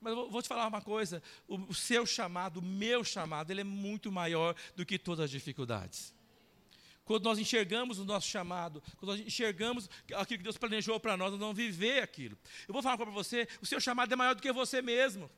Mas 0.00 0.14
vou 0.14 0.42
te 0.42 0.48
falar 0.48 0.66
uma 0.66 0.80
coisa: 0.80 1.22
o 1.48 1.74
seu 1.74 2.06
chamado, 2.06 2.58
o 2.60 2.62
meu 2.62 3.02
chamado, 3.02 3.50
ele 3.50 3.62
é 3.62 3.64
muito 3.64 4.12
maior 4.12 4.54
do 4.76 4.86
que 4.86 4.98
todas 4.98 5.24
as 5.24 5.30
dificuldades. 5.30 6.14
Quando 7.04 7.24
nós 7.24 7.38
enxergamos 7.38 7.98
o 7.98 8.04
nosso 8.04 8.28
chamado, 8.28 8.82
quando 8.98 9.12
nós 9.12 9.20
enxergamos 9.20 9.88
aquilo 10.14 10.38
que 10.38 10.44
Deus 10.44 10.58
planejou 10.58 11.00
para 11.00 11.16
nós, 11.16 11.30
nós 11.30 11.40
vamos 11.40 11.56
viver 11.56 12.02
aquilo. 12.02 12.36
Eu 12.68 12.72
vou 12.72 12.82
falar 12.82 12.98
para 12.98 13.10
você: 13.10 13.48
o 13.62 13.66
seu 13.66 13.80
chamado 13.80 14.12
é 14.12 14.16
maior 14.16 14.34
do 14.34 14.42
que 14.42 14.52
você 14.52 14.82
mesmo. 14.82 15.30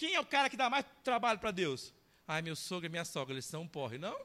Quem 0.00 0.14
é 0.14 0.20
o 0.20 0.24
cara 0.24 0.48
que 0.48 0.56
dá 0.56 0.70
mais 0.70 0.86
trabalho 1.04 1.38
para 1.38 1.50
Deus? 1.50 1.92
Ai, 2.26 2.40
meu 2.40 2.56
sogro 2.56 2.86
e 2.86 2.88
minha 2.88 3.04
sogra, 3.04 3.34
eles 3.34 3.44
são 3.44 3.60
um 3.60 3.68
porre, 3.68 3.98
não? 3.98 4.18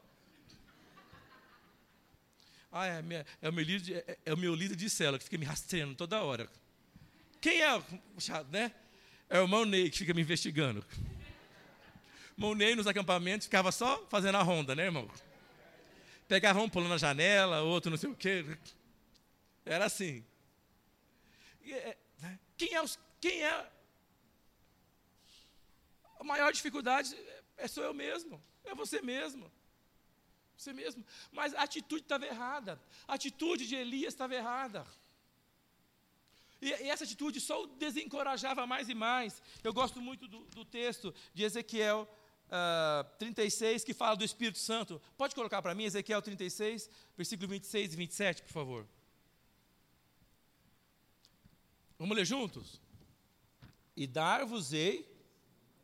Ah, 2.72 2.86
é, 2.86 3.02
minha, 3.02 3.26
é, 3.42 3.50
o 3.50 3.52
meu 3.52 3.62
líder, 3.62 4.02
é, 4.08 4.18
é, 4.24 4.32
o 4.32 4.38
meu 4.38 4.54
líder 4.54 4.74
de 4.74 4.88
célula 4.88 5.18
que 5.18 5.24
fica 5.24 5.36
me 5.36 5.44
rastreando 5.44 5.94
toda 5.94 6.22
hora. 6.22 6.50
Quem 7.42 7.60
é, 7.60 7.78
né? 8.50 8.72
É 9.28 9.38
o 9.38 9.42
irmão 9.42 9.66
Ney 9.66 9.90
que 9.90 9.98
fica 9.98 10.14
me 10.14 10.22
investigando. 10.22 10.82
O 12.40 12.54
Ney 12.54 12.74
nos 12.74 12.86
acampamentos 12.86 13.46
ficava 13.46 13.70
só 13.70 14.02
fazendo 14.08 14.38
a 14.38 14.42
ronda, 14.42 14.74
né, 14.74 14.84
irmão? 14.84 15.10
Pegava 16.26 16.58
um 16.58 16.70
pulando 16.70 16.88
na 16.88 16.96
janela, 16.96 17.60
outro 17.60 17.90
não 17.90 17.98
sei 17.98 18.08
o 18.08 18.16
quê. 18.16 18.46
Era 19.62 19.84
assim. 19.84 20.24
É, 21.68 21.98
né? 22.22 22.38
Quem 22.56 22.72
é, 22.72 22.80
os, 22.80 22.98
quem 23.20 23.42
é 23.42 23.75
maior 26.26 26.52
dificuldade 26.52 27.16
é 27.56 27.66
sou 27.66 27.82
eu 27.82 27.94
mesmo, 27.94 28.42
é 28.64 28.74
você 28.74 29.00
mesmo. 29.00 29.50
Você 30.56 30.72
mesmo. 30.72 31.04
Mas 31.32 31.54
a 31.54 31.62
atitude 31.62 32.02
estava 32.02 32.26
errada. 32.26 32.80
A 33.06 33.14
atitude 33.14 33.66
de 33.66 33.74
Elias 33.74 34.14
estava 34.14 34.34
errada. 34.34 34.86
E, 36.60 36.68
e, 36.68 36.90
essa 36.90 37.04
atitude 37.04 37.40
só 37.40 37.62
o 37.62 37.66
desencorajava 37.66 38.66
mais 38.66 38.88
e 38.88 38.94
mais. 38.94 39.42
Eu 39.62 39.72
gosto 39.72 40.00
muito 40.00 40.26
do, 40.26 40.40
do 40.46 40.64
texto 40.64 41.14
de 41.34 41.42
Ezequiel 41.44 42.08
uh, 42.46 42.50
ah, 42.50 43.06
36, 43.18 43.84
que 43.84 43.92
fala 43.92 44.16
do 44.16 44.24
Espírito 44.24 44.58
Santo. 44.58 45.00
Pode 45.16 45.34
colocar 45.34 45.60
para 45.60 45.74
mim, 45.74 45.84
Ezequiel 45.84 46.22
36, 46.22 46.88
versículo 47.16 47.48
26 47.48 47.92
e 47.92 47.96
27, 47.96 48.42
por 48.42 48.52
favor. 48.52 48.86
Vamos 51.98 52.16
ler 52.16 52.24
juntos? 52.24 52.80
E 53.94 54.06
dar-vos-ei 54.06 55.15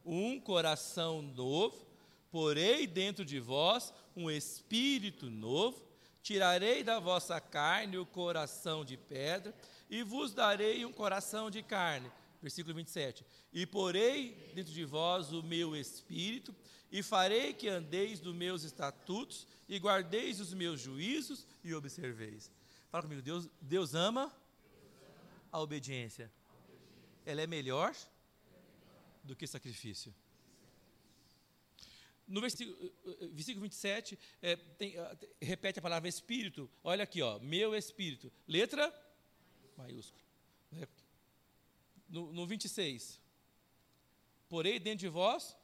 um 0.05 0.41
coração 0.41 1.23
novo, 1.23 1.87
porei 2.31 2.87
dentro 2.87 3.25
de 3.25 3.39
vós 3.39 3.93
um 4.17 4.31
espírito 4.31 5.31
novo, 5.31 5.83
tirarei 6.23 6.83
da 6.83 7.01
vossa 7.01 7.41
carne 7.41 7.99
o 7.99 8.07
coração 8.07 8.85
de 8.85 8.97
pedra 8.97 9.55
e 9.91 10.03
vos 10.03 10.33
darei 10.33 10.85
um 10.85 10.93
coração 10.93 11.51
de 11.51 11.63
carne. 11.63 12.11
Versículo 12.41 12.75
27. 12.75 13.25
E 13.53 13.67
porei 13.67 14.51
dentro 14.55 14.73
de 14.73 14.85
vós 14.85 15.33
o 15.33 15.43
meu 15.43 15.77
espírito, 15.77 16.55
e 16.91 17.03
farei 17.03 17.55
que 17.55 17.69
andeis 17.69 18.19
dos 18.19 18.35
meus 18.35 18.65
estatutos, 18.65 19.47
e 19.69 19.79
guardeis 19.79 20.41
os 20.41 20.53
meus 20.53 20.81
juízos, 20.81 21.47
e 21.63 21.73
observeis. 21.73 22.51
Fala 22.91 23.05
comigo, 23.05 23.23
Deus, 23.23 23.49
Deus 23.61 23.95
ama 23.95 24.31
a 25.53 25.61
obediência. 25.61 26.31
Ela 27.25 27.43
é 27.43 27.47
melhor 27.47 27.95
do 29.23 29.37
que 29.37 29.47
sacrifício. 29.47 30.15
No 32.27 32.41
versículo, 32.41 32.93
versículo 33.33 33.63
27, 33.63 34.19
é, 34.41 34.57
tem, 34.57 34.95
repete 35.41 35.79
a 35.79 35.83
palavra 35.83 36.09
espírito. 36.09 36.71
Olha 36.83 37.05
aqui, 37.05 37.21
ó, 37.21 37.39
meu 37.41 37.75
espírito. 37.75 38.33
Letra 38.47 38.93
maiúsculo. 39.77 40.23
Né? 40.71 40.87
No, 42.09 42.33
no 42.33 42.47
26, 42.47 43.21
porei 44.49 44.79
dentro 44.79 45.01
de 45.01 45.09
vós 45.09 45.57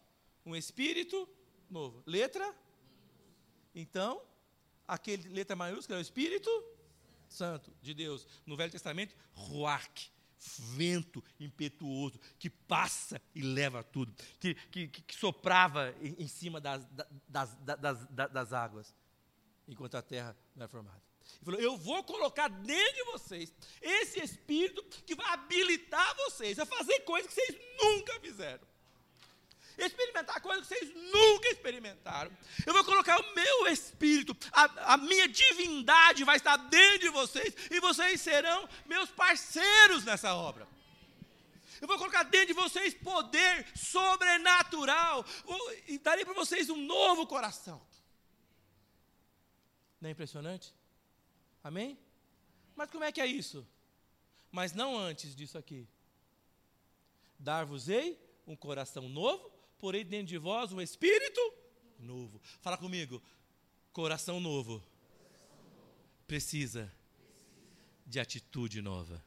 um 0.44 0.56
espírito 0.56 1.28
novo. 1.70 2.02
Letra? 2.06 2.54
Então, 3.74 4.22
aquele 4.86 5.28
letra 5.28 5.54
maiúscula 5.54 5.98
é 5.98 6.00
o 6.00 6.02
Espírito 6.02 6.50
Santo 7.28 7.72
de 7.82 7.92
Deus. 7.92 8.26
No 8.46 8.56
Velho 8.56 8.72
Testamento, 8.72 9.14
Ruach, 9.34 10.10
vento 10.58 11.22
impetuoso 11.40 12.18
que 12.38 12.48
passa 12.48 13.20
e 13.34 13.42
leva 13.42 13.82
tudo, 13.82 14.14
que, 14.38 14.54
que, 14.54 14.88
que 14.88 15.14
soprava 15.14 15.94
em, 16.00 16.28
cima 16.28 16.60
das, 16.60 16.86
das, 17.28 17.54
das, 17.56 18.06
das, 18.30 18.52
águas, 18.52 18.94
enquanto 19.66 19.96
a 19.96 20.02
terra 20.02 20.36
não 20.54 20.66
é 20.66 20.68
formada. 20.68 21.02
Ele 21.36 21.44
falou: 21.44 21.60
Eu 21.60 21.76
vou 21.76 22.02
colocar 22.04 22.48
dentro 22.48 22.94
de 22.94 23.04
vocês 23.04 23.52
esse 23.80 24.20
espírito 24.20 24.82
que 25.04 25.14
vai 25.14 25.26
habilitar 25.32 26.14
vocês 26.16 26.58
a 26.58 26.66
fazer 26.66 27.00
coisas 27.00 27.32
que 27.32 27.40
vocês 27.40 27.58
nunca 27.82 28.20
fizeram. 28.20 28.67
Experimentar 29.78 30.40
coisas 30.40 30.66
que 30.66 30.74
vocês 30.74 30.92
nunca 31.12 31.48
experimentaram. 31.48 32.30
Eu 32.66 32.74
vou 32.74 32.84
colocar 32.84 33.20
o 33.20 33.34
meu 33.34 33.68
espírito, 33.68 34.36
a, 34.52 34.94
a 34.94 34.96
minha 34.96 35.28
divindade 35.28 36.24
vai 36.24 36.36
estar 36.36 36.56
dentro 36.56 36.98
de 36.98 37.08
vocês 37.10 37.54
e 37.70 37.80
vocês 37.80 38.20
serão 38.20 38.68
meus 38.86 39.08
parceiros 39.10 40.04
nessa 40.04 40.34
obra. 40.34 40.66
Eu 41.80 41.86
vou 41.86 41.96
colocar 41.96 42.24
dentro 42.24 42.48
de 42.48 42.52
vocês 42.54 42.92
poder 42.92 43.66
sobrenatural. 43.76 45.24
E 45.86 45.98
darei 45.98 46.24
para 46.24 46.34
vocês 46.34 46.68
um 46.68 46.76
novo 46.76 47.26
coração. 47.26 47.80
Não 50.00 50.08
é 50.08 50.12
impressionante? 50.12 50.74
Amém? 51.62 51.98
Mas 52.74 52.90
como 52.90 53.04
é 53.04 53.12
que 53.12 53.20
é 53.20 53.26
isso? 53.26 53.66
Mas 54.50 54.72
não 54.72 54.98
antes 54.98 55.34
disso 55.34 55.58
aqui. 55.58 55.86
Dar-vos-ei 57.38 58.18
um 58.46 58.56
coração 58.56 59.08
novo, 59.08 59.52
porém 59.78 60.04
dentro 60.04 60.26
de 60.26 60.38
vós 60.38 60.72
um 60.72 60.80
espírito 60.80 61.40
novo. 61.98 62.40
Fala 62.60 62.76
comigo. 62.76 63.22
Coração 63.92 64.38
novo 64.38 64.82
precisa 66.26 66.92
de 68.06 68.20
atitude 68.20 68.80
nova. 68.80 69.22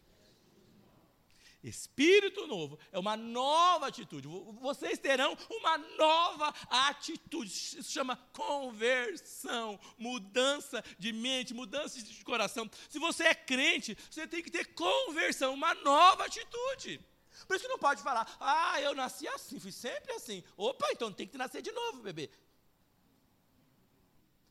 Espírito 1.64 2.48
novo 2.48 2.80
é 2.92 2.98
uma 2.98 3.16
nova 3.16 3.88
atitude. 3.88 4.28
Vocês 4.60 4.98
terão 4.98 5.38
uma 5.50 5.78
nova 5.78 6.54
atitude. 6.70 7.52
Isso 7.52 7.92
chama 7.92 8.16
conversão, 8.34 9.80
mudança 9.98 10.84
de 10.98 11.14
mente, 11.14 11.54
mudança 11.54 12.02
de 12.02 12.24
coração. 12.24 12.70
Se 12.90 12.98
você 12.98 13.26
é 13.26 13.36
crente, 13.36 13.96
você 14.10 14.26
tem 14.26 14.42
que 14.42 14.50
ter 14.50 14.74
conversão, 14.74 15.54
uma 15.54 15.76
nova 15.76 16.26
atitude. 16.26 17.00
Por 17.48 17.56
isso 17.56 17.66
que 17.66 17.72
não 17.72 17.80
pode 17.80 18.02
falar, 18.02 18.26
ah, 18.40 18.82
eu 18.82 18.94
nasci 18.94 19.28
assim, 19.28 19.60
fui 19.60 19.72
sempre 19.72 20.12
assim. 20.14 20.44
Opa, 20.58 20.88
então 20.92 21.12
tem 21.12 21.28
que 21.28 21.38
nascer 21.38 21.62
de 21.62 21.72
novo, 21.72 22.02
bebê. 22.02 22.30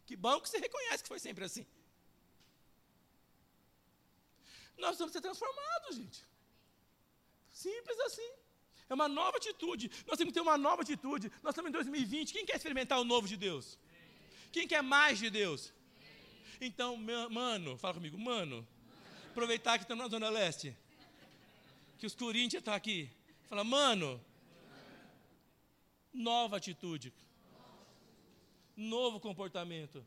Que 0.07 0.17
bom 0.17 0.41
que 0.41 0.49
você 0.49 0.59
reconhece 0.59 1.03
que 1.05 1.09
foi 1.09 1.21
sempre 1.21 1.45
assim. 1.45 1.67
Nós 4.77 4.91
precisamos 4.91 5.13
ser 5.13 5.21
transformados, 5.21 5.97
gente. 5.97 6.27
Simples 7.53 8.01
assim. 8.01 8.29
É 8.89 8.95
uma 8.95 9.09
nova 9.09 9.37
atitude. 9.37 9.91
Nós 10.07 10.17
temos 10.17 10.33
que 10.33 10.39
ter 10.39 10.41
uma 10.41 10.59
nova 10.59 10.83
atitude. 10.83 11.31
Nós 11.43 11.53
estamos 11.53 11.69
em 11.69 11.73
2020. 11.73 12.33
Quem 12.33 12.45
quer 12.45 12.57
experimentar 12.57 12.99
o 12.99 13.05
novo 13.05 13.29
de 13.29 13.37
Deus? 13.37 13.79
Quem 14.51 14.67
quer 14.67 14.83
mais 14.83 15.19
de 15.19 15.31
Deus? 15.31 15.73
Então, 16.61 16.97
mano, 16.97 17.77
fala 17.79 17.95
comigo, 17.95 18.19
mano. 18.19 18.67
Aproveitar 19.31 19.79
que 19.79 19.85
estamos 19.85 20.03
na 20.03 20.11
Zona 20.11 20.29
Leste. 20.29 20.77
Que 22.01 22.07
os 22.07 22.15
Corinthians 22.15 22.63
estão 22.63 22.73
tá 22.73 22.77
aqui. 22.77 23.11
Fala, 23.47 23.63
mano. 23.63 24.19
Nova 26.11 26.57
atitude. 26.57 27.13
Novo 28.75 29.21
comportamento. 29.21 30.05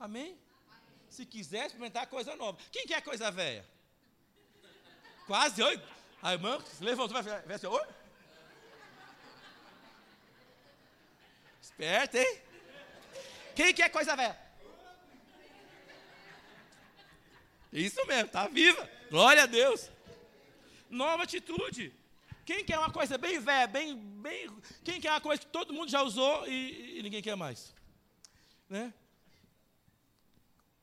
Amém? 0.00 0.38
Se 1.10 1.26
quiser 1.26 1.66
experimentar 1.66 2.06
coisa 2.06 2.34
nova. 2.34 2.58
Quem 2.72 2.86
quer 2.86 3.02
coisa 3.02 3.30
velha? 3.30 3.62
Quase, 5.26 5.62
oi. 5.62 5.78
A 6.22 6.32
irmã 6.32 6.58
levantou, 6.80 7.22
vai 7.22 7.42
ver 7.42 7.52
assim, 7.52 7.66
oi. 7.66 7.86
Esperto, 11.60 12.16
hein? 12.16 12.40
Quem 13.54 13.74
quer 13.74 13.90
coisa 13.90 14.16
velha? 14.16 14.38
Isso 17.70 18.06
mesmo, 18.06 18.30
tá 18.30 18.48
viva. 18.48 18.90
Glória 19.10 19.42
a 19.42 19.46
Deus. 19.46 19.97
Nova 20.90 21.22
atitude. 21.24 21.92
Quem 22.44 22.64
quer 22.64 22.78
uma 22.78 22.90
coisa 22.90 23.18
bem 23.18 23.38
velha, 23.38 23.66
bem, 23.66 23.94
bem. 23.94 24.48
Quem 24.82 25.00
quer 25.00 25.10
uma 25.10 25.20
coisa 25.20 25.40
que 25.40 25.48
todo 25.48 25.74
mundo 25.74 25.90
já 25.90 26.02
usou 26.02 26.48
e, 26.48 26.98
e 26.98 27.02
ninguém 27.02 27.20
quer 27.20 27.36
mais? 27.36 27.74
Né? 28.70 28.92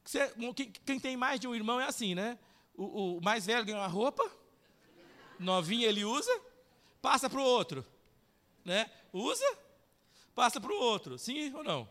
Você, 0.04 0.32
quem, 0.56 0.72
quem, 0.72 1.00
tem 1.00 1.18
mais 1.18 1.40
de 1.40 1.48
um 1.48 1.56
irmão 1.56 1.82
é 1.82 1.86
assim, 1.86 2.14
né? 2.14 2.38
O, 2.76 3.18
o 3.18 3.22
mais 3.22 3.48
velho 3.48 3.66
ganha 3.66 3.80
uma 3.80 3.88
roupa, 3.88 4.30
novinha 5.40 5.88
ele 5.88 6.06
usa, 6.06 6.40
passa 7.02 7.28
para 7.28 7.40
o 7.40 7.44
outro. 7.44 7.84
Né? 8.64 8.90
Usa, 9.12 9.58
passa 10.36 10.62
para 10.62 10.72
o 10.72 10.78
outro. 10.78 11.18
Sim 11.18 11.52
ou 11.56 11.64
não? 11.64 11.90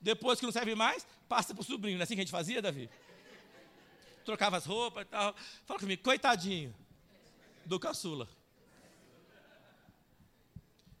Depois 0.00 0.40
que 0.40 0.46
não 0.46 0.52
serve 0.52 0.74
mais, 0.74 1.06
passa 1.28 1.54
para 1.54 1.60
o 1.62 1.64
sobrinho. 1.64 1.96
Não 1.96 2.02
é 2.02 2.04
assim 2.04 2.14
que 2.14 2.22
a 2.22 2.24
gente 2.24 2.32
fazia, 2.32 2.60
Davi? 2.60 2.90
Trocava 4.24 4.56
as 4.56 4.66
roupas 4.66 5.04
e 5.04 5.06
tal. 5.06 5.32
Fala 5.64 5.78
comigo, 5.78 6.02
coitadinho 6.02 6.74
do 7.66 7.78
caçula. 7.78 8.28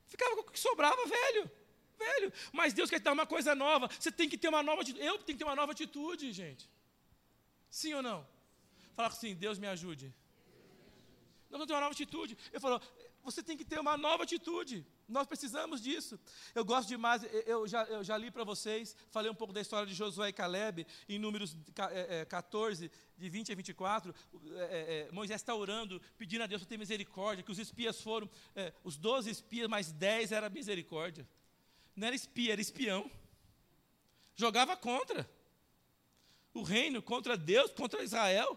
Ficava 0.06 0.34
com 0.36 0.42
o 0.42 0.52
que 0.52 0.58
sobrava, 0.58 1.04
velho. 1.06 1.50
Velho. 1.98 2.32
Mas 2.52 2.72
Deus 2.72 2.90
quer 2.90 3.00
te 3.00 3.04
dar 3.04 3.12
uma 3.12 3.26
coisa 3.26 3.54
nova. 3.54 3.88
Você 3.88 4.10
tem 4.10 4.28
que 4.28 4.38
ter 4.38 4.48
uma 4.48 4.62
nova 4.62 4.82
atitude. 4.82 5.04
Eu 5.04 5.18
tenho 5.18 5.38
que 5.38 5.44
ter 5.44 5.44
uma 5.44 5.56
nova 5.56 5.72
atitude, 5.72 6.32
gente. 6.32 6.68
Sim 7.70 7.94
ou 7.94 8.02
não? 8.02 8.26
Fala 8.94 9.08
assim, 9.08 9.34
Deus 9.34 9.58
me 9.58 9.66
ajude. 9.66 10.06
Nós 11.50 11.58
vamos 11.58 11.66
ter 11.66 11.74
uma 11.74 11.80
nova 11.80 11.92
atitude. 11.92 12.36
Ele 12.50 12.60
falou, 12.60 12.80
você 13.26 13.42
tem 13.42 13.56
que 13.56 13.64
ter 13.64 13.80
uma 13.80 13.96
nova 13.96 14.22
atitude. 14.22 14.86
Nós 15.08 15.26
precisamos 15.26 15.82
disso. 15.82 16.18
Eu 16.54 16.64
gosto 16.64 16.88
demais, 16.88 17.22
eu 17.44 17.66
já, 17.66 17.82
eu 17.84 18.04
já 18.04 18.16
li 18.16 18.30
para 18.30 18.44
vocês, 18.44 18.96
falei 19.10 19.28
um 19.28 19.34
pouco 19.34 19.52
da 19.52 19.60
história 19.60 19.86
de 19.86 19.94
Josué 19.94 20.28
e 20.28 20.32
Caleb, 20.32 20.86
em 21.08 21.18
Números 21.18 21.56
14, 22.28 22.90
de 23.18 23.28
20 23.28 23.52
a 23.52 23.54
24. 23.56 24.14
É, 24.54 25.08
é, 25.08 25.12
Moisés 25.12 25.40
está 25.40 25.54
orando, 25.54 26.00
pedindo 26.16 26.44
a 26.44 26.46
Deus 26.46 26.62
para 26.62 26.68
ter 26.68 26.78
misericórdia, 26.78 27.42
que 27.42 27.50
os 27.50 27.58
espias 27.58 28.00
foram, 28.00 28.30
é, 28.54 28.72
os 28.84 28.96
12 28.96 29.28
espias, 29.28 29.68
mais 29.68 29.90
10 29.90 30.30
era 30.30 30.48
misericórdia. 30.48 31.28
Não 31.96 32.06
era 32.06 32.14
espia, 32.14 32.52
era 32.52 32.60
espião. 32.60 33.10
Jogava 34.36 34.76
contra 34.76 35.28
o 36.54 36.62
reino, 36.62 37.02
contra 37.02 37.36
Deus, 37.36 37.72
contra 37.72 38.04
Israel. 38.04 38.56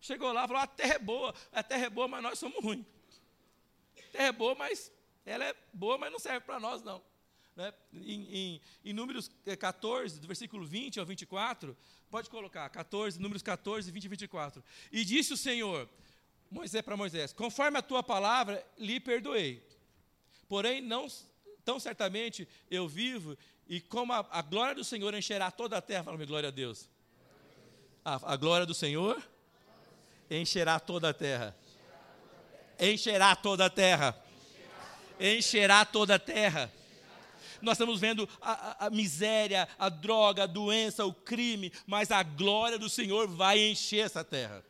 Chegou 0.00 0.32
lá 0.32 0.48
falou: 0.48 0.62
a 0.62 0.66
terra 0.66 0.94
é 0.94 0.98
boa, 0.98 1.34
a 1.52 1.62
terra 1.62 1.84
é 1.84 1.90
boa, 1.90 2.08
mas 2.08 2.22
nós 2.22 2.38
somos 2.38 2.64
ruins. 2.64 2.86
É 4.12 4.32
boa, 4.32 4.54
mas 4.54 4.92
ela 5.24 5.44
é 5.44 5.54
boa, 5.72 5.98
mas 5.98 6.10
não 6.10 6.18
serve 6.18 6.40
para 6.40 6.58
nós, 6.58 6.82
não. 6.82 7.02
Né? 7.54 7.72
Em, 7.92 8.36
em, 8.36 8.60
em, 8.84 8.92
Números 8.92 9.30
14, 9.58 10.20
do 10.20 10.26
versículo 10.26 10.64
20 10.64 11.00
ao 11.00 11.06
24, 11.06 11.76
pode 12.10 12.30
colocar, 12.30 12.68
14, 12.68 13.20
Números 13.20 13.42
14, 13.42 13.90
20 13.90 14.04
e 14.04 14.08
24. 14.08 14.64
E 14.90 15.04
disse 15.04 15.32
o 15.32 15.36
Senhor, 15.36 15.88
Moisés 16.50 16.82
para 16.82 16.96
Moisés: 16.96 17.32
Conforme 17.32 17.78
a 17.78 17.82
tua 17.82 18.02
palavra, 18.02 18.64
lhe 18.78 18.98
perdoei. 18.98 19.62
Porém, 20.48 20.80
não 20.80 21.06
tão 21.64 21.78
certamente 21.78 22.48
eu 22.70 22.88
vivo, 22.88 23.36
e 23.68 23.80
como 23.80 24.12
a, 24.12 24.26
a 24.30 24.42
glória 24.42 24.74
do 24.74 24.82
Senhor 24.82 25.14
encherá 25.14 25.50
toda 25.50 25.76
a 25.76 25.82
terra, 25.82 26.04
fala-me 26.04 26.26
glória 26.26 26.48
a 26.48 26.52
Deus. 26.52 26.88
A, 28.04 28.32
a 28.32 28.36
glória 28.36 28.66
do 28.66 28.74
Senhor 28.74 29.22
encherá 30.28 30.80
toda 30.80 31.10
a 31.10 31.14
terra. 31.14 31.56
Encherá 32.80 33.36
toda 33.36 33.66
a 33.66 33.70
terra. 33.70 34.16
Encherá 35.20 35.84
toda 35.84 36.14
a 36.14 36.18
terra. 36.18 36.72
Nós 37.60 37.74
estamos 37.74 38.00
vendo 38.00 38.28
a, 38.40 38.52
a, 38.52 38.86
a, 38.86 38.90
miséria, 38.90 39.68
a 39.78 39.90
droga, 39.90 40.44
a 40.44 40.46
doença, 40.46 41.04
o 41.04 41.12
crime, 41.12 41.70
mas 41.86 42.10
a 42.10 42.22
glória 42.22 42.78
do 42.78 42.88
Senhor 42.88 43.28
vai 43.28 43.58
encher 43.58 44.06
essa 44.06 44.24
terra. 44.24 44.64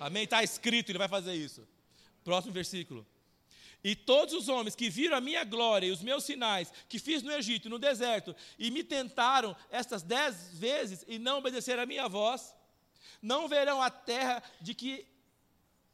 Amém? 0.00 0.24
Está 0.24 0.42
escrito, 0.42 0.90
ele 0.90 0.98
vai 0.98 1.06
fazer 1.06 1.34
isso. 1.34 1.66
Próximo 2.24 2.52
versículo. 2.52 3.06
E 3.84 3.96
todos 3.96 4.34
os 4.34 4.48
homens 4.48 4.74
que 4.74 4.88
viram 4.88 5.16
a 5.16 5.20
minha 5.20 5.44
glória 5.44 5.86
e 5.86 5.90
os 5.90 6.02
meus 6.02 6.24
sinais 6.24 6.72
que 6.88 6.98
fiz 6.98 7.22
no 7.22 7.32
Egito, 7.32 7.68
no 7.68 7.78
deserto, 7.78 8.34
e 8.58 8.70
me 8.70 8.84
tentaram 8.84 9.56
estas 9.70 10.02
dez 10.02 10.50
vezes 10.52 11.04
e 11.08 11.18
não 11.18 11.38
obedeceram 11.38 11.82
a 11.82 11.86
minha 11.86 12.08
voz, 12.08 12.54
não 13.20 13.48
verão 13.48 13.82
a 13.82 13.90
terra 13.90 14.42
de 14.60 14.74
que 14.74 15.06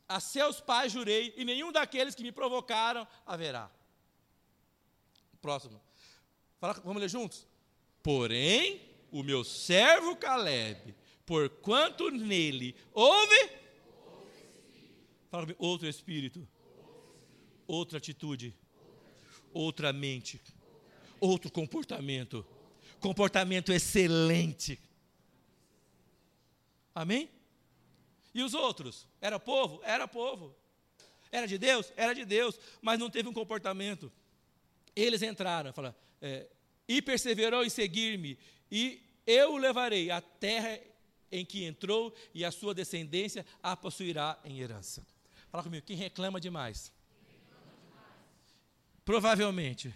a 0.08 0.20
seus 0.20 0.60
pais 0.60 0.92
jurei, 0.92 1.34
e 1.36 1.44
nenhum 1.44 1.70
daqueles 1.70 2.14
que 2.14 2.22
me 2.22 2.32
provocaram 2.32 3.06
haverá. 3.26 3.70
Próximo. 5.42 5.80
Fala, 6.58 6.72
vamos 6.84 7.00
ler 7.00 7.08
juntos? 7.08 7.46
Porém, 8.02 8.80
o 9.12 9.22
meu 9.22 9.44
servo 9.44 10.16
Caleb, 10.16 10.94
porquanto 11.26 12.10
nele 12.10 12.74
houve 12.92 13.58
Fala 15.30 15.46
outro 15.58 15.86
espírito, 15.86 16.46
outra 17.66 17.98
atitude, 17.98 18.54
outra 19.52 19.92
mente, 19.92 20.40
outro 21.20 21.52
comportamento, 21.52 22.46
comportamento 22.98 23.70
excelente. 23.70 24.80
Amém? 26.94 27.28
E 28.38 28.42
os 28.42 28.54
outros? 28.54 29.04
Era 29.20 29.40
povo? 29.40 29.80
Era 29.82 30.06
povo. 30.06 30.54
Era 31.32 31.44
de 31.44 31.58
Deus? 31.58 31.92
Era 31.96 32.14
de 32.14 32.24
Deus, 32.24 32.56
mas 32.80 32.96
não 32.96 33.10
teve 33.10 33.28
um 33.28 33.32
comportamento. 33.32 34.12
Eles 34.94 35.22
entraram, 35.22 35.72
fala, 35.72 35.92
é, 36.22 36.46
e 36.86 37.02
perseverou 37.02 37.64
em 37.64 37.68
seguir-me, 37.68 38.38
e 38.70 39.02
eu 39.26 39.54
o 39.54 39.56
levarei 39.56 40.12
à 40.12 40.20
terra 40.20 40.78
em 41.32 41.44
que 41.44 41.64
entrou, 41.64 42.14
e 42.32 42.44
a 42.44 42.52
sua 42.52 42.72
descendência 42.72 43.44
a 43.60 43.76
possuirá 43.76 44.38
em 44.44 44.60
herança. 44.60 45.04
Fala 45.50 45.64
comigo, 45.64 45.84
quem 45.84 45.96
reclama 45.96 46.40
demais? 46.40 46.92
Provavelmente 49.04 49.92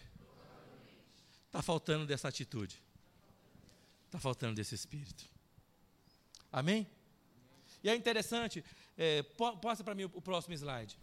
está 1.47 1.63
faltando 1.63 2.05
dessa 2.07 2.27
atitude. 2.27 2.83
Está 4.07 4.19
faltando 4.19 4.57
desse 4.57 4.75
espírito. 4.75 5.25
Amém? 6.51 6.89
E 7.83 7.91
é 7.91 7.95
interessante, 7.95 8.65
é, 8.97 9.23
posta 9.23 9.83
para 9.83 9.95
mim 9.95 10.05
o, 10.05 10.23
próximo 10.23 10.55
slide. 10.55 10.99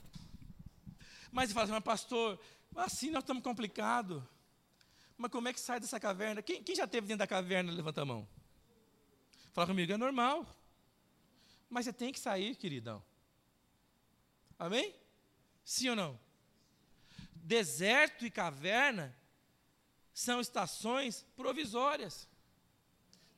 Mas 1.31 1.51
fala 1.51 1.65
assim, 1.65 1.73
mas 1.73 1.83
pastor, 1.83 2.39
assim 2.75 3.09
nós 3.09 3.23
estamos 3.23 3.43
complicados. 3.43 4.23
Mas 5.17 5.31
como 5.31 5.47
é 5.47 5.53
que 5.53 5.59
sai 5.59 5.79
dessa 5.79 5.99
caverna? 5.99 6.41
Quem, 6.41 6.63
quem 6.63 6.75
já 6.75 6.85
esteve 6.85 7.07
dentro 7.07 7.19
da 7.19 7.27
caverna, 7.27 7.71
levanta 7.71 8.01
a 8.01 8.05
mão. 8.05 8.27
Fala 9.51 9.67
comigo, 9.67 9.91
é 9.91 9.97
normal. 9.97 10.47
Mas 11.69 11.85
você 11.85 11.93
tem 11.93 12.13
que 12.13 12.19
sair, 12.19 12.55
queridão. 12.55 13.03
Amém? 14.57 14.95
Sim 15.65 15.89
ou 15.89 15.95
não? 15.95 16.19
deserto 17.49 18.27
e 18.27 18.29
caverna 18.29 19.17
são 20.13 20.39
estações 20.39 21.25
provisórias. 21.35 22.28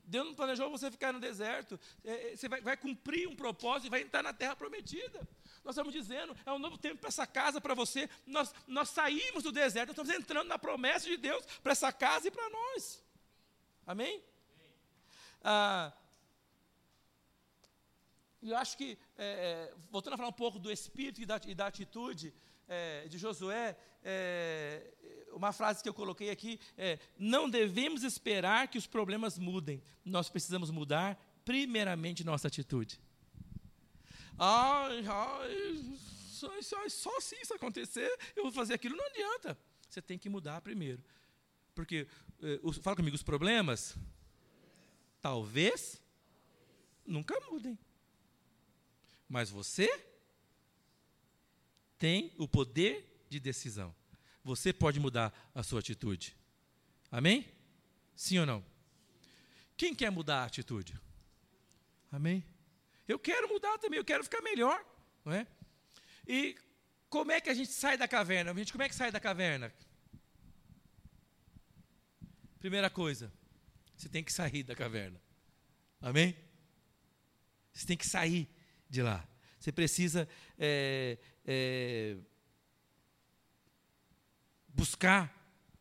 Deus 0.04 0.26
não 0.26 0.34
planejou 0.34 0.70
você 0.70 0.90
ficar 0.90 1.12
no 1.12 1.20
deserto. 1.20 1.78
É, 2.04 2.32
é, 2.32 2.36
você 2.36 2.48
vai, 2.48 2.60
vai, 2.60 2.76
cumprir 2.76 3.28
um 3.28 3.36
propósito 3.36 3.86
e 3.86 3.90
vai 3.90 4.02
entrar 4.02 4.22
na 4.22 4.32
terra 4.32 4.56
prometida. 4.56 5.26
Nós 5.64 5.74
estamos 5.74 5.92
dizendo, 5.92 6.36
é 6.44 6.52
um 6.52 6.58
novo 6.58 6.76
tempo 6.76 6.98
para 6.98 7.08
essa 7.08 7.26
casa, 7.26 7.60
para 7.60 7.74
você. 7.74 8.10
Nós, 8.26 8.52
nós 8.66 8.88
saímos 8.88 9.42
do 9.42 9.52
deserto, 9.52 9.88
nós 9.88 9.98
estamos 9.98 10.22
entrando 10.22 10.48
na 10.48 10.58
promessa 10.58 11.06
de 11.06 11.16
Deus 11.16 11.44
para 11.62 11.72
essa 11.72 11.92
casa 11.92 12.28
e 12.28 12.30
para 12.30 12.48
nós. 12.50 13.02
Amém? 13.86 14.22
Ah, 15.42 15.92
eu 18.42 18.56
acho 18.56 18.76
que, 18.76 18.98
é, 19.16 19.70
é, 19.70 19.74
voltando 19.90 20.14
a 20.14 20.16
falar 20.16 20.28
um 20.28 20.32
pouco 20.32 20.58
do 20.58 20.70
espírito 20.70 21.20
e 21.20 21.26
da, 21.26 21.40
e 21.46 21.54
da 21.54 21.68
atitude 21.68 22.34
é, 22.68 23.06
de 23.06 23.16
Josué, 23.18 23.76
é, 24.02 24.82
uma 25.32 25.52
frase 25.52 25.82
que 25.82 25.88
eu 25.88 25.94
coloquei 25.94 26.30
aqui 26.30 26.58
é: 26.76 26.98
não 27.18 27.48
devemos 27.48 28.02
esperar 28.02 28.68
que 28.68 28.78
os 28.78 28.86
problemas 28.86 29.38
mudem, 29.38 29.82
nós 30.04 30.28
precisamos 30.28 30.70
mudar, 30.70 31.18
primeiramente, 31.44 32.24
nossa 32.24 32.48
atitude. 32.48 33.00
Ai, 34.38 35.04
ai, 35.06 35.98
só, 36.30 36.62
só, 36.62 36.88
só 36.88 37.20
se 37.20 37.36
isso 37.36 37.54
acontecer, 37.54 38.10
eu 38.34 38.44
vou 38.44 38.52
fazer 38.52 38.74
aquilo, 38.74 38.96
não 38.96 39.06
adianta. 39.06 39.58
Você 39.88 40.00
tem 40.00 40.18
que 40.18 40.28
mudar 40.28 40.60
primeiro. 40.60 41.02
Porque, 41.74 42.06
eh, 42.42 42.60
os, 42.62 42.78
fala 42.78 42.96
comigo, 42.96 43.14
os 43.14 43.22
problemas, 43.22 43.96
talvez, 45.20 46.00
nunca 47.06 47.38
mudem. 47.50 47.78
Mas 49.28 49.50
você 49.50 49.88
tem 51.98 52.34
o 52.36 52.48
poder 52.48 53.26
de 53.28 53.38
decisão. 53.38 53.94
Você 54.44 54.72
pode 54.72 54.98
mudar 54.98 55.32
a 55.54 55.62
sua 55.62 55.80
atitude. 55.80 56.36
Amém? 57.10 57.46
Sim 58.16 58.38
ou 58.40 58.46
não? 58.46 58.64
Quem 59.76 59.94
quer 59.94 60.10
mudar 60.10 60.42
a 60.42 60.44
atitude? 60.44 60.98
Amém? 62.10 62.44
Eu 63.06 63.18
quero 63.18 63.48
mudar 63.48 63.78
também, 63.78 63.98
eu 63.98 64.04
quero 64.04 64.24
ficar 64.24 64.40
melhor. 64.42 64.84
Não 65.24 65.32
é? 65.32 65.46
E 66.26 66.56
como 67.08 67.30
é 67.30 67.40
que 67.40 67.50
a 67.50 67.54
gente 67.54 67.70
sai 67.70 67.96
da 67.96 68.08
caverna? 68.08 68.50
A 68.50 68.54
gente, 68.54 68.72
como 68.72 68.82
é 68.82 68.88
que 68.88 68.94
sai 68.94 69.10
da 69.10 69.20
caverna? 69.20 69.72
Primeira 72.58 72.88
coisa, 72.88 73.32
você 73.96 74.08
tem 74.08 74.22
que 74.22 74.32
sair 74.32 74.62
da 74.62 74.74
caverna. 74.74 75.20
Amém? 76.00 76.36
Você 77.72 77.86
tem 77.86 77.96
que 77.96 78.06
sair 78.06 78.48
de 78.88 79.02
lá. 79.02 79.26
Você 79.58 79.72
precisa 79.72 80.28
é, 80.58 81.18
é, 81.44 82.16
buscar 84.74 85.32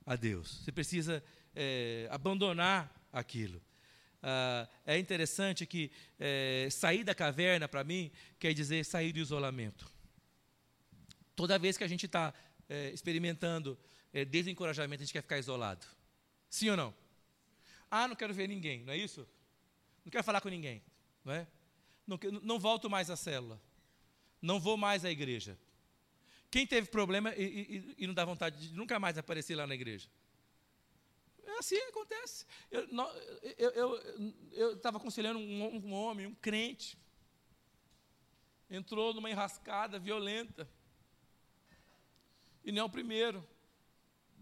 a 0.05 0.15
Deus. 0.15 0.63
Você 0.63 0.71
precisa 0.71 1.23
é, 1.55 2.07
abandonar 2.11 2.93
aquilo. 3.11 3.61
Ah, 4.23 4.67
é 4.85 4.99
interessante 4.99 5.65
que 5.65 5.91
é, 6.19 6.67
sair 6.69 7.03
da 7.03 7.15
caverna, 7.15 7.67
para 7.67 7.83
mim, 7.83 8.11
quer 8.37 8.53
dizer 8.53 8.85
sair 8.85 9.11
do 9.11 9.19
isolamento. 9.19 9.89
Toda 11.35 11.57
vez 11.57 11.77
que 11.77 11.83
a 11.83 11.87
gente 11.87 12.05
está 12.05 12.33
é, 12.69 12.91
experimentando 12.91 13.77
é, 14.13 14.23
desencorajamento, 14.23 15.01
a 15.01 15.05
gente 15.05 15.13
quer 15.13 15.23
ficar 15.23 15.39
isolado. 15.39 15.85
Sim 16.49 16.69
ou 16.69 16.77
não? 16.77 16.93
Ah, 17.89 18.07
não 18.07 18.15
quero 18.15 18.33
ver 18.33 18.47
ninguém, 18.47 18.83
não 18.83 18.93
é 18.93 18.97
isso? 18.97 19.27
Não 20.05 20.11
quero 20.11 20.23
falar 20.23 20.41
com 20.41 20.49
ninguém, 20.49 20.83
não 21.25 21.33
é? 21.33 21.47
Não, 22.05 22.19
não 22.43 22.59
volto 22.59 22.89
mais 22.89 23.09
à 23.09 23.15
célula. 23.15 23.61
Não 24.41 24.59
vou 24.59 24.77
mais 24.77 25.05
à 25.05 25.11
igreja. 25.11 25.57
Quem 26.51 26.67
teve 26.67 26.89
problema 26.89 27.33
e, 27.35 27.43
e, 27.43 27.95
e 27.99 28.07
não 28.07 28.13
dá 28.13 28.25
vontade 28.25 28.67
de 28.67 28.75
nunca 28.75 28.99
mais 28.99 29.17
aparecer 29.17 29.55
lá 29.55 29.65
na 29.65 29.73
igreja? 29.73 30.09
É 31.45 31.57
assim 31.57 31.77
acontece. 31.77 32.45
Eu 34.51 34.73
estava 34.73 34.97
aconselhando 34.97 35.39
um, 35.39 35.87
um 35.87 35.93
homem, 35.93 36.27
um 36.27 36.35
crente, 36.35 36.97
entrou 38.69 39.13
numa 39.13 39.29
enrascada 39.29 39.97
violenta. 39.97 40.69
E 42.65 42.71
não 42.71 42.81
é 42.81 42.85
o 42.85 42.89
primeiro. 42.89 43.47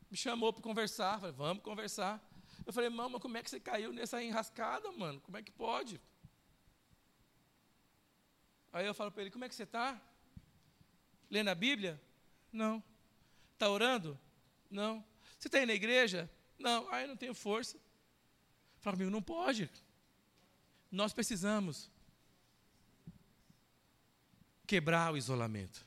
Me 0.10 0.18
chamou 0.18 0.52
para 0.52 0.64
conversar. 0.64 1.20
Falei, 1.20 1.36
vamos 1.36 1.64
conversar. 1.64 2.20
Eu 2.66 2.74
falei, 2.74 2.90
mama, 2.90 3.20
como 3.20 3.38
é 3.38 3.44
que 3.44 3.50
você 3.52 3.60
caiu 3.60 3.94
nessa 3.94 4.22
enrascada, 4.22 4.92
mano? 4.94 5.22
Como 5.22 5.38
é 5.38 5.44
que 5.44 5.52
pode? 5.52 6.02
Aí 8.74 8.86
eu 8.86 8.96
falo 8.96 9.12
para 9.12 9.22
ele, 9.22 9.32
como 9.32 9.46
é 9.46 9.50
que 9.50 9.56
você 9.56 9.64
está? 9.64 10.02
Lendo 11.30 11.50
a 11.50 11.56
Bíblia? 11.56 12.02
Não. 12.52 12.84
Está 13.54 13.70
orando? 13.70 14.20
Não. 14.70 15.04
Você 15.38 15.48
está 15.48 15.60
indo 15.60 15.68
na 15.68 15.74
igreja? 15.74 16.30
Não. 16.58 16.92
Ah, 16.92 17.02
eu 17.02 17.08
não 17.08 17.18
tenho 17.18 17.34
força. 17.34 17.78
Fala 18.80 18.96
comigo, 18.96 19.12
não 19.12 19.22
pode. 19.22 19.70
Nós 20.92 21.14
precisamos 21.14 21.92
quebrar 24.66 25.14
o 25.14 25.18
isolamento. 25.18 25.86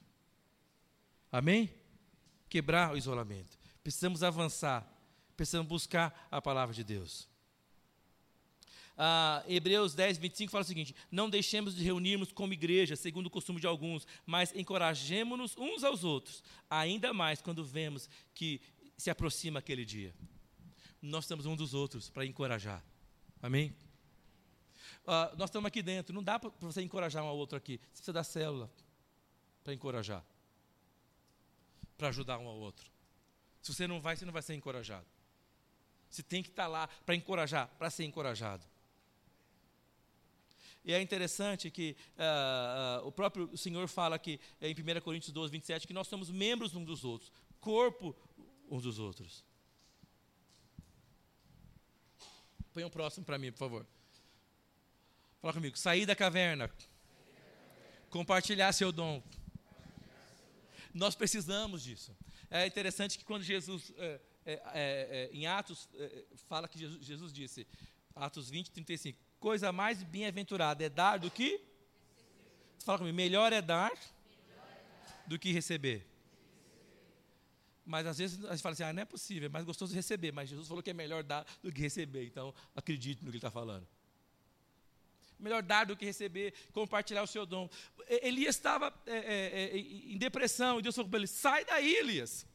Amém? 1.31 1.73
Quebrar 2.49 2.93
o 2.93 2.97
isolamento. 2.97 3.59
Precisamos 3.83 4.23
avançar. 4.23 4.87
Precisamos 5.37 5.69
buscar 5.69 6.29
a 6.31 6.41
palavra 6.41 6.75
de 6.75 6.85
Deus 6.85 7.32
ah, 9.05 9.43
Hebreus 9.49 9.95
10, 9.95 10.17
25 10.17 10.53
fala 10.53 10.63
o 10.63 10.65
seguinte: 10.65 10.95
Não 11.11 11.29
deixemos 11.29 11.75
de 11.75 11.83
reunirmos 11.83 12.31
como 12.31 12.53
igreja, 12.53 12.95
segundo 12.95 13.27
o 13.27 13.31
costume 13.31 13.61
de 13.61 13.67
alguns, 13.67 14.07
mas 14.25 14.55
encorajemos-nos 14.55 15.57
uns 15.57 15.83
aos 15.83 16.05
outros, 16.05 16.41
ainda 16.71 17.13
mais 17.13 17.43
quando 17.43 17.65
vemos 17.65 18.09
que 18.33 18.61
se 18.97 19.11
aproxima 19.11 19.59
aquele 19.59 19.85
dia. 19.85 20.15
Nós 21.03 21.25
estamos 21.25 21.47
um 21.47 21.57
dos 21.57 21.75
outros 21.75 22.09
para 22.11 22.25
encorajar. 22.25 22.81
Amém? 23.43 23.75
Ah, 25.05 25.35
nós 25.37 25.51
estamos 25.51 25.67
aqui 25.67 25.83
dentro, 25.83 26.15
não 26.15 26.23
dá 26.23 26.39
para 26.39 26.53
você 26.61 26.81
encorajar 26.81 27.25
um 27.25 27.27
ao 27.27 27.37
outro 27.37 27.59
aqui. 27.59 27.81
Você 27.87 27.95
precisa 27.95 28.13
da 28.13 28.23
célula 28.23 28.71
para 29.65 29.75
encorajar, 29.75 30.25
para 31.99 32.07
ajudar 32.07 32.39
um 32.39 32.47
ao 32.47 32.57
outro. 32.57 32.89
Se 33.61 33.75
você 33.75 33.85
não 33.89 34.01
vai, 34.01 34.15
você 34.15 34.25
não 34.25 34.33
vai 34.33 34.43
ser 34.43 34.55
encorajado. 34.55 35.09
Você 36.09 36.23
tem 36.23 36.41
que 36.41 36.51
estar 36.51 36.69
lá 36.69 36.87
para 37.05 37.17
encorajar, 37.17 37.67
para 37.77 37.91
ser 37.91 38.05
encorajado. 38.05 38.71
E 40.85 40.93
é 40.93 41.01
interessante 41.01 41.71
que 41.71 41.97
uh, 42.17 43.05
uh, 43.05 43.07
o 43.07 43.13
próprio 43.13 43.57
Senhor 43.57 43.87
fala 43.87 44.17
aqui 44.17 44.41
em 44.61 44.75
1 44.75 45.01
Coríntios 45.01 45.33
12, 45.33 45.53
27, 45.53 45.87
que 45.87 45.93
nós 45.93 46.09
somos 46.09 46.29
membros 46.29 46.75
uns 46.75 46.85
dos 46.85 47.05
outros, 47.05 47.31
corpo 47.61 48.17
uns 48.69 48.83
dos 48.83 48.99
outros. 48.99 49.45
Põe 52.73 52.85
um 52.85 52.91
próximo 52.91 53.25
para 53.25 53.39
mim, 53.39 53.53
por 53.53 53.59
favor. 53.59 53.87
Fala 55.41 55.53
comigo. 55.53 55.79
Sair 55.79 56.07
da 56.07 56.17
caverna. 56.17 56.71
Compartilhar 58.11 58.73
seu 58.73 58.91
dom. 58.91 59.23
Nós 60.93 61.15
precisamos 61.15 61.85
disso. 61.85 62.17
É 62.51 62.67
interessante 62.67 63.19
que 63.19 63.25
quando 63.25 63.43
Jesus, 63.43 63.93
é, 63.97 64.21
é, 64.45 64.63
é, 64.75 65.31
em 65.33 65.47
Atos, 65.47 65.89
fala 66.49 66.67
que 66.67 66.79
Jesus, 66.79 67.05
Jesus 67.05 67.33
disse, 67.33 67.67
Atos 68.15 68.51
20, 68.51 68.71
35, 68.71 69.19
coisa 69.43 69.73
mais 69.73 70.05
bem-aventurada 70.05 70.85
é 70.85 70.89
dar 70.89 71.19
do 71.19 71.29
que? 71.29 71.61
Fala 72.85 72.99
comigo, 72.99 73.17
melhor 73.17 73.53
é 73.53 73.61
dar 73.61 73.93
do 75.27 75.37
que 75.37 75.51
receber. 75.53 76.07
Mas 77.85 78.07
às 78.07 78.19
vezes 78.19 78.45
a 78.45 78.53
gente 78.53 78.63
fala 78.63 78.73
assim, 78.75 78.85
ah, 78.85 78.93
não 78.93 79.03
é 79.03 79.05
possível, 79.05 79.47
é 79.47 79.49
mais 79.49 79.65
gostoso 79.65 79.93
receber. 79.93 80.31
Mas 80.31 80.49
Jesus 80.49 80.69
falou 80.69 80.81
que 80.81 80.91
é 80.91 80.95
melhor 80.95 81.25
dar 81.25 81.45
do 81.61 81.73
que 81.73 81.81
receber. 81.81 82.25
Então, 82.25 82.55
acredite 82.77 83.25
no 83.25 83.31
que 83.31 83.37
ele 83.37 83.39
está 83.39 83.51
falando. 83.51 83.87
Melhor 85.41 85.61
dar 85.61 85.85
do 85.87 85.97
que 85.97 86.05
receber, 86.05 86.55
compartilhar 86.73 87.25
o 87.25 87.27
seu 87.27 87.45
dom. 87.45 87.69
Elias 88.09 88.55
estava 88.55 88.95
é, 89.07 89.17
é, 89.17 89.77
é, 89.77 89.77
em 89.77 90.17
depressão, 90.17 90.79
e 90.79 90.83
Deus 90.83 90.95
falou 90.95 91.11
para 91.11 91.19
ele: 91.19 91.27
sai 91.27 91.65
daí, 91.65 91.97
Elias. 91.97 92.47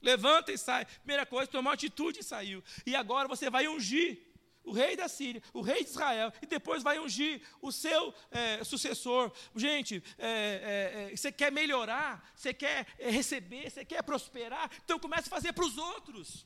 Levanta 0.00 0.50
e 0.50 0.56
sai. 0.56 0.86
Primeira 0.86 1.26
coisa, 1.26 1.50
tomou 1.50 1.70
atitude 1.70 2.20
e 2.20 2.22
saiu. 2.22 2.64
E 2.86 2.96
agora 2.96 3.28
você 3.28 3.50
vai 3.50 3.68
ungir 3.68 4.25
o 4.66 4.72
rei 4.72 4.96
da 4.96 5.08
Síria, 5.08 5.42
o 5.54 5.62
rei 5.62 5.84
de 5.84 5.90
Israel, 5.90 6.32
e 6.42 6.46
depois 6.46 6.82
vai 6.82 6.98
ungir 6.98 7.40
o 7.62 7.70
seu 7.70 8.12
é, 8.30 8.62
sucessor. 8.64 9.32
Gente, 9.54 10.02
é, 10.18 11.06
é, 11.08 11.12
é 11.12 11.16
você 11.16 11.30
quer 11.30 11.52
melhorar, 11.52 12.28
você 12.34 12.52
quer 12.52 12.86
é, 12.98 13.08
receber, 13.08 13.70
você 13.70 13.84
quer 13.84 14.02
prosperar, 14.02 14.68
então 14.84 14.98
comece 14.98 15.28
a 15.28 15.30
fazer 15.30 15.52
para 15.52 15.64
os 15.64 15.78
outros. 15.78 16.44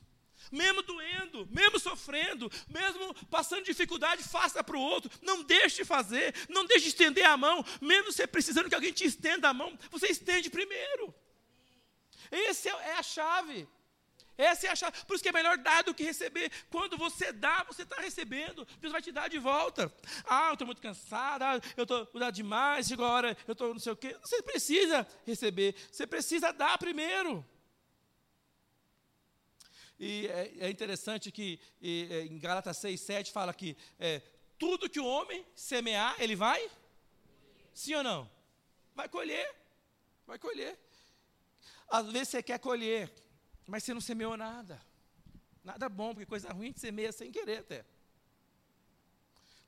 Mesmo 0.51 0.81
doendo, 0.81 1.47
mesmo 1.51 1.79
sofrendo, 1.79 2.51
mesmo 2.67 3.13
passando 3.25 3.63
dificuldade, 3.63 4.23
faça 4.23 4.63
para 4.63 4.77
o 4.77 4.81
outro. 4.81 5.11
Não 5.21 5.43
deixe 5.43 5.77
de 5.77 5.85
fazer, 5.85 6.33
não 6.49 6.65
deixe 6.65 6.83
de 6.85 6.89
estender 6.89 7.25
a 7.25 7.37
mão. 7.37 7.63
Mesmo 7.79 8.11
você 8.11 8.25
precisando 8.25 8.67
que 8.67 8.75
alguém 8.75 8.91
te 8.91 9.05
estenda 9.05 9.49
a 9.49 9.53
mão, 9.53 9.77
você 9.89 10.07
estende 10.07 10.49
primeiro. 10.49 11.13
Essa 12.31 12.69
é 12.69 12.93
a 12.93 13.03
chave. 13.03 13.67
Essa 14.41 14.67
é 14.67 14.69
a 14.71 14.75
chave. 14.75 14.97
Por 15.05 15.13
isso 15.13 15.23
que 15.23 15.29
é 15.29 15.31
melhor 15.31 15.55
dar 15.59 15.83
do 15.83 15.93
que 15.93 16.03
receber. 16.03 16.51
Quando 16.71 16.97
você 16.97 17.31
dá, 17.31 17.63
você 17.63 17.83
está 17.83 18.01
recebendo. 18.01 18.67
Deus 18.79 18.91
vai 18.91 19.01
te 19.01 19.11
dar 19.11 19.27
de 19.27 19.37
volta. 19.37 19.93
Ah, 20.25 20.47
eu 20.47 20.53
estou 20.53 20.65
muito 20.65 20.81
cansado, 20.81 21.43
ah, 21.43 21.61
eu 21.77 21.83
estou 21.83 22.07
cuidado 22.07 22.33
demais, 22.33 22.87
chegou 22.87 23.05
a 23.05 23.11
hora, 23.11 23.37
eu 23.47 23.51
estou 23.51 23.71
não 23.71 23.79
sei 23.79 23.91
o 23.91 23.95
quê. 23.95 24.17
Você 24.19 24.41
precisa 24.41 25.07
receber, 25.27 25.75
você 25.91 26.07
precisa 26.07 26.51
dar 26.51 26.75
primeiro. 26.79 27.45
E 29.99 30.25
é, 30.25 30.53
é 30.61 30.69
interessante 30.71 31.31
que 31.31 31.59
e, 31.79 32.07
é, 32.09 32.21
em 32.21 32.39
Gálatas 32.39 32.77
6, 32.77 32.99
7 32.99 33.31
fala 33.31 33.53
que 33.53 33.77
é, 33.99 34.23
tudo 34.57 34.89
que 34.89 34.99
o 34.99 35.05
homem 35.05 35.45
semear, 35.53 36.15
ele 36.17 36.35
vai? 36.35 36.67
Sim 37.75 37.93
ou 37.93 38.03
não? 38.03 38.31
Vai 38.95 39.07
colher. 39.07 39.53
Vai 40.25 40.39
colher. 40.39 40.79
Às 41.87 42.11
vezes 42.11 42.29
você 42.29 42.41
quer 42.41 42.57
colher, 42.57 43.13
mas 43.71 43.85
você 43.85 43.93
não 43.93 44.01
semeou 44.01 44.35
nada. 44.35 44.81
Nada 45.63 45.87
bom, 45.87 46.13
porque 46.13 46.25
coisa 46.25 46.51
ruim 46.51 46.67
gente 46.67 46.81
semeia 46.81 47.09
sem 47.13 47.31
querer 47.31 47.59
até. 47.59 47.85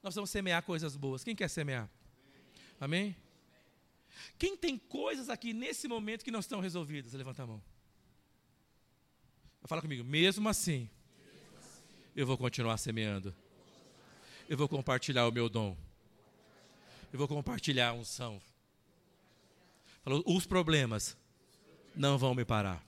Nós 0.03 0.13
vamos 0.13 0.29
semear 0.29 0.61
coisas 0.61 0.97
boas. 0.97 1.23
Quem 1.23 1.33
quer 1.33 1.49
semear? 1.49 1.89
Amém? 2.81 3.15
Quem 4.37 4.57
tem 4.57 4.77
coisas 4.77 5.29
aqui 5.29 5.53
nesse 5.53 5.87
momento 5.87 6.25
que 6.25 6.31
não 6.31 6.41
estão 6.41 6.59
resolvidas? 6.59 7.13
Levanta 7.13 7.43
a 7.43 7.47
mão. 7.47 7.63
Fala 9.63 9.81
comigo. 9.81 10.03
Mesmo 10.03 10.49
assim, 10.49 10.89
eu 12.13 12.27
vou 12.27 12.37
continuar 12.37 12.77
semeando. 12.77 13.33
Eu 14.49 14.57
vou 14.57 14.67
compartilhar 14.67 15.25
o 15.29 15.31
meu 15.31 15.47
dom. 15.47 15.77
Eu 17.13 17.17
vou 17.17 17.27
compartilhar 17.29 17.89
a 17.89 17.93
unção. 17.93 18.41
Falou, 20.03 20.21
os 20.25 20.45
problemas 20.45 21.15
não 21.95 22.17
vão 22.17 22.35
me 22.35 22.43
parar. 22.43 22.85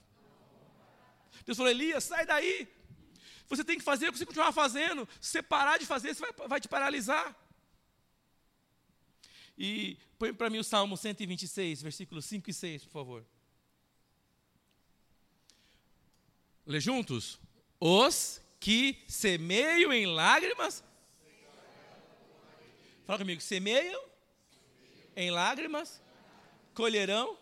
Deus 1.46 1.58
falou, 1.58 1.72
Elias, 1.72 2.04
sai 2.04 2.26
daí. 2.26 2.68
Você 3.48 3.64
tem 3.64 3.78
que 3.78 3.84
fazer 3.84 4.10
o 4.10 4.12
que 4.12 4.18
você 4.18 4.26
continuar 4.26 4.52
fazendo. 4.52 5.08
Se 5.22 5.32
você 5.32 5.44
parar 5.44 5.78
de 5.78 5.86
fazer, 5.86 6.14
você 6.14 6.22
vai, 6.22 6.48
vai 6.48 6.60
te 6.60 6.68
paralisar. 6.68 7.36
E 9.58 9.98
põe 10.18 10.34
para 10.34 10.50
mim 10.50 10.58
o 10.58 10.64
Salmo 10.64 10.98
126, 10.98 11.82
versículos 11.82 12.26
5 12.26 12.50
e 12.50 12.54
6, 12.54 12.84
por 12.86 12.92
favor. 12.92 13.26
Lê 16.66 16.80
juntos. 16.80 17.40
Os 17.80 18.42
que 18.60 19.04
semeiam 19.08 19.94
em 19.94 20.08
lágrimas. 20.08 20.84
Fala 23.06 23.20
comigo. 23.20 23.40
Semeiam 23.40 24.04
em 25.16 25.30
lágrimas, 25.30 26.02
colherão 26.74 27.38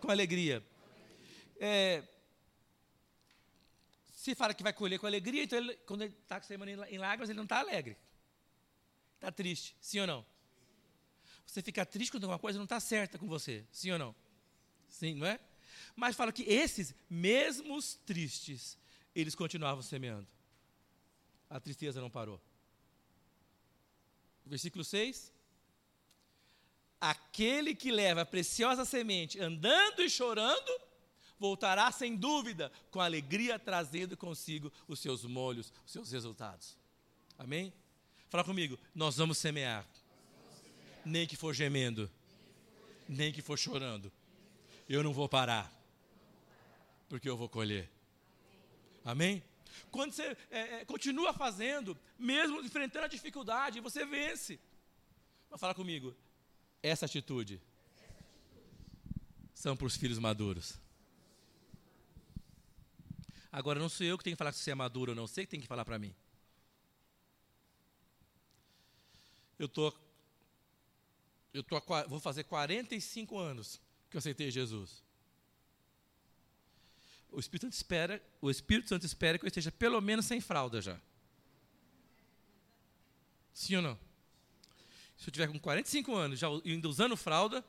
com 0.00 0.10
alegria. 0.10 0.62
É, 1.58 2.02
se 4.20 4.34
fala 4.34 4.52
que 4.52 4.62
vai 4.62 4.74
colher 4.74 4.98
com 4.98 5.06
alegria, 5.06 5.44
então 5.44 5.58
ele, 5.58 5.74
quando 5.86 6.02
ele 6.02 6.14
está 6.22 6.38
semando 6.42 6.68
em 6.68 6.98
lágrimas, 6.98 7.30
ele 7.30 7.38
não 7.38 7.44
está 7.44 7.58
alegre. 7.58 7.96
Está 9.14 9.32
triste, 9.32 9.74
sim 9.80 9.98
ou 9.98 10.06
não? 10.06 10.26
Você 11.46 11.62
fica 11.62 11.86
triste 11.86 12.10
quando 12.10 12.24
alguma 12.24 12.38
coisa 12.38 12.58
não 12.58 12.64
está 12.64 12.78
certa 12.78 13.18
com 13.18 13.26
você, 13.26 13.64
sim 13.72 13.90
ou 13.90 13.98
não? 13.98 14.14
Sim, 14.90 15.14
não 15.14 15.26
é? 15.26 15.40
Mas 15.96 16.16
fala 16.16 16.32
que 16.32 16.42
esses 16.42 16.94
mesmos 17.08 17.94
tristes, 18.04 18.76
eles 19.14 19.34
continuavam 19.34 19.82
semeando. 19.82 20.28
A 21.48 21.58
tristeza 21.58 21.98
não 21.98 22.10
parou. 22.10 22.38
Versículo 24.44 24.84
6. 24.84 25.32
Aquele 27.00 27.74
que 27.74 27.90
leva 27.90 28.20
a 28.20 28.26
preciosa 28.26 28.84
semente 28.84 29.40
andando 29.40 30.02
e 30.02 30.10
chorando, 30.10 30.89
voltará 31.40 31.90
sem 31.90 32.14
dúvida, 32.14 32.70
com 32.90 33.00
alegria 33.00 33.58
trazendo 33.58 34.14
consigo 34.14 34.70
os 34.86 35.00
seus 35.00 35.24
molhos, 35.24 35.72
os 35.86 35.92
seus 35.92 36.12
resultados. 36.12 36.76
Amém? 37.38 37.72
Fala 38.28 38.44
comigo, 38.44 38.78
nós 38.94 39.16
vamos 39.16 39.38
semear 39.38 39.88
nem 41.02 41.26
que 41.26 41.34
for 41.34 41.54
gemendo, 41.54 42.10
nem 43.08 43.32
que 43.32 43.40
for 43.40 43.58
chorando. 43.58 44.12
Eu 44.86 45.02
não 45.02 45.14
vou 45.14 45.28
parar, 45.28 45.72
porque 47.08 47.28
eu 47.28 47.38
vou 47.38 47.48
colher. 47.48 47.90
Amém? 49.02 49.42
Quando 49.90 50.12
você 50.12 50.36
é, 50.50 50.60
é, 50.80 50.84
continua 50.84 51.32
fazendo, 51.32 51.98
mesmo 52.18 52.60
enfrentando 52.60 53.06
a 53.06 53.08
dificuldade, 53.08 53.80
você 53.80 54.04
vence. 54.04 54.60
Mas 55.50 55.58
fala 55.58 55.74
comigo, 55.74 56.14
essa 56.82 57.06
atitude 57.06 57.60
são 59.54 59.74
para 59.74 59.86
os 59.86 59.96
filhos 59.96 60.18
maduros. 60.18 60.78
Agora, 63.52 63.80
não 63.80 63.88
sou 63.88 64.06
eu 64.06 64.16
que 64.16 64.24
tenho 64.24 64.36
que 64.36 64.38
falar 64.38 64.52
se 64.52 64.60
você 64.60 64.70
é 64.70 64.74
maduro 64.74 65.12
ou 65.12 65.16
não, 65.16 65.26
você 65.26 65.44
que 65.44 65.50
tem 65.50 65.60
que 65.60 65.66
falar 65.66 65.84
para 65.84 65.98
mim. 65.98 66.14
Eu 69.58 69.66
estou 69.66 69.92
eu 71.52 71.62
tô, 71.64 71.80
vou 72.08 72.20
fazer 72.20 72.44
45 72.44 73.36
anos 73.36 73.80
que 74.08 74.16
eu 74.16 74.18
aceitei 74.18 74.50
Jesus. 74.50 75.02
O 77.30 77.38
Espírito 77.38 77.64
Santo 77.66 77.74
espera, 77.74 78.22
o 78.40 78.50
Espírito 78.50 78.88
Santo 78.88 79.04
espera 79.04 79.38
que 79.38 79.44
eu 79.44 79.48
esteja 79.48 79.70
pelo 79.70 80.00
menos 80.00 80.26
sem 80.26 80.40
fralda 80.40 80.80
já. 80.80 81.00
Sim 83.52 83.76
ou 83.76 83.82
não? 83.82 83.98
Se 85.16 85.28
eu 85.28 85.32
tiver 85.32 85.48
com 85.48 85.58
45 85.58 86.14
anos, 86.14 86.38
já 86.38 86.48
ainda 86.48 86.88
usando 86.88 87.16
fralda, 87.16 87.64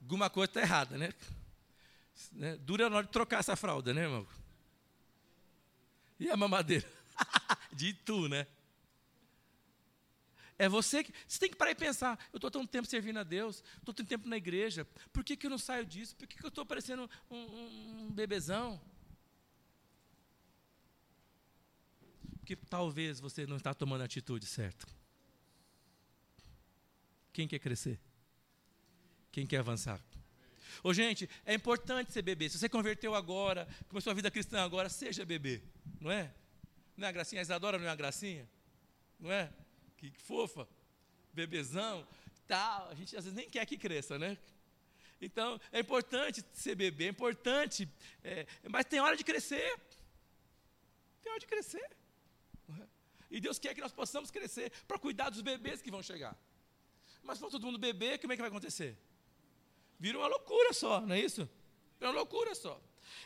alguma 0.00 0.30
coisa 0.30 0.50
está 0.50 0.60
errada, 0.60 0.96
né? 0.96 1.12
Né? 2.32 2.56
Dura 2.56 2.88
na 2.88 2.96
hora 2.96 3.06
de 3.06 3.12
trocar 3.12 3.40
essa 3.40 3.56
fralda, 3.56 3.92
né, 3.92 4.02
irmão? 4.02 4.26
E 6.18 6.30
a 6.30 6.36
mamadeira? 6.36 6.86
de 7.72 7.92
tu, 7.92 8.28
né? 8.28 8.46
É 10.58 10.68
você 10.68 11.02
que. 11.02 11.12
Você 11.26 11.40
tem 11.40 11.50
que 11.50 11.56
parar 11.56 11.72
e 11.72 11.74
pensar. 11.74 12.18
Eu 12.32 12.36
estou 12.36 12.50
tanto 12.50 12.68
tempo 12.68 12.86
servindo 12.86 13.18
a 13.18 13.24
Deus, 13.24 13.64
estou 13.78 13.92
tanto 13.92 14.08
tempo 14.08 14.28
na 14.28 14.36
igreja. 14.36 14.84
Por 15.12 15.24
que, 15.24 15.36
que 15.36 15.46
eu 15.46 15.50
não 15.50 15.58
saio 15.58 15.84
disso? 15.84 16.14
Por 16.14 16.26
que, 16.26 16.36
que 16.36 16.44
eu 16.44 16.48
estou 16.48 16.64
parecendo 16.64 17.10
um, 17.30 17.36
um, 17.36 18.06
um 18.06 18.10
bebezão? 18.12 18.80
Porque 22.38 22.54
talvez 22.54 23.18
você 23.18 23.46
não 23.46 23.56
está 23.56 23.72
tomando 23.74 24.02
a 24.02 24.04
atitude 24.04 24.46
certa. 24.46 24.86
Quem 27.32 27.48
quer 27.48 27.58
crescer? 27.58 27.98
Quem 29.30 29.46
quer 29.46 29.58
avançar? 29.58 30.00
Ô, 30.82 30.92
gente, 30.92 31.28
é 31.44 31.54
importante 31.54 32.12
ser 32.12 32.22
bebê. 32.22 32.48
Se 32.48 32.58
você 32.58 32.68
converteu 32.68 33.14
agora, 33.14 33.68
começou 33.88 34.10
a 34.10 34.14
vida 34.14 34.30
cristã 34.30 34.62
agora, 34.62 34.88
seja 34.88 35.24
bebê. 35.24 35.62
Não 36.00 36.10
é? 36.10 36.32
Não 36.96 37.06
é 37.06 37.08
a 37.08 37.12
gracinha? 37.12 37.40
A 37.40 37.42
Isadora 37.42 37.78
não 37.78 37.86
é 37.86 37.90
a 37.90 37.96
gracinha? 37.96 38.48
Não 39.18 39.30
é? 39.30 39.52
que 40.10 40.18
fofa, 40.18 40.68
bebezão, 41.32 42.06
tal. 42.46 42.88
A 42.90 42.94
gente 42.94 43.16
às 43.16 43.24
vezes 43.24 43.36
nem 43.36 43.48
quer 43.48 43.64
que 43.64 43.78
cresça, 43.78 44.18
né? 44.18 44.36
Então, 45.20 45.60
é 45.70 45.78
importante 45.78 46.44
ser 46.52 46.74
bebê, 46.74 47.04
é 47.04 47.08
importante, 47.08 47.88
é, 48.24 48.46
mas 48.68 48.84
tem 48.86 48.98
hora 48.98 49.16
de 49.16 49.22
crescer. 49.22 49.78
Tem 51.22 51.30
hora 51.30 51.38
de 51.38 51.46
crescer. 51.46 51.88
E 53.30 53.40
Deus 53.40 53.58
quer 53.58 53.74
que 53.74 53.80
nós 53.80 53.92
possamos 53.92 54.30
crescer 54.30 54.72
para 54.88 54.98
cuidar 54.98 55.30
dos 55.30 55.40
bebês 55.40 55.80
que 55.80 55.90
vão 55.90 56.02
chegar. 56.02 56.36
Mas 57.22 57.38
se 57.38 57.40
for 57.40 57.50
todo 57.50 57.64
mundo 57.64 57.78
bebê, 57.78 58.18
como 58.18 58.32
é 58.32 58.36
que 58.36 58.42
vai 58.42 58.50
acontecer? 58.50 58.98
Vira 60.02 60.18
uma 60.18 60.26
loucura 60.26 60.72
só, 60.72 61.00
não 61.00 61.14
é 61.14 61.20
isso? 61.20 61.48
Vira 62.00 62.10
uma 62.10 62.18
loucura 62.18 62.56
só. 62.56 62.76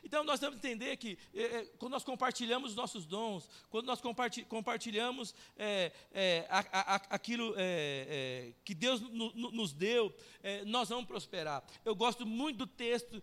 Então 0.04 0.22
nós 0.24 0.38
temos 0.38 0.60
que 0.60 0.66
entender 0.66 0.94
que 0.98 1.16
é, 1.34 1.42
é, 1.42 1.64
quando 1.78 1.92
nós 1.92 2.04
compartilhamos 2.04 2.72
os 2.72 2.76
nossos 2.76 3.06
dons, 3.06 3.48
quando 3.70 3.86
nós 3.86 3.98
compartilhamos 4.46 5.34
é, 5.56 5.90
é, 6.12 6.46
a, 6.50 6.58
a, 6.58 6.94
aquilo 7.14 7.54
é, 7.56 8.50
é, 8.50 8.52
que 8.62 8.74
Deus 8.74 9.00
no, 9.00 9.32
no, 9.32 9.50
nos 9.52 9.72
deu, 9.72 10.14
nós 10.66 10.90
vamos 10.90 11.06
prosperar. 11.06 11.64
Eu 11.82 11.94
gosto 11.94 12.26
muito 12.26 12.58
do 12.58 12.66
texto 12.66 13.22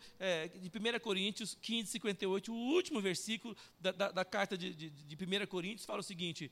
de 0.59 0.67
1 0.67 0.99
Coríntios 0.99 1.55
15, 1.61 1.91
58, 1.91 2.51
o 2.51 2.55
último 2.55 2.99
versículo 2.99 3.55
da, 3.79 3.91
da, 3.91 4.11
da 4.11 4.25
carta 4.25 4.57
de, 4.57 4.73
de, 4.73 4.89
de 4.89 5.15
1 5.15 5.45
Coríntios 5.45 5.85
fala 5.85 5.99
o 5.99 6.03
seguinte. 6.03 6.51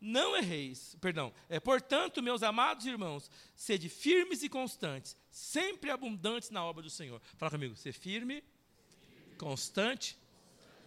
Não 0.00 0.36
erreis, 0.36 0.96
perdão. 1.00 1.32
É, 1.48 1.60
portanto, 1.60 2.22
meus 2.22 2.42
amados 2.42 2.86
irmãos, 2.86 3.30
sede 3.54 3.88
firmes 3.88 4.42
e 4.42 4.48
constantes, 4.48 5.16
sempre 5.30 5.90
abundantes 5.90 6.50
na 6.50 6.64
obra 6.64 6.82
do 6.82 6.90
Senhor. 6.90 7.20
Fala 7.36 7.50
comigo, 7.50 7.76
ser 7.76 7.92
firme 7.92 8.42
constante, 9.36 10.18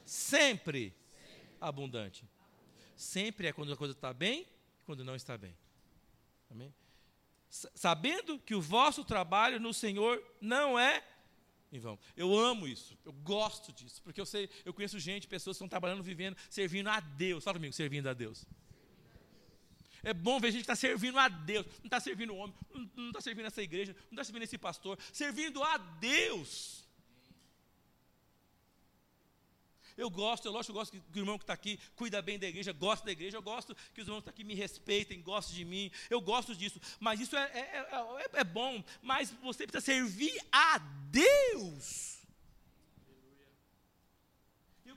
sempre 0.06 0.94
abundante. 1.60 2.24
Sempre 2.96 3.48
é 3.48 3.54
quando 3.54 3.74
a 3.74 3.78
coisa 3.78 3.94
está 3.94 4.14
bem 4.14 4.42
e 4.42 4.86
quando 4.86 5.04
não 5.04 5.16
está 5.16 5.38
bem. 5.38 5.56
Amém? 6.50 6.74
Sabendo 7.50 8.40
que 8.40 8.56
o 8.56 8.62
vosso 8.62 9.04
trabalho 9.04 9.60
no 9.60 9.74
Senhor 9.74 10.24
não 10.40 10.78
é 10.78 11.04
em 11.72 11.80
vão. 11.80 11.98
Eu 12.16 12.38
amo 12.38 12.68
isso, 12.68 12.96
eu 13.04 13.12
gosto 13.12 13.74
disso, 13.74 14.02
porque 14.04 14.22
eu 14.22 14.26
sei, 14.26 14.48
eu 14.64 14.74
conheço 14.74 15.00
gente, 15.00 15.28
pessoas 15.28 15.56
que 15.56 15.58
estão 15.58 15.68
trabalhando, 15.68 16.04
vivendo, 16.04 16.38
servindo 16.50 16.88
a 16.88 17.00
Deus. 17.00 17.44
Fala 17.44 17.58
comigo, 17.58 17.74
servindo 17.74 18.08
a 18.08 18.14
Deus. 18.14 18.46
É 20.04 20.14
bom 20.14 20.40
ver 20.40 20.50
a 20.50 20.52
gente 20.52 20.62
estar 20.62 20.74
tá 20.74 20.80
servindo 20.80 21.18
a 21.18 21.30
Deus, 21.30 21.66
não 21.80 21.86
está 21.86 22.00
servindo 22.00 22.34
o 22.34 22.38
homem, 22.38 22.56
não 22.96 23.08
está 23.08 23.22
servindo 23.22 23.46
essa 23.46 23.62
igreja, 23.62 23.96
não 24.12 24.16
está 24.16 24.26
servindo 24.26 24.44
esse 24.44 24.58
pastor, 24.58 25.00
servindo 25.14 25.64
a 25.64 25.78
Deus. 25.78 26.84
Eu 29.96 30.10
gosto, 30.10 30.46
eu 30.46 30.52
lógico, 30.52 30.72
eu 30.72 30.76
gosto 30.76 30.92
que 30.92 31.20
o 31.20 31.22
irmão 31.22 31.38
que 31.38 31.44
está 31.44 31.54
aqui 31.54 31.80
cuida 31.96 32.22
bem 32.22 32.38
da 32.38 32.48
igreja, 32.48 32.74
gosta 32.74 33.06
da 33.06 33.12
igreja, 33.12 33.38
eu 33.38 33.42
gosto 33.42 33.76
que 33.94 34.02
os 34.02 34.08
irmãos 34.08 34.22
que 34.22 34.30
estão 34.30 34.34
aqui 34.34 34.44
me 34.44 34.56
respeitem, 34.56 35.22
gostem 35.22 35.56
de 35.56 35.66
mim, 35.66 35.92
eu 36.10 36.20
gosto 36.20 36.56
disso. 36.56 36.82
Mas 37.00 37.20
isso 37.20 37.38
é, 37.38 37.44
é, 37.44 37.78
é, 37.78 38.40
é 38.40 38.44
bom, 38.44 38.84
mas 39.02 39.32
você 39.42 39.66
precisa 39.68 39.86
servir 39.86 40.38
a 40.52 40.80
Deus. 40.80 42.14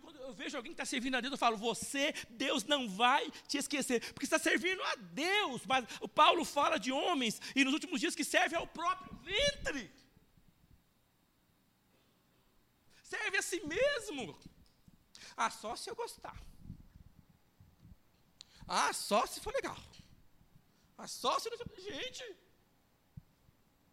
quando 0.06 0.15
eu 0.26 0.34
vejo 0.34 0.56
alguém 0.56 0.72
que 0.72 0.80
está 0.80 0.84
servindo 0.84 1.16
a 1.16 1.20
Deus, 1.20 1.32
eu 1.32 1.38
falo, 1.38 1.56
você, 1.56 2.12
Deus 2.30 2.64
não 2.64 2.88
vai 2.88 3.30
te 3.48 3.58
esquecer, 3.58 4.00
porque 4.12 4.24
está 4.24 4.38
servindo 4.38 4.82
a 4.82 4.94
Deus. 4.96 5.64
Mas 5.66 5.84
o 6.00 6.08
Paulo 6.08 6.44
fala 6.44 6.78
de 6.78 6.90
homens, 6.92 7.40
e 7.54 7.64
nos 7.64 7.72
últimos 7.72 8.00
dias 8.00 8.14
que 8.14 8.24
serve 8.24 8.56
ao 8.56 8.66
próprio 8.66 9.14
ventre. 9.22 9.90
Serve 13.02 13.36
a 13.38 13.42
si 13.42 13.60
mesmo. 13.60 14.38
Ah, 15.36 15.50
só 15.50 15.76
se 15.76 15.88
eu 15.88 15.94
gostar. 15.94 16.36
Ah, 18.66 18.92
só 18.92 19.26
se 19.26 19.40
for 19.40 19.54
legal. 19.54 19.78
Ah, 20.98 21.06
só 21.06 21.38
se 21.38 21.48
não. 21.50 21.58
Gente, 21.78 22.24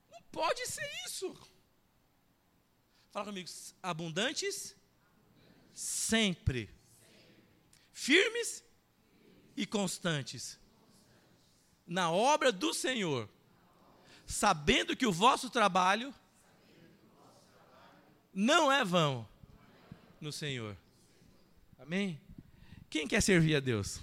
não 0.09 0.21
pode 0.23 0.65
ser 0.65 0.89
isso. 1.05 1.27
Fala 3.11 3.27
comigo, 3.27 3.49
abundantes 3.83 4.75
sempre. 5.73 6.69
Firmes 7.91 8.63
e 9.55 9.65
constantes. 9.65 10.59
Na 11.85 12.11
obra 12.11 12.51
do 12.51 12.73
Senhor. 12.73 13.29
Sabendo 14.25 14.95
que 14.95 15.05
o 15.05 15.11
vosso 15.11 15.49
trabalho 15.49 16.13
não 18.33 18.71
é 18.71 18.83
vão 18.83 19.27
no 20.19 20.31
Senhor. 20.31 20.77
Amém? 21.77 22.19
Quem 22.89 23.07
quer 23.07 23.21
servir 23.21 23.55
a 23.55 23.59
Deus? 23.59 23.99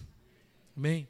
Amém? 0.76 1.08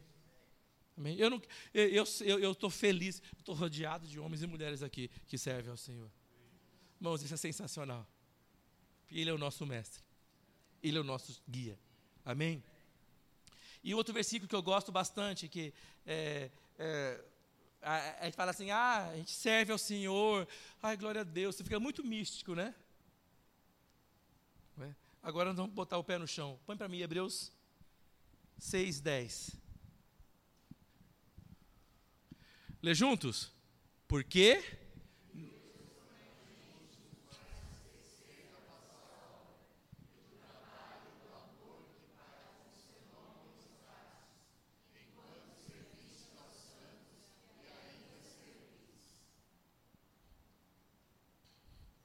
Amém? 0.97 1.17
Eu 1.19 1.29
estou 1.35 2.27
eu, 2.27 2.39
eu, 2.39 2.57
eu 2.61 2.71
feliz, 2.71 3.23
estou 3.39 3.55
rodeado 3.55 4.07
de 4.07 4.21
homens 4.21 4.43
e 4.43 4.47
mulheres 4.47 4.83
aqui 4.83 5.11
que 5.27 5.37
servem 5.37 5.71
ao 5.71 5.77
Senhor. 5.77 6.11
Irmãos, 7.01 7.23
isso 7.23 7.35
é 7.35 7.37
sensacional. 7.37 8.07
Ele 9.11 9.31
é 9.31 9.33
o 9.33 9.39
nosso 9.39 9.67
mestre. 9.67 10.03
Ele 10.83 10.99
é 10.99 11.01
o 11.01 11.05
nosso 11.05 11.43
guia. 11.49 11.79
Amém? 12.25 12.63
E 13.83 13.95
outro 13.95 14.13
versículo 14.13 14.49
que 14.49 14.55
eu 14.55 14.63
gosto 14.63 14.93
bastante, 14.93 15.49
que 15.49 15.73
é, 16.07 16.51
é, 16.79 17.25
a, 17.83 18.21
a, 18.21 18.25
gente 18.25 18.35
fala 18.35 18.51
assim, 18.51 18.71
ah, 18.71 19.09
a 19.11 19.17
gente 19.17 19.31
serve 19.31 19.73
ao 19.73 19.79
Senhor, 19.79 20.47
ai, 20.83 20.97
glória 20.97 21.23
a 21.23 21.25
Deus, 21.25 21.57
você 21.57 21.65
fica 21.65 21.81
muito 21.81 22.05
místico, 22.05 22.55
né? 22.55 22.75
É? 24.81 24.95
Agora 25.23 25.51
nós 25.51 25.57
vamos 25.57 25.73
botar 25.73 25.99
o 25.99 26.05
pé 26.05 26.19
no 26.19 26.27
chão. 26.27 26.59
Põe 26.67 26.77
para 26.77 26.89
mim 26.89 27.01
Hebreus 27.01 27.53
6, 28.59 29.01
10. 29.01 29.57
Lê 32.83 32.95
juntos. 32.95 33.53
Porque 34.09 34.63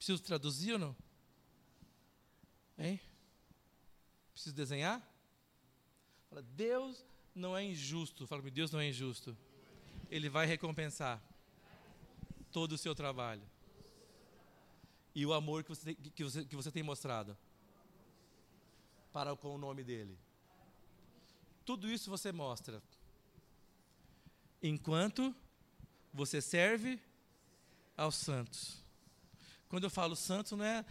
Preciso 0.06 0.22
traduzir 0.22 0.72
ou 0.74 0.78
não? 0.78 0.96
Hein? 2.78 3.00
Preciso 4.32 4.54
desenhar? 4.54 5.02
Fala, 6.30 6.42
Deus 6.42 7.04
não 7.34 7.56
é 7.56 7.64
injusto. 7.64 8.24
Fala 8.24 8.40
comigo, 8.40 8.54
Deus 8.54 8.70
não 8.70 8.78
é 8.78 8.88
injusto. 8.88 9.36
Ele 10.08 10.28
vai 10.28 10.46
recompensar 10.46 11.20
todo 12.52 12.70
o 12.70 12.78
seu 12.78 12.94
trabalho. 12.94 13.42
E 15.12 15.26
o 15.26 15.34
amor 15.34 15.64
que 15.64 15.70
você, 15.70 15.92
que 15.96 16.22
você, 16.22 16.44
que 16.44 16.54
você 16.54 16.70
tem 16.70 16.84
mostrado 16.84 17.36
para 19.12 19.34
com 19.34 19.56
o 19.56 19.58
nome 19.58 19.82
dele. 19.82 20.16
Tudo 21.64 21.90
isso 21.90 22.08
você 22.08 22.30
mostra. 22.30 22.80
Enquanto 24.62 25.34
você 26.14 26.40
serve 26.40 27.00
aos 27.96 28.14
santos. 28.14 28.85
Quando 29.68 29.84
eu 29.84 29.90
falo 29.90 30.14
santo, 30.14 30.56
não 30.56 30.64
é 30.64 30.84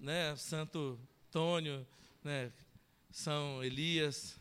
né, 0.00 0.36
Santo 0.36 0.98
Antônio, 1.28 1.86
né, 2.22 2.52
São 3.10 3.62
Elias, 3.62 4.38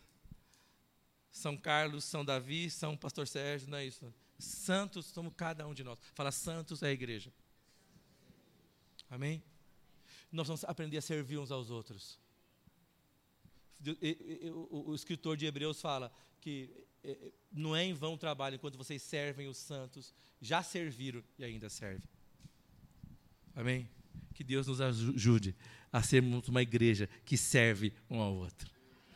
São 1.31 1.57
Carlos, 1.57 2.03
São 2.03 2.23
Davi, 2.23 2.69
São 2.69 2.95
Pastor 2.95 3.27
Sérgio, 3.27 3.69
não 3.69 3.77
é 3.77 3.85
isso. 3.85 4.13
Santos 4.37 5.07
somos 5.07 5.33
cada 5.35 5.67
um 5.67 5.73
de 5.73 5.83
nós. 5.83 5.97
Fala, 6.13 6.31
santos 6.31 6.83
é 6.83 6.87
a 6.87 6.91
igreja. 6.91 7.31
Amém? 9.09 9.43
Nós 10.31 10.47
vamos 10.47 10.63
aprender 10.65 10.97
a 10.97 11.01
servir 11.01 11.37
uns 11.37 11.51
aos 11.51 11.69
outros. 11.69 12.19
O 14.71 14.93
escritor 14.95 15.37
de 15.37 15.45
Hebreus 15.45 15.79
fala 15.81 16.11
que 16.39 16.69
não 17.51 17.75
é 17.75 17.83
em 17.83 17.93
vão 17.93 18.13
o 18.13 18.17
trabalho 18.17 18.55
enquanto 18.55 18.77
vocês 18.77 19.01
servem 19.01 19.47
os 19.47 19.57
santos, 19.57 20.13
já 20.41 20.63
serviram 20.63 21.23
e 21.37 21.43
ainda 21.43 21.69
servem. 21.69 22.09
Amém? 23.55 23.89
Que 24.33 24.43
Deus 24.43 24.67
nos 24.67 24.81
ajude 24.81 25.55
a 25.91 26.01
sermos 26.01 26.47
uma 26.47 26.61
igreja 26.61 27.09
que 27.23 27.37
serve 27.37 27.93
um 28.09 28.19
ao 28.19 28.33
outro. 28.33 28.71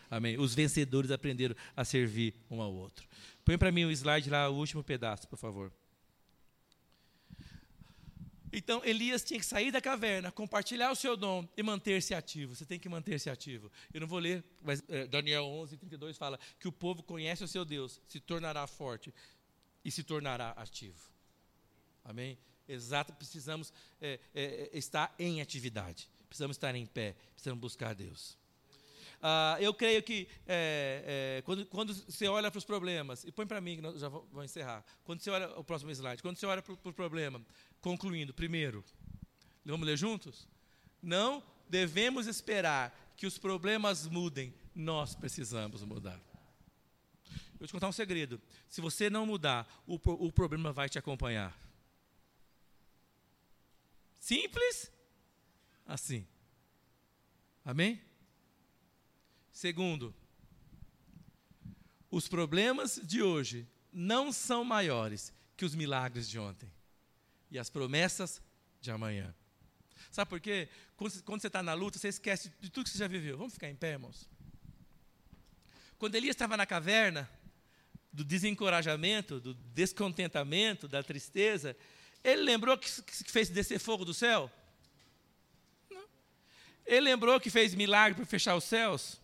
Amém? 0.10 0.38
Os 0.38 0.54
vencedores 0.54 1.12
aprenderam 1.12 1.56
a 1.76 1.84
servir 1.84 2.34
um 2.50 2.62
ao 2.62 2.74
outro. 2.74 3.08
Põe 3.44 3.58
para 3.58 3.72
mim 3.72 3.86
o 3.86 3.92
slide 3.92 4.30
lá, 4.30 4.50
o 4.50 4.56
último 4.56 4.84
pedaço, 4.84 5.28
por 5.28 5.38
favor. 5.38 5.72
Então, 8.52 8.84
Elias 8.86 9.24
tinha 9.24 9.40
que 9.40 9.46
sair 9.46 9.72
da 9.72 9.82
caverna, 9.82 10.32
compartilhar 10.32 10.92
o 10.92 10.96
seu 10.96 11.18
dom 11.18 11.48
e 11.58 11.62
manter-se 11.62 12.14
ativo. 12.14 12.56
Você 12.56 12.66
tem 12.66 12.80
que 12.80 12.88
manter-se 12.88 13.30
ativo. 13.30 13.70
Eu 13.94 14.00
não 14.00 14.08
vou 14.08 14.20
ler, 14.20 14.44
mas 14.62 14.82
é, 14.88 15.06
Daniel 15.06 15.44
11, 15.44 15.78
32 15.78 16.18
fala 16.18 16.40
que 16.60 16.68
o 16.68 16.72
povo 16.72 17.04
conhece 17.04 17.44
o 17.44 17.48
seu 17.48 17.66
Deus, 17.66 18.00
se 18.08 18.20
tornará 18.20 18.66
forte 18.66 19.14
e 19.84 19.92
se 19.92 20.04
tornará 20.04 20.52
ativo. 20.52 21.12
Amém? 22.04 22.38
Exato, 22.68 23.14
precisamos 23.14 23.72
é, 24.02 24.20
é, 24.36 24.70
é, 24.74 24.78
estar 24.78 25.14
em 25.18 25.42
atividade, 25.42 26.10
precisamos 26.28 26.56
estar 26.56 26.76
em 26.76 26.86
pé, 26.86 27.16
precisamos 27.34 27.62
buscar 27.62 27.96
Deus. 27.96 28.38
Ah, 29.22 29.58
eu 29.60 29.74
creio 29.74 30.04
que 30.04 30.28
é, 30.46 31.38
é, 31.38 31.42
quando, 31.44 31.66
quando, 31.66 31.94
você 31.94 32.28
olha 32.28 32.52
para 32.52 32.58
os 32.60 32.66
problemas, 32.66 33.24
e 33.24 33.32
põe 33.32 33.48
para 33.48 33.60
mim, 33.60 33.78
que 33.78 34.00
já 34.00 34.10
vou, 34.10 34.28
vou, 34.32 34.44
encerrar. 34.44 34.84
Quando 35.04 35.22
você 35.22 35.32
olha, 35.32 35.50
o 35.58 35.64
próximo 35.64 35.90
slide, 35.92 36.22
quando 36.22 36.38
você 36.38 36.46
olha 36.46 36.62
para 36.62 36.74
o 36.74 36.94
problema, 36.94 37.42
concluindo, 37.82 38.34
primeiro, 38.34 38.84
vamos 39.66 39.88
ler 39.88 39.98
juntos? 39.98 40.48
Não 41.02 41.44
devemos 41.70 42.28
esperar 42.28 43.14
que 43.16 43.26
os 43.26 43.38
problemas 43.38 44.08
mudem, 44.08 44.54
nós 44.76 45.16
precisamos 45.16 45.82
mudar. 45.84 46.20
Eu 47.54 47.60
vou 47.60 47.68
te 47.68 47.74
contar 47.74 47.88
um 47.88 47.92
segredo: 47.92 48.40
se 48.70 48.82
você 48.82 49.10
não 49.10 49.26
mudar, 49.26 49.68
o, 49.88 49.96
o 49.96 50.32
problema 50.32 50.72
vai 50.72 50.88
te 50.88 51.00
acompanhar. 51.00 51.58
Simples 54.20 54.92
assim. 55.86 56.28
Amém? 57.64 58.02
Segundo, 59.52 60.14
os 62.10 62.28
problemas 62.28 63.00
de 63.04 63.22
hoje 63.22 63.68
não 63.92 64.32
são 64.32 64.64
maiores 64.64 65.34
que 65.56 65.66
os 65.66 65.74
milagres 65.74 66.30
de 66.30 66.38
ontem 66.38 66.72
e 67.50 67.58
as 67.58 67.70
promessas 67.70 68.42
de 68.80 68.92
amanhã. 68.92 69.34
Sabe 70.12 70.30
por 70.30 70.40
quê? 70.40 70.70
Quando, 70.96 71.12
você 71.12 71.48
está 71.48 71.64
na 71.64 71.74
luta, 71.74 71.98
você 71.98 72.08
esquece 72.08 72.52
de 72.60 72.70
tudo 72.70 72.86
que 72.86 72.92
você 72.92 73.00
já 73.00 73.08
viveu. 73.08 73.38
Vamos 73.38 73.54
ficar 73.54 73.70
em 73.70 73.76
pé, 73.76 73.94
irmãos? 73.94 74.30
Quando 75.98 76.16
Elias 76.16 76.36
estava 76.36 76.56
na 76.56 76.66
caverna, 76.66 77.30
do 78.14 78.24
desencorajamento, 78.24 79.40
do 79.40 79.54
descontentamento, 79.54 80.88
da 80.88 81.04
tristeza, 81.04 81.76
ele 82.24 82.42
lembrou 82.42 82.78
que, 82.78 82.90
que 83.02 83.32
fez 83.32 83.50
descer 83.50 83.80
fogo 83.80 84.04
do 84.04 84.14
céu? 84.14 84.52
Não. 85.90 86.04
Ele 86.86 87.02
lembrou 87.02 87.40
que 87.40 87.50
fez 87.50 87.74
milagre 87.74 88.16
para 88.16 88.26
fechar 88.26 88.56
os 88.56 88.64
céus? 88.64 89.20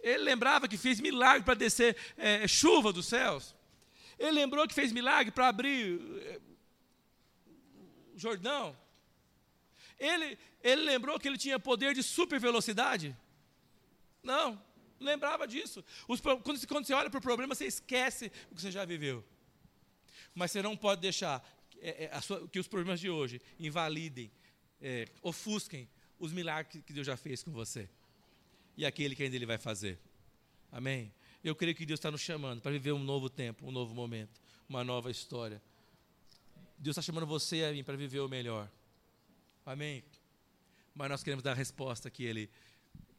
Ele 0.00 0.22
lembrava 0.22 0.68
que 0.68 0.76
fez 0.76 1.00
milagre 1.00 1.42
para 1.42 1.54
descer 1.54 1.96
é, 2.16 2.46
chuva 2.46 2.92
dos 2.92 3.06
céus? 3.06 3.54
Ele 4.18 4.32
lembrou 4.32 4.68
que 4.68 4.74
fez 4.74 4.92
milagre 4.92 5.32
para 5.32 5.48
abrir 5.48 6.00
é, 6.20 6.40
o 8.14 8.18
Jordão? 8.18 8.76
Ele, 9.98 10.38
ele 10.62 10.82
lembrou 10.82 11.18
que 11.18 11.26
ele 11.26 11.38
tinha 11.38 11.58
poder 11.58 11.94
de 11.94 12.02
super 12.02 12.38
velocidade? 12.38 13.16
Não, 14.22 14.60
lembrava 15.00 15.46
disso. 15.46 15.84
Os, 16.08 16.20
quando, 16.20 16.66
quando 16.66 16.86
você 16.86 16.94
olha 16.94 17.10
para 17.10 17.18
o 17.18 17.22
problema, 17.22 17.54
você 17.54 17.66
esquece 17.66 18.30
o 18.50 18.54
que 18.54 18.62
você 18.62 18.70
já 18.70 18.84
viveu. 18.84 19.24
Mas 20.34 20.50
você 20.50 20.62
não 20.62 20.76
pode 20.76 21.00
deixar 21.00 21.42
é, 21.80 22.10
é, 22.12 22.20
sua, 22.20 22.46
que 22.48 22.58
os 22.58 22.68
problemas 22.68 23.00
de 23.00 23.10
hoje 23.10 23.40
invalidem, 23.58 24.30
é, 24.80 25.06
ofusquem 25.22 25.88
os 26.18 26.32
milagres 26.32 26.82
que 26.84 26.92
Deus 26.92 27.06
já 27.06 27.16
fez 27.16 27.42
com 27.42 27.50
você 27.50 27.88
e 28.76 28.84
aquele 28.84 29.14
que 29.14 29.22
ainda 29.22 29.36
Ele 29.36 29.46
vai 29.46 29.58
fazer. 29.58 29.98
Amém? 30.70 31.12
Eu 31.42 31.54
creio 31.54 31.74
que 31.74 31.86
Deus 31.86 31.98
está 31.98 32.10
nos 32.10 32.20
chamando 32.20 32.60
para 32.60 32.72
viver 32.72 32.92
um 32.92 32.98
novo 32.98 33.28
tempo, 33.28 33.66
um 33.66 33.70
novo 33.70 33.94
momento, 33.94 34.40
uma 34.68 34.82
nova 34.82 35.10
história. 35.10 35.62
Deus 36.78 36.96
está 36.96 37.02
chamando 37.02 37.26
você 37.26 37.56
e 37.56 37.64
a 37.64 37.72
mim 37.72 37.84
para 37.84 37.96
viver 37.96 38.20
o 38.20 38.28
melhor. 38.28 38.70
Amém? 39.64 40.02
Mas 40.94 41.08
nós 41.10 41.22
queremos 41.22 41.42
dar 41.42 41.52
a 41.52 41.54
resposta 41.54 42.10
que 42.10 42.24
Ele, 42.24 42.50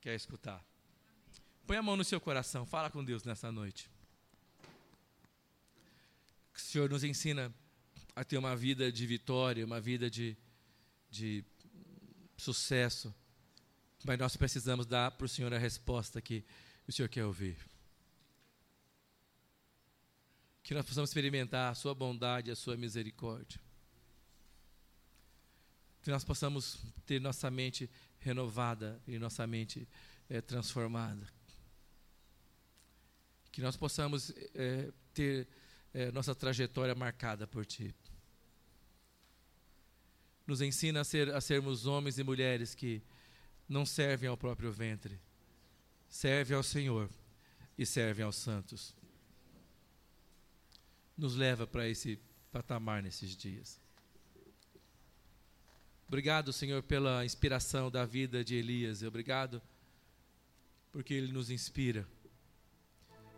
quer 0.01 0.15
escutar. 0.15 0.63
Põe 1.65 1.77
a 1.77 1.81
mão 1.81 1.95
no 1.95 2.03
seu 2.03 2.21
coração, 2.21 2.65
fala 2.65 2.89
com 2.89 3.03
Deus 3.03 3.23
nessa 3.23 3.51
noite. 3.51 3.89
Que 6.53 6.59
o 6.59 6.61
Senhor 6.61 6.89
nos 6.89 7.03
ensina 7.03 7.53
a 8.15 8.23
ter 8.23 8.37
uma 8.37 8.55
vida 8.55 8.91
de 8.91 9.05
vitória, 9.05 9.65
uma 9.65 9.81
vida 9.81 10.09
de, 10.09 10.37
de 11.09 11.43
sucesso. 12.37 13.13
Mas 14.03 14.17
nós 14.17 14.35
precisamos 14.37 14.85
dar 14.85 15.11
para 15.11 15.25
o 15.25 15.29
Senhor 15.29 15.53
a 15.53 15.57
resposta 15.57 16.21
que 16.21 16.45
o 16.87 16.91
Senhor 16.91 17.09
quer 17.09 17.25
ouvir. 17.25 17.57
Que 20.63 20.73
nós 20.73 20.85
possamos 20.85 21.09
experimentar 21.09 21.71
a 21.71 21.75
Sua 21.75 21.93
bondade, 21.93 22.51
a 22.51 22.55
Sua 22.55 22.77
misericórdia. 22.77 23.59
Que 26.01 26.11
nós 26.11 26.23
possamos 26.23 26.77
ter 27.05 27.19
nossa 27.19 27.49
mente 27.51 27.89
renovada 28.19 29.01
e 29.07 29.19
nossa 29.19 29.45
mente 29.45 29.87
é, 30.29 30.39
transformada. 30.39 31.27
Que 33.51 33.61
nós 33.61 33.75
possamos 33.75 34.31
é, 34.53 34.91
ter 35.13 35.47
é, 35.93 36.11
nossa 36.11 36.35
trajetória 36.35 36.93
marcada 36.93 37.47
por 37.47 37.65
Ti. 37.65 37.95
Nos 40.45 40.61
ensina 40.61 41.01
a, 41.01 41.03
ser, 41.03 41.33
a 41.33 41.41
sermos 41.41 41.85
homens 41.85 42.19
e 42.19 42.23
mulheres 42.23 42.75
que 42.75 43.01
não 43.67 43.85
servem 43.85 44.29
ao 44.29 44.37
próprio 44.37 44.71
ventre, 44.71 45.19
servem 46.07 46.55
ao 46.55 46.63
Senhor 46.63 47.09
e 47.77 47.85
servem 47.85 48.23
aos 48.23 48.35
santos. 48.35 48.95
Nos 51.17 51.35
leva 51.35 51.65
para 51.65 51.87
esse 51.87 52.19
patamar 52.51 53.01
nesses 53.01 53.35
dias. 53.35 53.81
Obrigado, 56.07 56.53
Senhor, 56.53 56.83
pela 56.83 57.25
inspiração 57.25 57.89
da 57.89 58.05
vida 58.05 58.43
de 58.43 58.55
Elias. 58.55 59.01
Obrigado 59.01 59.61
porque 60.91 61.13
ele 61.13 61.31
nos 61.31 61.49
inspira. 61.49 62.07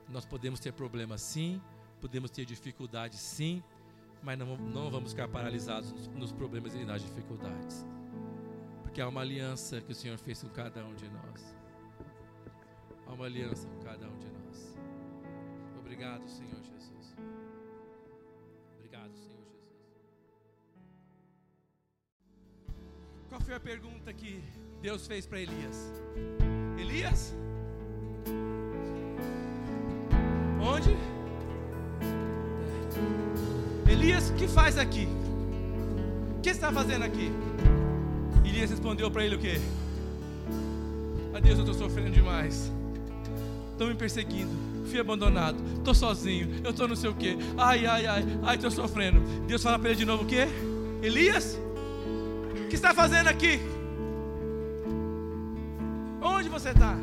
Nós 0.09 0.25
podemos 0.25 0.59
ter 0.59 0.73
problemas 0.73 1.21
sim, 1.21 1.61
podemos 1.99 2.29
ter 2.29 2.45
dificuldades 2.45 3.19
sim, 3.19 3.63
mas 4.21 4.37
não, 4.37 4.57
não 4.57 4.89
vamos 4.89 5.11
ficar 5.11 5.27
paralisados 5.27 5.91
nos, 5.91 6.07
nos 6.07 6.31
problemas 6.31 6.73
e 6.75 6.83
nas 6.83 7.01
dificuldades. 7.01 7.85
Porque 8.83 9.01
há 9.01 9.07
uma 9.07 9.21
aliança 9.21 9.79
que 9.81 9.91
o 9.91 9.95
Senhor 9.95 10.17
fez 10.17 10.41
com 10.41 10.49
cada 10.49 10.83
um 10.85 10.95
de 10.95 11.07
nós. 11.09 11.55
Há 13.05 13.13
uma 13.13 13.25
aliança 13.25 13.67
com 13.67 13.79
cada 13.79 14.07
um 14.07 14.17
de 14.17 14.27
nós. 14.29 14.77
Obrigado, 15.79 16.27
Senhor 16.27 16.61
Jesus. 16.61 17.15
Obrigado, 18.75 19.15
Senhor 19.15 19.45
Jesus. 19.45 19.87
Qual 23.29 23.39
foi 23.41 23.55
a 23.55 23.59
pergunta 23.59 24.13
que 24.13 24.43
Deus 24.81 25.07
fez 25.07 25.25
para 25.25 25.39
Elias? 25.39 25.91
Elias? 26.77 27.33
Onde? 30.61 30.95
Elias, 34.07 34.31
que 34.37 34.47
faz 34.47 34.77
aqui? 34.77 35.05
O 36.37 36.41
que 36.41 36.49
está 36.49 36.71
fazendo 36.71 37.03
aqui? 37.03 37.29
Elias 38.45 38.69
respondeu 38.69 39.11
para 39.11 39.25
ele 39.25 39.35
o 39.35 39.37
quê? 39.37 39.59
A 41.33 41.41
Deus, 41.41 41.59
eu 41.59 41.65
estou 41.65 41.73
sofrendo 41.73 42.11
demais. 42.11 42.71
Estão 43.73 43.87
me 43.87 43.95
perseguindo. 43.95 44.49
Fui 44.89 44.97
abandonado. 44.97 45.57
Estou 45.75 45.93
sozinho. 45.93 46.47
Eu 46.63 46.71
estou 46.71 46.87
não 46.87 46.95
sei 46.95 47.09
o 47.09 47.15
quê. 47.15 47.37
Ai, 47.57 47.85
ai, 47.85 48.07
ai. 48.07 48.25
Ai, 48.43 48.55
estou 48.55 48.71
sofrendo. 48.71 49.19
Deus 49.45 49.61
fala 49.61 49.77
para 49.77 49.89
ele 49.89 49.97
de 49.97 50.05
novo 50.05 50.23
o 50.23 50.25
quê? 50.25 50.47
Elias? 51.03 51.59
O 52.63 52.69
que 52.69 52.75
está 52.75 52.93
fazendo 52.93 53.27
aqui? 53.27 53.59
Onde 56.21 56.47
você 56.47 56.69
está? 56.69 56.95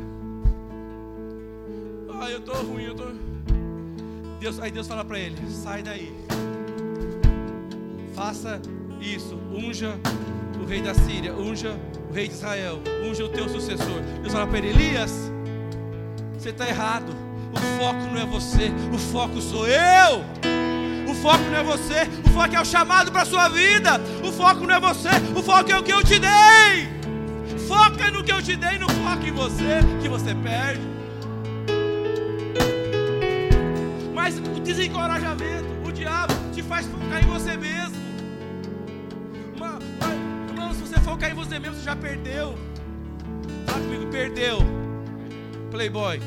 Ai, 2.19 2.33
eu 2.33 2.39
estou 2.39 2.55
ruim, 2.63 2.85
eu 2.85 2.93
estou. 2.93 3.11
Deus, 4.39 4.59
aí 4.59 4.71
Deus 4.71 4.87
fala 4.87 5.05
para 5.05 5.19
ele: 5.19 5.37
sai 5.51 5.83
daí. 5.83 6.11
Faça 8.15 8.61
isso. 9.01 9.37
Unja 9.53 9.99
o 10.61 10.65
rei 10.65 10.81
da 10.81 10.93
Síria, 10.93 11.33
unja 11.33 11.77
o 12.09 12.13
rei 12.13 12.29
de 12.29 12.33
Israel, 12.33 12.81
unja 13.03 13.25
o 13.25 13.29
teu 13.29 13.49
sucessor. 13.49 14.01
Deus 14.21 14.31
fala 14.31 14.47
para 14.47 14.57
ele: 14.57 14.69
Elias, 14.69 15.11
você 16.37 16.49
está 16.49 16.67
errado. 16.67 17.13
O 17.51 17.57
foco 17.77 17.99
não 18.11 18.19
é 18.19 18.25
você, 18.25 18.71
o 18.93 18.97
foco 18.97 19.41
sou 19.41 19.67
eu. 19.67 20.23
O 21.09 21.13
foco 21.13 21.43
não 21.45 21.57
é 21.57 21.63
você, 21.63 22.09
o 22.25 22.29
foco 22.29 22.55
é 22.55 22.61
o 22.61 22.65
chamado 22.65 23.11
para 23.11 23.23
a 23.23 23.25
sua 23.25 23.49
vida. 23.49 23.99
O 24.23 24.31
foco 24.31 24.65
não 24.65 24.75
é 24.75 24.79
você, 24.79 25.09
o 25.35 25.43
foco 25.43 25.71
é 25.71 25.77
o 25.77 25.83
que 25.83 25.91
eu 25.91 26.03
te 26.03 26.17
dei. 26.19 26.95
Foca 27.67 28.11
no 28.11 28.23
que 28.23 28.31
eu 28.31 28.41
te 28.41 28.55
dei, 28.55 28.77
não 28.77 28.87
foca 28.89 29.27
em 29.27 29.31
você, 29.31 29.79
que 30.01 30.07
você 30.07 30.33
perde. 30.35 30.81
Mas 34.13 34.37
o 34.37 34.59
desencorajamento, 34.61 35.65
o 35.85 35.91
diabo 35.91 36.33
te 36.53 36.61
faz 36.61 36.85
focar 36.85 37.23
em 37.23 37.27
você 37.27 37.57
mesmo. 37.57 37.94
Focar 41.05 41.29
em 41.29 41.35
você 41.35 41.59
mesmo, 41.59 41.75
você 41.75 41.83
já 41.83 41.95
perdeu. 41.95 42.57
Fala 43.67 43.79
comigo, 43.79 44.07
perdeu. 44.07 44.57
Playboy. 45.69 46.19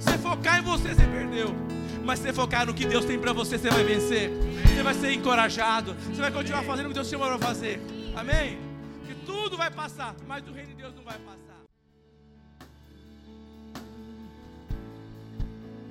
Se 0.00 0.16
focar 0.16 0.60
em 0.60 0.62
você, 0.62 0.94
você 0.94 1.06
perdeu. 1.06 1.54
Mas 2.02 2.20
se 2.20 2.32
focar 2.32 2.64
no 2.64 2.72
que 2.72 2.86
Deus 2.86 3.04
tem 3.04 3.18
para 3.18 3.34
você, 3.34 3.58
você 3.58 3.68
vai 3.68 3.84
vencer. 3.84 4.30
Você 4.66 4.82
vai 4.82 4.94
ser 4.94 5.12
encorajado. 5.12 5.94
Você 5.94 6.22
vai 6.22 6.32
continuar 6.32 6.62
fazendo 6.62 6.86
o 6.86 6.88
que 6.88 6.94
Deus 6.94 7.08
chamou 7.08 7.28
para 7.28 7.38
fazer. 7.38 7.78
Amém? 8.16 8.58
Que 9.06 9.14
tudo 9.26 9.58
vai 9.58 9.70
passar, 9.70 10.14
mas 10.26 10.48
o 10.48 10.52
reino 10.52 10.70
de 10.70 10.76
Deus 10.76 10.94
não 10.94 11.02
vai 11.02 11.18
passar. 11.18 11.36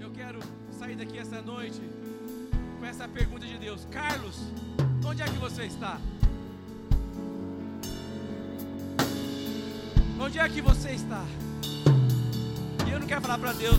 Eu 0.01 0.09
quero 0.09 0.39
sair 0.71 0.95
daqui 0.95 1.19
essa 1.19 1.39
noite 1.39 1.79
com 2.79 2.85
essa 2.85 3.07
pergunta 3.07 3.45
de 3.45 3.59
Deus: 3.59 3.87
Carlos, 3.91 4.39
onde 5.05 5.21
é 5.21 5.25
que 5.25 5.37
você 5.37 5.65
está? 5.65 5.99
Onde 10.19 10.39
é 10.39 10.47
que 10.47 10.61
você 10.61 10.91
está? 10.91 11.23
E 12.87 12.91
eu 12.91 12.99
não 12.99 13.07
quero 13.07 13.21
falar 13.21 13.37
para 13.37 13.51
Deus 13.53 13.77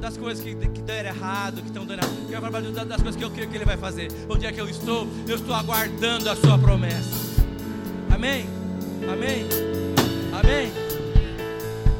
das 0.00 0.16
coisas 0.16 0.42
que, 0.42 0.54
que 0.54 0.80
deram 0.80 1.10
errado, 1.10 1.60
que 1.60 1.66
estão 1.68 1.84
dando 1.84 2.00
errado. 2.00 2.16
Eu 2.22 2.28
quero 2.28 2.40
falar 2.40 2.50
para 2.50 2.60
Deus 2.60 2.74
das 2.74 3.02
coisas 3.02 3.16
que 3.16 3.24
eu 3.24 3.30
creio 3.30 3.48
que 3.48 3.56
Ele 3.56 3.64
vai 3.64 3.76
fazer. 3.76 4.08
Onde 4.28 4.46
é 4.46 4.52
que 4.52 4.60
eu 4.60 4.68
estou? 4.68 5.06
Eu 5.26 5.36
estou 5.36 5.54
aguardando 5.54 6.30
a 6.30 6.36
Sua 6.36 6.58
promessa. 6.58 7.44
Amém? 8.10 8.48
Amém? 9.12 9.46
Amém? 10.32 10.72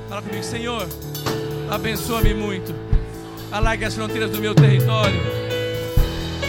Fala 0.08 0.22
comigo, 0.22 0.44
Senhor, 0.44 0.88
abençoa-me 1.70 2.32
muito. 2.32 2.74
Alargue 3.52 3.84
as 3.84 3.94
fronteiras 3.94 4.30
do 4.30 4.40
meu 4.40 4.54
território. 4.54 5.20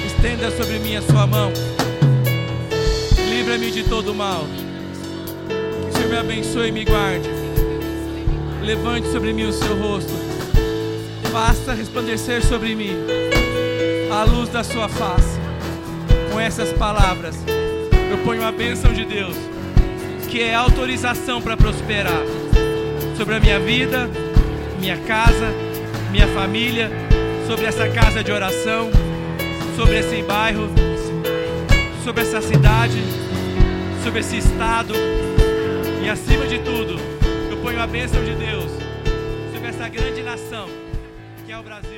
Estenda 0.05 0.51
sobre 0.51 0.79
mim 0.79 0.95
a 0.95 1.01
Sua 1.01 1.27
mão. 1.27 1.51
Livra-me 3.29 3.71
de 3.71 3.83
todo 3.83 4.13
mal. 4.15 4.45
Me 6.09 6.17
abençoe 6.17 6.69
e 6.69 6.71
me 6.71 6.83
guarde. 6.85 7.29
Levante 8.63 9.11
sobre 9.11 9.31
mim 9.31 9.43
o 9.43 9.53
seu 9.53 9.77
rosto. 9.77 10.11
Faça 11.31 11.71
resplandecer 11.71 12.43
sobre 12.43 12.73
mim 12.73 12.95
a 14.11 14.23
luz 14.23 14.49
da 14.49 14.63
sua 14.63 14.89
face. 14.89 15.39
Com 16.31 16.39
essas 16.39 16.73
palavras, 16.73 17.35
eu 18.09 18.17
ponho 18.25 18.43
a 18.43 18.51
bênção 18.51 18.91
de 18.91 19.05
Deus, 19.05 19.35
que 20.27 20.41
é 20.41 20.55
autorização 20.55 21.39
para 21.43 21.55
prosperar 21.55 22.23
sobre 23.15 23.35
a 23.35 23.39
minha 23.39 23.59
vida, 23.59 24.09
minha 24.79 24.97
casa, 24.97 25.53
minha 26.09 26.27
família, 26.29 26.89
sobre 27.45 27.65
essa 27.65 27.87
casa 27.87 28.23
de 28.23 28.31
oração, 28.31 28.89
sobre 29.75 29.99
esse 29.99 30.23
bairro, 30.23 30.69
sobre 32.03 32.23
essa 32.23 32.41
cidade, 32.41 32.99
sobre 34.03 34.21
esse 34.21 34.37
estado 34.37 34.95
e 36.09 36.11
acima 36.11 36.47
de 36.47 36.57
tudo, 36.63 36.95
eu 37.51 37.57
ponho 37.61 37.79
a 37.79 37.85
bênção 37.85 38.23
de 38.25 38.33
Deus 38.33 38.71
sobre 39.53 39.69
essa 39.69 39.87
grande 39.87 40.23
nação 40.23 40.67
que 41.45 41.51
é 41.51 41.57
o 41.59 41.61
Brasil. 41.61 41.89